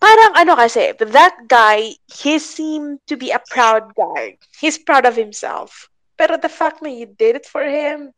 parang 0.00 0.32
ano 0.34 0.56
kasi, 0.56 0.92
that 0.98 1.36
guy, 1.46 1.94
he 2.06 2.38
seemed 2.38 2.98
to 3.06 3.16
be 3.16 3.30
a 3.30 3.42
proud 3.50 3.94
guy. 3.94 4.38
He's 4.58 4.78
proud 4.78 5.06
of 5.06 5.14
himself. 5.14 5.90
Pero 6.18 6.36
the 6.38 6.50
fact 6.50 6.82
that 6.82 6.90
you 6.90 7.06
did 7.06 7.36
it 7.36 7.46
for 7.46 7.62
him, 7.62 8.10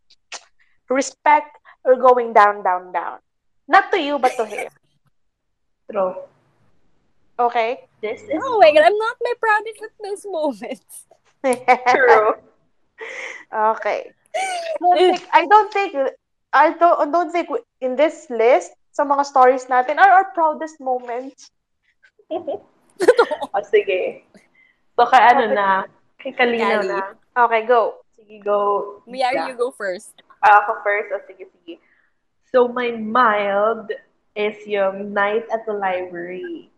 respect 0.88 1.56
or 1.84 1.96
going 1.96 2.32
down, 2.32 2.62
down, 2.62 2.92
down. 2.92 3.18
Not 3.68 3.92
to 3.92 4.00
you, 4.00 4.18
but 4.18 4.32
to 4.36 4.44
him. 4.44 4.68
True. 5.90 6.16
Okay? 7.38 7.88
This 8.00 8.20
is 8.22 8.40
Oh 8.42 8.58
my 8.58 8.72
god, 8.72 8.84
I'm 8.84 8.98
not 8.98 9.16
my 9.20 9.34
proudest 9.40 9.80
at 9.82 9.94
those 10.02 10.24
moments. 10.28 10.96
true. 11.94 12.34
okay. 13.52 14.12
Don't 14.80 14.98
think, 14.98 15.28
I 15.32 15.46
don't 15.46 15.72
think, 15.72 15.96
I 16.52 16.72
don't, 16.72 17.00
I 17.00 17.06
don't 17.10 17.32
think 17.32 17.48
in 17.80 17.96
this 17.96 18.26
list, 18.30 18.72
sa 18.92 19.04
mga 19.04 19.24
stories 19.24 19.64
natin, 19.66 19.98
are 19.98 20.10
our 20.10 20.28
proudest 20.32 20.80
moments. 20.80 21.50
O, 22.30 23.56
sige. 23.66 24.24
So, 24.94 25.06
kay 25.08 25.22
ano 25.34 25.44
na, 25.54 25.68
kay 26.20 26.32
Kalinaw 26.34 26.84
Kali. 26.84 26.88
na. 26.88 27.00
Okay, 27.46 27.62
go. 27.66 28.04
Sige, 28.14 28.36
go. 28.44 28.58
Mayari, 29.08 29.44
Ika. 29.44 29.48
you 29.50 29.56
go 29.56 29.70
first. 29.74 30.22
Ah, 30.44 30.62
ako 30.64 30.80
first. 30.84 31.08
O, 31.10 31.20
sige, 31.26 31.48
sige. 31.50 31.74
So, 32.50 32.66
my 32.68 32.94
mild 32.94 33.90
is 34.34 34.58
yung 34.66 35.14
night 35.14 35.46
at 35.50 35.66
the 35.66 35.74
library. 35.74 36.70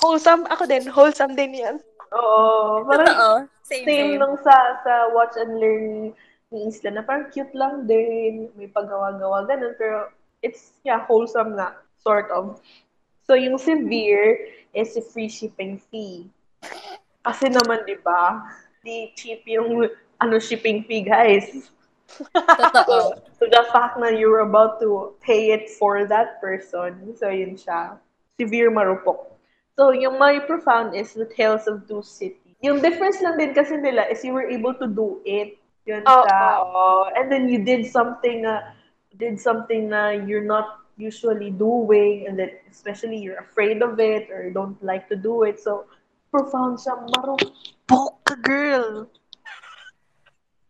Wholesome. 0.00 0.46
Ako 0.48 0.64
din. 0.68 0.86
Wholesome 0.88 1.34
din 1.36 1.56
yan. 1.56 1.76
Oo. 2.14 2.84
Parang 2.88 3.06
Totoo. 3.08 3.32
Same, 3.64 3.86
same 3.86 4.10
same. 4.16 4.18
nung 4.18 4.36
sa 4.42 4.82
sa 4.82 5.14
watch 5.14 5.38
and 5.38 5.62
learn 5.62 6.10
ni 6.50 6.66
Isla 6.66 6.90
na 6.98 7.02
parang 7.06 7.30
cute 7.30 7.54
lang 7.54 7.86
din. 7.86 8.50
May 8.58 8.66
paggawa-gawa, 8.66 9.46
ganun. 9.46 9.74
Pero 9.78 10.10
it's, 10.42 10.78
yeah, 10.82 11.02
wholesome 11.06 11.54
na. 11.54 11.78
Sort 12.02 12.26
of. 12.34 12.58
So, 13.28 13.38
yung 13.38 13.60
severe 13.60 14.59
is 14.74 14.94
si 14.94 15.00
free 15.00 15.28
shipping 15.28 15.78
fee. 15.78 16.30
Kasi 17.24 17.52
naman, 17.52 17.84
di 17.84 17.96
ba? 18.00 18.40
Di 18.80 19.12
cheap 19.16 19.44
yung 19.44 19.88
ano 20.20 20.36
shipping 20.38 20.84
fee, 20.84 21.04
guys. 21.04 21.70
Totoo. 22.08 23.16
So, 23.40 23.48
the 23.48 23.64
fact 23.72 23.96
na 23.96 24.12
you're 24.12 24.44
about 24.44 24.84
to 24.84 25.16
pay 25.24 25.56
it 25.56 25.72
for 25.80 26.04
that 26.04 26.44
person, 26.44 27.16
so 27.16 27.32
yun 27.32 27.56
siya. 27.56 27.96
Severe 28.36 28.68
marupok. 28.68 29.32
So, 29.80 29.96
yung 29.96 30.20
my 30.20 30.44
profound 30.44 30.92
is 30.92 31.16
the 31.16 31.24
Tales 31.24 31.64
of 31.64 31.88
Two 31.88 32.04
Cities. 32.04 32.52
Yung 32.60 32.84
difference 32.84 33.24
lang 33.24 33.40
din 33.40 33.56
kasi 33.56 33.80
nila 33.80 34.04
is 34.12 34.20
you 34.20 34.36
were 34.36 34.44
able 34.44 34.76
to 34.76 34.84
do 34.84 35.24
it. 35.24 35.56
Yun 35.88 36.04
Oo. 36.04 36.12
siya. 36.28 36.40
Oo. 36.60 37.08
And 37.16 37.32
then 37.32 37.48
you 37.48 37.64
did 37.64 37.88
something 37.88 38.44
na, 38.44 38.76
did 39.16 39.40
something 39.40 39.88
na 39.88 40.12
you're 40.12 40.44
not 40.44 40.79
usually 41.00 41.50
doing 41.50 42.28
and 42.28 42.38
then 42.38 42.60
especially 42.70 43.16
you're 43.16 43.40
afraid 43.40 43.80
of 43.80 43.98
it 43.98 44.28
or 44.28 44.44
you 44.44 44.52
don't 44.52 44.76
like 44.84 45.08
to 45.08 45.16
do 45.16 45.42
it. 45.48 45.58
So, 45.58 45.88
profound 46.28 46.78
siya. 46.78 47.00
Marupok 47.16 48.20
ka, 48.28 48.36
girl. 48.44 49.08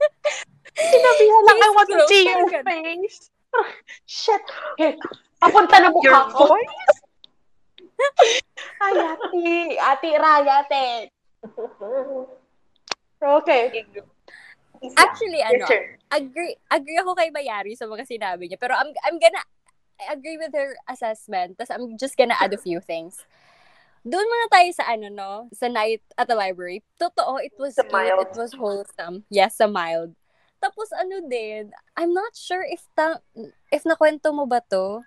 Sinabihan 0.81 1.43
lang, 1.45 1.59
I 1.61 1.71
want 1.75 1.89
to 1.93 2.01
see 2.09 2.25
your 2.25 2.47
face. 2.63 3.29
Shit. 4.07 4.41
Hey, 4.79 4.97
papunta 5.43 5.83
na 5.83 5.91
mukha 5.91 6.31
ko. 6.33 6.55
voice? 6.55 6.97
Ay, 8.85 8.97
ate. 8.97 9.77
Ate 9.77 10.11
Raya, 10.17 10.65
ate. 10.65 11.13
Okay. 13.21 13.85
Actually, 14.97 15.45
ano, 15.45 15.69
agree 16.09 16.57
agree 16.73 16.97
ako 16.97 17.13
kay 17.13 17.29
Mayari 17.29 17.77
sa 17.77 17.85
mga 17.85 18.09
sinabi 18.09 18.49
niya. 18.49 18.57
Pero 18.57 18.73
I'm, 18.73 18.89
I'm 19.05 19.21
gonna 19.21 19.45
I 20.01 20.13
agree 20.17 20.41
with 20.41 20.57
her 20.57 20.77
assessment. 20.89 21.59
Tapos 21.61 21.69
I'm 21.71 21.99
just 22.01 22.17
gonna 22.17 22.37
add 22.41 22.53
a 22.57 22.61
few 22.61 22.81
things. 22.81 23.21
Doon 24.01 24.25
muna 24.25 24.49
tayo 24.49 24.71
sa 24.73 24.89
ano, 24.89 25.13
no? 25.13 25.33
Sa 25.53 25.69
night 25.69 26.01
at 26.17 26.25
the 26.25 26.35
library. 26.35 26.81
Totoo, 26.97 27.37
it 27.45 27.53
was 27.61 27.77
Sa 27.77 27.85
mild. 27.93 28.25
it 28.25 28.33
was 28.33 28.57
wholesome. 28.57 29.29
Yes, 29.29 29.61
sa 29.61 29.69
mild. 29.69 30.17
Tapos 30.57 30.89
ano 30.97 31.21
din, 31.29 31.69
I'm 31.97 32.13
not 32.17 32.33
sure 32.33 32.65
if 32.65 32.85
ta 32.97 33.21
if 33.69 33.85
nakwento 33.85 34.33
mo 34.33 34.49
ba 34.49 34.65
to. 34.73 35.05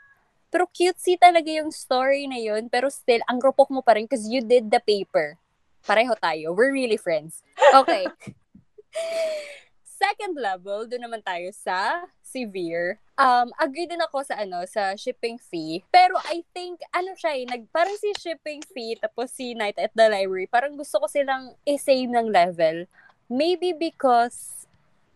Pero 0.53 0.69
cutesy 0.69 1.17
talaga 1.17 1.49
yung 1.49 1.73
story 1.73 2.29
na 2.29 2.37
yun. 2.37 2.69
Pero 2.69 2.93
still, 2.93 3.25
ang 3.25 3.41
rupok 3.41 3.73
mo 3.73 3.81
pa 3.81 3.97
rin 3.97 4.05
because 4.05 4.29
you 4.29 4.45
did 4.45 4.69
the 4.69 4.77
paper. 4.77 5.41
Pareho 5.81 6.13
tayo. 6.21 6.53
We're 6.53 6.69
really 6.69 6.97
friends. 7.01 7.41
Okay. 7.73 8.05
Second 9.93 10.33
level, 10.41 10.89
doon 10.89 11.05
naman 11.05 11.21
tayo 11.21 11.53
sa 11.53 12.09
severe. 12.25 12.97
Um, 13.13 13.53
agree 13.61 13.85
din 13.85 14.01
ako 14.01 14.25
sa 14.25 14.41
ano, 14.41 14.65
sa 14.65 14.97
shipping 14.97 15.37
fee. 15.37 15.85
Pero 15.93 16.17
I 16.33 16.41
think, 16.49 16.81
ano 16.89 17.13
siya 17.13 17.37
eh, 17.37 17.45
nag, 17.45 17.69
parang 17.69 17.93
si 18.01 18.09
shipping 18.17 18.65
fee, 18.73 18.97
tapos 18.97 19.29
si 19.29 19.53
night 19.53 19.77
at 19.77 19.93
the 19.93 20.09
library, 20.09 20.49
parang 20.49 20.73
gusto 20.73 20.97
ko 20.97 21.05
silang 21.05 21.53
i-same 21.69 22.09
ng 22.09 22.33
level. 22.33 22.89
Maybe 23.29 23.69
because 23.69 24.65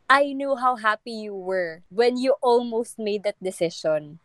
I 0.05 0.37
knew 0.37 0.53
how 0.53 0.77
happy 0.77 1.25
you 1.25 1.33
were 1.33 1.81
when 1.89 2.21
you 2.21 2.37
almost 2.45 3.01
made 3.01 3.25
that 3.25 3.41
decision. 3.41 4.21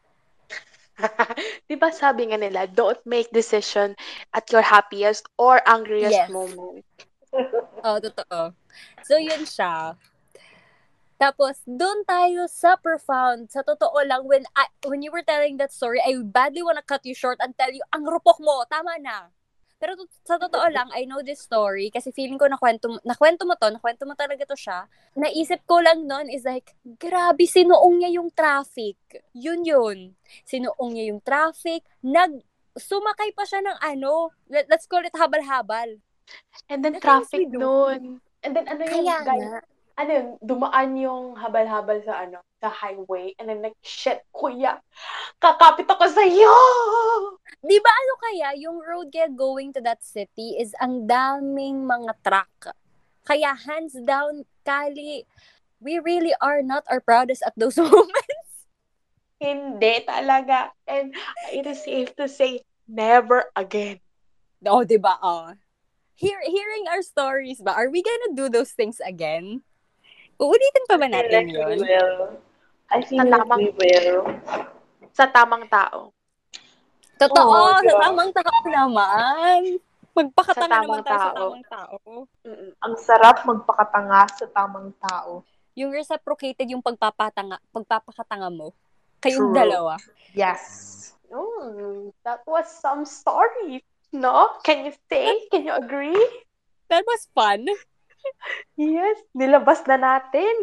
Di 1.68 1.74
ba 1.80 1.88
sabi 1.88 2.28
nga 2.28 2.36
nila, 2.36 2.68
don't 2.68 3.00
make 3.08 3.32
decision 3.32 3.96
at 4.36 4.44
your 4.52 4.62
happiest 4.62 5.24
or 5.40 5.64
angriest 5.64 6.12
Yes. 6.12 6.30
moment. 6.30 6.84
Oh, 7.82 7.98
totoo. 7.98 8.54
So, 9.02 9.18
yun 9.18 9.42
siya. 9.42 9.96
Tapos, 11.22 11.62
doon 11.70 12.02
tayo 12.02 12.50
sa 12.50 12.74
profound. 12.74 13.46
Sa 13.46 13.62
totoo 13.62 13.94
lang, 14.02 14.26
when 14.26 14.42
I, 14.58 14.66
when 14.90 15.06
you 15.06 15.14
were 15.14 15.22
telling 15.22 15.54
that 15.62 15.70
story, 15.70 16.02
I 16.02 16.18
badly 16.18 16.66
wanna 16.66 16.82
cut 16.82 17.06
you 17.06 17.14
short 17.14 17.38
and 17.38 17.54
tell 17.54 17.70
you, 17.70 17.86
ang 17.94 18.02
rupok 18.02 18.42
mo, 18.42 18.66
tama 18.66 18.98
na. 18.98 19.30
Pero 19.78 19.94
to- 19.94 20.10
sa 20.26 20.34
totoo 20.34 20.66
lang, 20.74 20.90
I 20.90 21.06
know 21.06 21.22
this 21.22 21.42
story 21.46 21.94
kasi 21.94 22.10
feeling 22.10 22.42
ko 22.42 22.50
nakwento, 22.50 22.90
nakwento 23.06 23.46
mo 23.46 23.54
to, 23.54 23.70
nakwento 23.70 24.02
mo 24.02 24.18
talaga 24.18 24.42
to 24.50 24.58
siya. 24.58 24.90
Naisip 25.14 25.62
ko 25.62 25.78
lang 25.78 26.10
nun 26.10 26.26
is 26.26 26.42
like, 26.42 26.74
grabe, 26.98 27.46
sinuong 27.46 28.02
niya 28.02 28.18
yung 28.18 28.34
traffic. 28.34 28.98
Yun 29.30 29.62
yun. 29.62 30.18
Sinuong 30.42 30.90
niya 30.90 31.14
yung 31.14 31.22
traffic. 31.22 31.86
Nag, 32.02 32.42
sumakay 32.74 33.30
pa 33.34 33.46
siya 33.46 33.62
ng 33.62 33.78
ano, 33.78 34.34
let, 34.50 34.66
let's 34.66 34.90
call 34.90 35.06
it 35.06 35.14
habal-habal. 35.14 36.02
And 36.66 36.82
then 36.82 36.98
The 36.98 37.02
things 37.02 37.30
traffic 37.30 37.50
noon. 37.50 38.22
And 38.42 38.58
then 38.58 38.66
ano 38.66 38.86
yung 38.86 39.06
Kaya 39.06 39.18
guy, 39.22 39.38
nga. 39.38 39.62
Ano 39.96 40.10
yun, 40.10 40.28
dumaan 40.40 40.90
yung 40.96 41.24
habal-habal 41.36 42.00
sa 42.04 42.24
ano, 42.24 42.40
sa 42.62 42.70
highway. 42.70 43.34
And 43.36 43.50
then 43.50 43.62
like, 43.62 43.76
shit, 43.82 44.22
kuya, 44.30 44.78
kakapit 45.42 45.90
ako 45.90 46.06
sa 46.08 46.22
iyo! 46.22 46.54
Di 47.62 47.78
ba 47.78 47.90
ano 47.90 48.14
kaya, 48.22 48.48
yung 48.58 48.78
road 48.82 49.10
kaya 49.10 49.30
going 49.30 49.74
to 49.74 49.82
that 49.82 50.02
city 50.02 50.58
is 50.58 50.74
ang 50.78 51.06
daming 51.10 51.84
mga 51.84 52.12
truck. 52.22 52.74
Kaya 53.22 53.54
hands 53.54 53.94
down, 54.02 54.46
Kali, 54.66 55.26
we 55.82 55.98
really 55.98 56.34
are 56.42 56.62
not 56.62 56.86
our 56.90 57.02
proudest 57.02 57.42
at 57.46 57.54
those 57.58 57.76
moments. 57.82 58.66
Hindi 59.42 60.06
talaga. 60.06 60.70
And 60.86 61.14
it 61.50 61.66
is 61.66 61.82
safe 61.82 62.14
to 62.18 62.30
say, 62.30 62.62
never 62.86 63.50
again. 63.58 63.98
oh, 64.66 64.86
di 64.86 64.98
ba? 64.98 65.18
Oh. 65.18 65.54
Hear, 66.14 66.38
hearing 66.46 66.86
our 66.86 67.02
stories 67.02 67.58
ba, 67.58 67.74
are 67.74 67.90
we 67.90 68.02
gonna 68.02 68.38
do 68.38 68.46
those 68.46 68.70
things 68.70 69.02
again? 69.02 69.66
Uulitin 70.38 70.84
pa 70.86 70.96
ba 70.96 71.06
I 71.06 71.12
natin 71.12 71.44
we 71.46 71.54
yun? 71.54 71.78
will. 71.80 72.16
I 72.88 72.98
feel 73.02 73.18
Sa 73.18 73.24
like 73.24 73.40
tamang- 73.40 73.60
we 73.60 73.68
will. 73.72 74.18
Sa 75.12 75.24
tamang 75.28 75.64
tao. 75.68 76.00
Totoo, 77.16 77.46
Oo, 77.46 77.78
sa 77.78 77.82
di 77.82 77.88
ba? 77.88 78.00
tamang 78.02 78.30
tao 78.32 78.58
naman. 78.66 79.60
Magpakatanga 80.12 80.76
Sa 80.76 80.82
naman 80.84 81.00
tayo 81.00 81.16
sa 81.16 81.16
tao. 81.16 81.36
tamang 81.38 81.66
tao. 81.66 81.96
Mm-mm. 82.44 82.70
Ang 82.78 82.94
sarap 82.98 83.36
magpakatanga 83.44 84.22
sa 84.34 84.46
tamang 84.50 84.90
tao. 85.00 85.40
Yung 85.72 85.88
reciprocated 85.88 86.68
yung 86.68 86.84
pagpapatanga, 86.84 87.56
pagpapakatanga 87.72 88.52
mo. 88.52 88.76
Kayong 89.22 89.52
True. 89.52 89.56
dalawa. 89.56 89.94
Yes. 90.34 90.62
Mm, 91.32 92.12
that 92.28 92.44
was 92.44 92.68
some 92.68 93.08
story. 93.08 93.80
No? 94.12 94.60
Can 94.60 94.84
you 94.84 94.92
say? 95.08 95.48
Can 95.48 95.64
you 95.64 95.72
agree? 95.72 96.18
That 96.92 97.08
was 97.08 97.24
fun. 97.32 97.64
Yes, 98.76 99.20
nilabas 99.36 99.84
na 99.86 100.00
natin. 100.00 100.54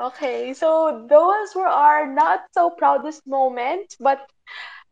Okay, 0.00 0.54
so 0.54 1.02
those 1.10 1.52
were 1.52 1.68
our 1.68 2.08
not 2.08 2.48
so 2.56 2.70
proudest 2.72 3.26
moments, 3.28 3.96
but 4.00 4.24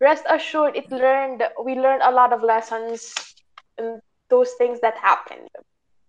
rest 0.00 0.24
assured, 0.28 0.76
it 0.76 0.90
learned 0.92 1.40
we 1.64 1.80
learned 1.80 2.04
a 2.04 2.12
lot 2.12 2.32
of 2.32 2.44
lessons 2.44 3.14
in 3.78 4.00
those 4.28 4.52
things 4.60 4.80
that 4.84 5.00
happened. 5.00 5.48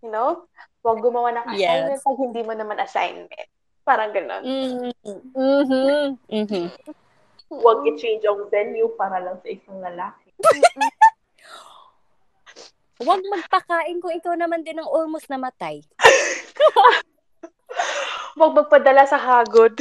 You 0.04 0.12
know, 0.12 0.44
wag 0.84 1.00
gumawa 1.00 1.32
ng 1.32 1.48
Yes. 1.56 1.56
assignment 1.56 2.00
pag 2.04 2.18
hindi 2.20 2.40
mo 2.44 2.52
naman 2.52 2.78
assignment. 2.80 3.48
Parang 3.88 4.12
ganun. 4.12 4.42
Mm-hmm. 4.44 5.18
Mm-hmm. 5.32 6.00
Mm-hmm. 6.28 6.66
Huwag 7.50 7.82
i-change 7.88 8.22
ang 8.28 8.46
venue 8.52 8.92
para 8.94 9.18
lang 9.18 9.40
sa 9.42 9.48
isang 9.48 9.80
lalaki. 9.80 10.30
Huwag 13.00 13.24
magpakain 13.24 13.96
kung 14.04 14.12
ikaw 14.12 14.36
naman 14.36 14.60
din 14.60 14.76
ang 14.76 14.84
almost 14.84 15.32
namatay. 15.32 15.80
Wag 18.40 18.52
magpadala 18.52 19.08
sa 19.08 19.16
hagod. 19.16 19.72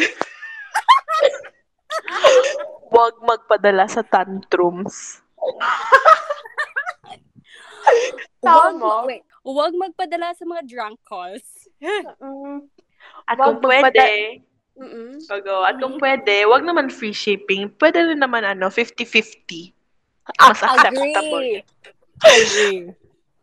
Huwag 2.91 3.19
magpadala 3.19 3.91
sa 3.91 4.07
tantrums. 4.07 5.19
Huwag, 8.39 8.79
Tama. 8.79 9.03
wait, 9.03 9.27
huwag 9.43 9.75
magpadala 9.75 10.31
sa 10.31 10.47
mga 10.47 10.63
drunk 10.63 10.95
calls. 11.03 11.67
At 13.27 13.35
Wag 13.35 13.59
kung 13.59 13.67
pwede, 13.67 14.39
mm-mm. 14.79 15.19
Bago. 15.27 15.67
At 15.67 15.75
kung 15.83 15.99
pwede, 15.99 16.47
wag 16.47 16.63
naman 16.63 16.87
free 16.87 17.11
shipping. 17.11 17.67
Pwede 17.75 17.99
rin 17.99 18.23
naman 18.23 18.47
ano, 18.47 18.71
50-50. 18.71 19.75
Mas 20.39 20.63
acceptable. 20.63 21.19
Agree. 21.19 21.67
Agree. 22.23 22.95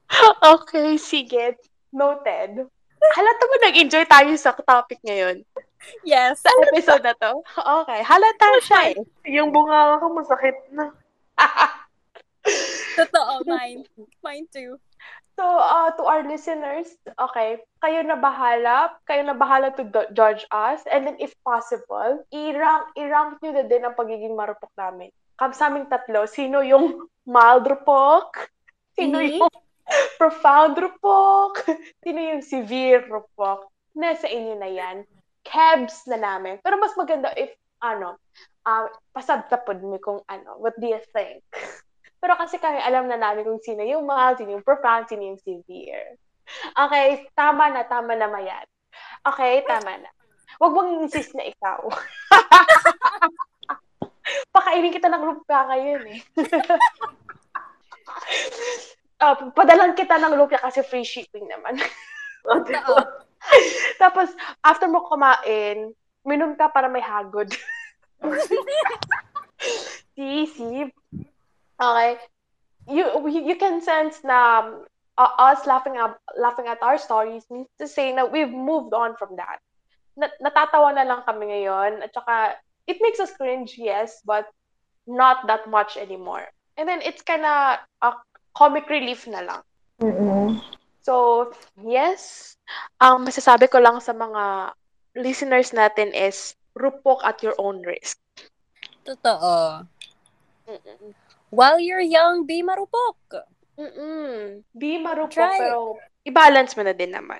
Okay, 0.56 0.96
sige. 0.98 1.58
Noted. 1.90 2.66
Halata 3.14 3.44
mo 3.46 3.54
nag-enjoy 3.62 4.04
tayo 4.06 4.32
sa 4.38 4.54
topic 4.54 4.98
ngayon. 5.06 5.42
Yes. 6.02 6.42
Sa 6.42 6.50
episode 6.72 7.04
na 7.06 7.14
to. 7.14 7.42
Okay. 7.54 8.00
Halata 8.02 8.46
siya 8.62 8.80
eh. 8.90 8.96
Yung 9.30 9.54
bunga 9.54 10.02
ko 10.02 10.10
masakit 10.10 10.56
na. 10.74 10.90
Totoo, 12.98 13.42
mine. 13.46 13.84
Mine 14.22 14.46
too. 14.50 14.78
So, 15.36 15.44
uh, 15.44 15.92
to 16.00 16.02
our 16.08 16.24
listeners, 16.24 16.96
okay, 17.20 17.60
kayo 17.84 18.00
na 18.08 18.16
bahala, 18.16 18.96
kayo 19.04 19.20
na 19.20 19.36
bahala 19.36 19.68
to 19.76 19.84
do- 19.84 20.08
judge 20.16 20.48
us, 20.48 20.80
and 20.88 21.04
then 21.04 21.16
if 21.20 21.36
possible, 21.44 22.24
i-rank, 22.32 22.88
i-rank 22.96 23.36
nyo 23.44 23.52
na 23.52 23.64
din 23.68 23.84
ang 23.84 23.92
pagiging 23.92 24.32
marupok 24.32 24.72
namin. 24.80 25.12
Kam 25.36 25.52
sa 25.52 25.68
aming 25.68 25.92
tatlo, 25.92 26.24
sino 26.24 26.64
yung 26.64 27.04
mild 27.28 27.68
rupok? 27.68 28.48
Sino 28.96 29.20
Mhm. 29.20 29.28
yung 29.28 29.52
profound 30.18 30.76
rupok? 30.76 31.62
Sino 32.02 32.18
yung 32.18 32.42
severe 32.42 33.06
rupok? 33.06 33.70
Nasa 33.96 34.28
inyo 34.28 34.58
na 34.58 34.68
yan. 34.68 35.06
Kebs 35.46 36.10
na 36.10 36.18
namin. 36.18 36.58
Pero 36.60 36.76
mas 36.76 36.92
maganda 36.98 37.30
if, 37.38 37.54
ano, 37.80 38.18
uh, 38.66 38.86
pasabtapod 39.14 39.78
mo 39.80 39.96
kung 40.02 40.20
ano, 40.26 40.58
what 40.58 40.74
do 40.76 40.90
you 40.90 41.00
think? 41.14 41.46
Pero 42.20 42.34
kasi 42.34 42.58
kami 42.58 42.82
alam 42.82 43.06
na 43.06 43.20
namin 43.20 43.46
kung 43.46 43.62
sino 43.62 43.86
yung 43.86 44.08
mild, 44.08 44.40
sino 44.40 44.58
yung 44.58 44.66
profound, 44.66 45.06
sino 45.06 45.22
yung 45.22 45.40
severe. 45.40 46.18
Okay, 46.74 47.30
tama 47.38 47.70
na, 47.70 47.86
tama 47.86 48.18
na 48.18 48.26
mayan. 48.26 48.66
Okay, 49.22 49.62
tama 49.68 50.00
na. 50.00 50.10
Huwag 50.56 50.72
mong 50.72 51.04
insist 51.04 51.36
na 51.36 51.44
ikaw. 51.44 51.84
Pakainin 54.54 54.94
kita 54.94 55.12
ng 55.12 55.22
lumpia 55.22 55.68
ngayon 55.70 56.02
eh. 56.16 56.20
Ah, 59.16 59.32
padalan 59.32 59.96
kita 59.96 60.20
ng 60.20 60.36
lumpia 60.36 60.60
kasi 60.60 60.84
free 60.84 61.06
shipping 61.06 61.48
naman. 61.48 61.80
Totoo. 62.44 63.00
Tapos, 63.96 64.28
after 64.60 64.86
mo 64.92 65.08
kumain, 65.08 65.96
minom 66.26 66.52
ka 66.58 66.68
para 66.68 66.90
may 66.90 67.00
hagod. 67.00 67.48
see, 70.16 70.44
see. 70.46 70.92
Okay. 71.80 72.10
You, 72.86 73.24
you 73.28 73.56
can 73.56 73.80
sense 73.80 74.20
na 74.22 74.70
uh, 75.16 75.32
us 75.38 75.66
laughing 75.66 75.96
at, 75.96 76.14
laughing 76.38 76.68
at 76.68 76.82
our 76.82 76.98
stories 76.98 77.42
means 77.50 77.68
to 77.80 77.88
say 77.88 78.12
na 78.12 78.28
we've 78.28 78.52
moved 78.52 78.92
on 78.92 79.16
from 79.16 79.36
that. 79.36 79.58
Na, 80.16 80.28
natatawa 80.44 80.92
na 80.94 81.08
lang 81.08 81.24
kami 81.24 81.56
ngayon. 81.56 82.04
At 82.04 82.12
saka, 82.12 82.60
it 82.86 83.00
makes 83.00 83.18
us 83.18 83.32
cringe, 83.32 83.74
yes, 83.80 84.20
but 84.24 84.46
not 85.08 85.46
that 85.46 85.68
much 85.68 85.96
anymore. 85.96 86.44
And 86.76 86.84
then, 86.84 87.00
it's 87.00 87.24
kinda 87.24 87.80
a 88.04 88.10
comic 88.56 88.88
relief 88.88 89.28
na 89.28 89.44
lang. 89.44 89.62
Mm-mm. 90.00 90.56
So, 91.04 91.46
yes, 91.84 92.56
ang 92.98 93.28
masasabi 93.28 93.68
ko 93.68 93.78
lang 93.78 94.00
sa 94.00 94.16
mga 94.16 94.72
listeners 95.14 95.76
natin 95.76 96.10
is 96.16 96.56
rupok 96.72 97.20
at 97.22 97.44
your 97.44 97.54
own 97.60 97.84
risk. 97.84 98.18
Totoo. 99.04 99.86
Mm-mm. 100.66 101.14
While 101.52 101.78
you're 101.78 102.02
young, 102.02 102.48
be 102.48 102.64
marupok. 102.64 103.44
Mm-mm. 103.78 104.64
Be 104.74 104.98
marupok, 104.98 105.36
Try 105.36 105.60
pero 105.62 106.00
i-balance 106.26 106.74
mo 106.74 106.82
na 106.82 106.96
din 106.96 107.14
naman. 107.14 107.38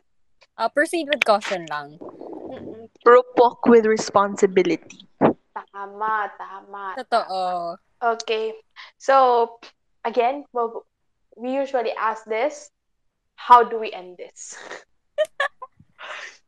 Uh, 0.56 0.70
proceed 0.70 1.10
with 1.10 1.26
caution 1.26 1.66
lang. 1.66 1.98
Mm-mm. 1.98 2.86
Rupok 3.02 3.66
with 3.66 3.84
responsibility. 3.84 5.04
Tama, 5.52 6.30
tama. 6.38 6.94
Totoo. 7.00 7.76
Okay. 7.98 8.54
So, 9.00 9.58
again, 10.06 10.46
we 11.36 11.52
usually 11.52 11.92
ask 11.92 12.24
this, 12.24 12.70
how 13.36 13.62
do 13.62 13.78
we 13.78 13.92
end 13.92 14.16
this? 14.16 14.56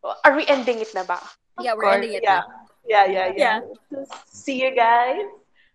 Are 0.24 0.34
we 0.34 0.47
ending 0.47 0.80
it 0.80 0.89
na 0.95 1.05
ba? 1.05 1.20
Yeah, 1.61 1.74
we're 1.76 1.93
ending 1.93 2.14
it 2.14 2.22
yeah. 2.24 2.43
now. 2.43 2.66
Yeah, 2.89 3.07
yeah, 3.07 3.28
yeah. 3.36 3.61
See 4.32 4.62
you 4.62 4.72
guys. 4.72 5.28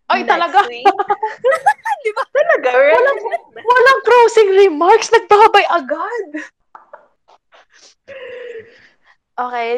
Ay, 0.10 0.26
next 0.26 0.34
talaga? 0.34 0.60
week. 0.68 0.86
Talaga, 2.36 2.70
right? 2.76 2.92
Walang, 2.92 3.20
walang 3.56 4.00
closing 4.04 4.50
remarks. 4.68 5.08
Nagbabay 5.14 5.66
agad. 5.72 6.28
Okay. 9.40 9.70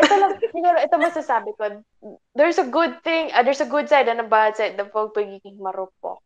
Ito 0.00 0.14
lang, 0.16 0.32
siguro, 0.54 0.76
ito 0.80 0.96
masasabi 0.96 1.50
ko. 1.60 1.84
There's 2.32 2.56
a 2.56 2.66
good 2.66 3.04
thing, 3.04 3.30
uh, 3.36 3.44
there's 3.44 3.60
a 3.60 3.68
good 3.68 3.86
side 3.86 4.08
and 4.08 4.20
a 4.20 4.26
bad 4.26 4.56
side 4.56 4.80
ng 4.80 4.88
pag- 4.88 5.12
pagiging 5.12 5.60
marupok. 5.60 6.24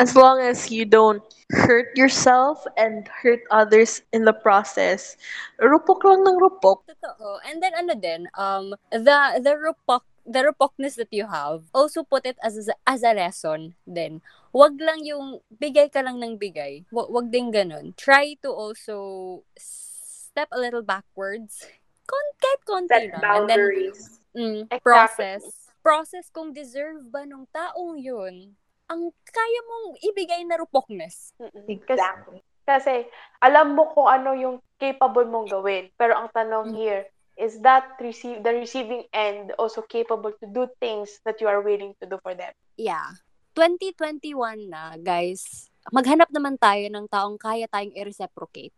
As 0.00 0.16
long 0.16 0.40
as 0.40 0.72
you 0.72 0.88
don't 0.88 1.22
hurt 1.52 1.92
yourself 1.92 2.64
and 2.80 3.04
hurt 3.08 3.44
others 3.50 4.00
in 4.16 4.24
the 4.24 4.32
process, 4.32 5.20
rupok 5.60 6.00
lang 6.08 6.24
ng 6.24 6.40
rupok. 6.40 6.88
Totoo. 6.88 7.44
And 7.44 7.60
then 7.60 7.76
ano 7.76 7.92
din, 7.94 8.24
um, 8.38 8.72
the, 8.88 9.38
the 9.44 9.60
rupok 9.60 10.08
the 10.30 10.46
repokness 10.46 10.94
that 10.94 11.10
you 11.10 11.26
have, 11.26 11.66
also 11.74 12.04
put 12.04 12.24
it 12.24 12.38
as 12.44 12.68
a, 12.68 12.74
as 12.86 13.02
a 13.02 13.12
lesson 13.12 13.74
then. 13.86 14.22
Wag 14.52 14.78
lang 14.78 15.02
yung 15.02 15.40
bigay 15.50 15.90
ka 15.90 16.00
lang 16.00 16.22
ng 16.22 16.38
bigay. 16.38 16.86
Wag, 16.92 17.10
wag 17.10 17.30
din 17.30 17.50
ganun. 17.50 17.96
Try 17.96 18.38
to 18.42 18.50
also 18.50 19.42
step 19.58 20.48
a 20.52 20.58
little 20.60 20.82
backwards. 20.82 21.66
Kon, 22.06 22.26
kahit 22.38 22.60
konti 22.62 22.90
Set 22.90 23.02
lang. 23.10 23.10
And 23.10 23.22
then, 23.50 23.58
boundaries. 23.58 24.20
mm, 24.36 24.60
Exactly. 24.70 24.80
process. 24.82 25.42
Process 25.82 26.26
kung 26.30 26.52
deserve 26.54 27.02
ba 27.10 27.26
nung 27.26 27.50
taong 27.50 27.98
yun 27.98 28.54
ang 28.90 29.14
kaya 29.24 29.60
mong 29.64 29.86
ibigay 30.02 30.42
na 30.44 30.58
rupokness. 30.58 31.32
Exactly. 31.70 32.42
kasi 32.70 33.02
alam 33.42 33.74
mo 33.74 33.90
kung 33.90 34.06
ano 34.06 34.30
yung 34.30 34.62
capable 34.78 35.26
mong 35.26 35.50
gawin. 35.50 35.90
Pero 35.98 36.14
ang 36.14 36.30
tanong 36.30 36.70
Mm. 36.70 36.76
here, 36.78 37.02
is 37.34 37.58
that 37.66 37.98
receive 37.98 38.46
the 38.46 38.52
receiving 38.54 39.02
end 39.10 39.50
also 39.58 39.82
capable 39.82 40.30
to 40.38 40.46
do 40.46 40.70
things 40.78 41.18
that 41.26 41.42
you 41.42 41.50
are 41.50 41.58
willing 41.66 41.98
to 41.98 42.06
do 42.06 42.22
for 42.22 42.30
them? 42.30 42.54
Yeah. 42.78 43.18
2021 43.58 44.70
na, 44.70 44.94
guys. 44.94 45.66
Maghanap 45.90 46.30
naman 46.30 46.62
tayo 46.62 46.86
ng 46.86 47.10
taong 47.10 47.42
kaya 47.42 47.66
tayong 47.66 47.96
i-reciprocate. 47.98 48.76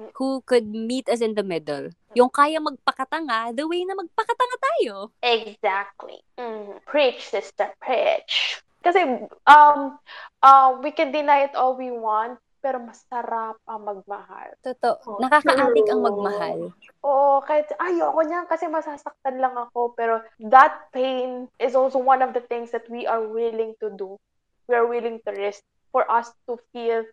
Mm. 0.00 0.10
Who 0.16 0.40
could 0.48 0.64
meet 0.64 1.12
us 1.12 1.20
in 1.20 1.36
the 1.36 1.44
middle. 1.44 1.92
Yung 2.16 2.32
kaya 2.32 2.64
magpakatanga 2.64 3.52
the 3.52 3.68
way 3.68 3.84
na 3.84 3.92
magpakatanga 3.92 4.56
tayo. 4.56 5.12
Exactly. 5.20 6.16
Mm. 6.40 6.80
Preach, 6.88 7.28
sister, 7.28 7.76
preach. 7.76 8.63
Kasi, 8.84 9.00
um, 9.48 9.96
uh, 10.44 10.70
we 10.84 10.92
can 10.92 11.08
deny 11.08 11.48
it 11.48 11.56
all 11.56 11.72
we 11.72 11.88
want, 11.88 12.36
pero 12.64 12.80
masarap 12.80 13.56
ang 13.68 13.84
magmahal. 13.84 14.56
Totoo. 14.64 14.96
Oh, 15.04 15.20
Nakaka-addict 15.20 15.88
ang 15.92 16.00
magmahal. 16.00 16.58
Oo, 17.04 17.44
kahit 17.44 17.68
ayoko 17.76 18.24
niyan 18.24 18.48
kasi 18.48 18.64
masasaktan 18.68 19.36
lang 19.36 19.52
ako. 19.52 19.92
Pero 19.92 20.24
that 20.48 20.88
pain 20.96 21.48
is 21.60 21.76
also 21.76 22.00
one 22.00 22.24
of 22.24 22.32
the 22.32 22.40
things 22.48 22.72
that 22.72 22.88
we 22.88 23.04
are 23.04 23.20
willing 23.20 23.76
to 23.84 23.92
do. 23.92 24.16
We 24.64 24.76
are 24.76 24.88
willing 24.88 25.20
to 25.28 25.30
risk 25.36 25.60
for 25.92 26.08
us 26.08 26.32
to 26.48 26.56
feel 26.72 27.04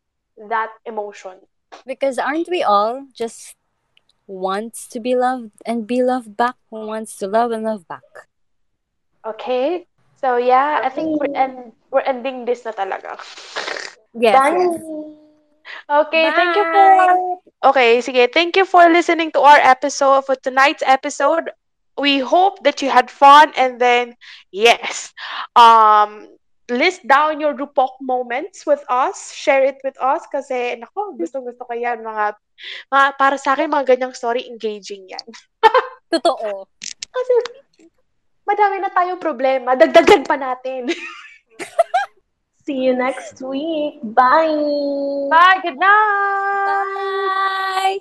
that 0.48 0.72
emotion. 0.88 1.44
Because 1.84 2.16
aren't 2.16 2.48
we 2.48 2.64
all 2.64 3.12
just 3.12 3.60
wants 4.32 4.88
to 4.88 5.04
be 5.04 5.20
loved 5.20 5.52
and 5.68 5.84
be 5.84 6.00
loved 6.00 6.40
back? 6.40 6.56
Wants 6.72 7.20
to 7.20 7.28
love 7.28 7.52
and 7.52 7.68
love 7.68 7.84
back? 7.92 8.32
Okay? 9.28 9.91
So 10.22 10.38
yeah, 10.38 10.82
I 10.86 10.90
think 10.90 11.18
we're 11.18 11.34
end 11.34 11.74
we're 11.90 12.06
ending 12.06 12.46
this 12.46 12.64
na 12.64 12.72
talaga. 12.72 13.18
Yes, 14.14 14.38
Bye. 14.38 14.54
yes. 14.54 14.78
Okay, 15.90 16.26
thank 16.32 16.56
you 16.56 16.66
for 16.66 16.88
Okay, 17.74 18.02
sige. 18.02 18.30
Thank 18.34 18.58
you 18.58 18.66
for 18.66 18.86
listening 18.90 19.34
to 19.34 19.42
our 19.42 19.60
episode 19.62 20.26
for 20.26 20.38
tonight's 20.38 20.86
episode. 20.86 21.50
We 21.98 22.22
hope 22.22 22.64
that 22.64 22.82
you 22.82 22.90
had 22.90 23.10
fun 23.10 23.54
and 23.58 23.82
then 23.82 24.16
yes. 24.54 25.14
Um 25.58 26.30
list 26.72 27.04
down 27.04 27.44
your 27.44 27.54
Rupok 27.54 28.00
moments 28.00 28.64
with 28.66 28.82
us. 28.88 29.36
Share 29.36 29.68
it 29.68 29.84
with 29.84 30.00
us 30.00 30.24
kasi 30.32 30.80
nako, 30.80 31.20
gusto-gusto 31.20 31.68
ko 31.68 31.74
yan 31.76 32.00
mga, 32.00 32.40
mga 32.88 33.08
para 33.20 33.36
sa 33.36 33.54
akin 33.54 33.68
mga 33.68 33.98
ganyang 33.98 34.16
story 34.16 34.48
engaging 34.48 35.04
yan. 35.12 35.28
Totoo. 36.12 36.68
Kasi 37.12 37.34
madami 38.48 38.76
na 38.80 38.90
tayong 38.92 39.22
problema. 39.22 39.76
Dagdagan 39.76 40.24
pa 40.26 40.36
natin. 40.38 40.92
See 42.66 42.86
you 42.86 42.94
next 42.94 43.42
week. 43.42 44.00
Bye. 44.04 44.54
Bye, 45.34 45.60
good 45.66 45.82
night. 45.82 46.68
Bye! 46.70 47.98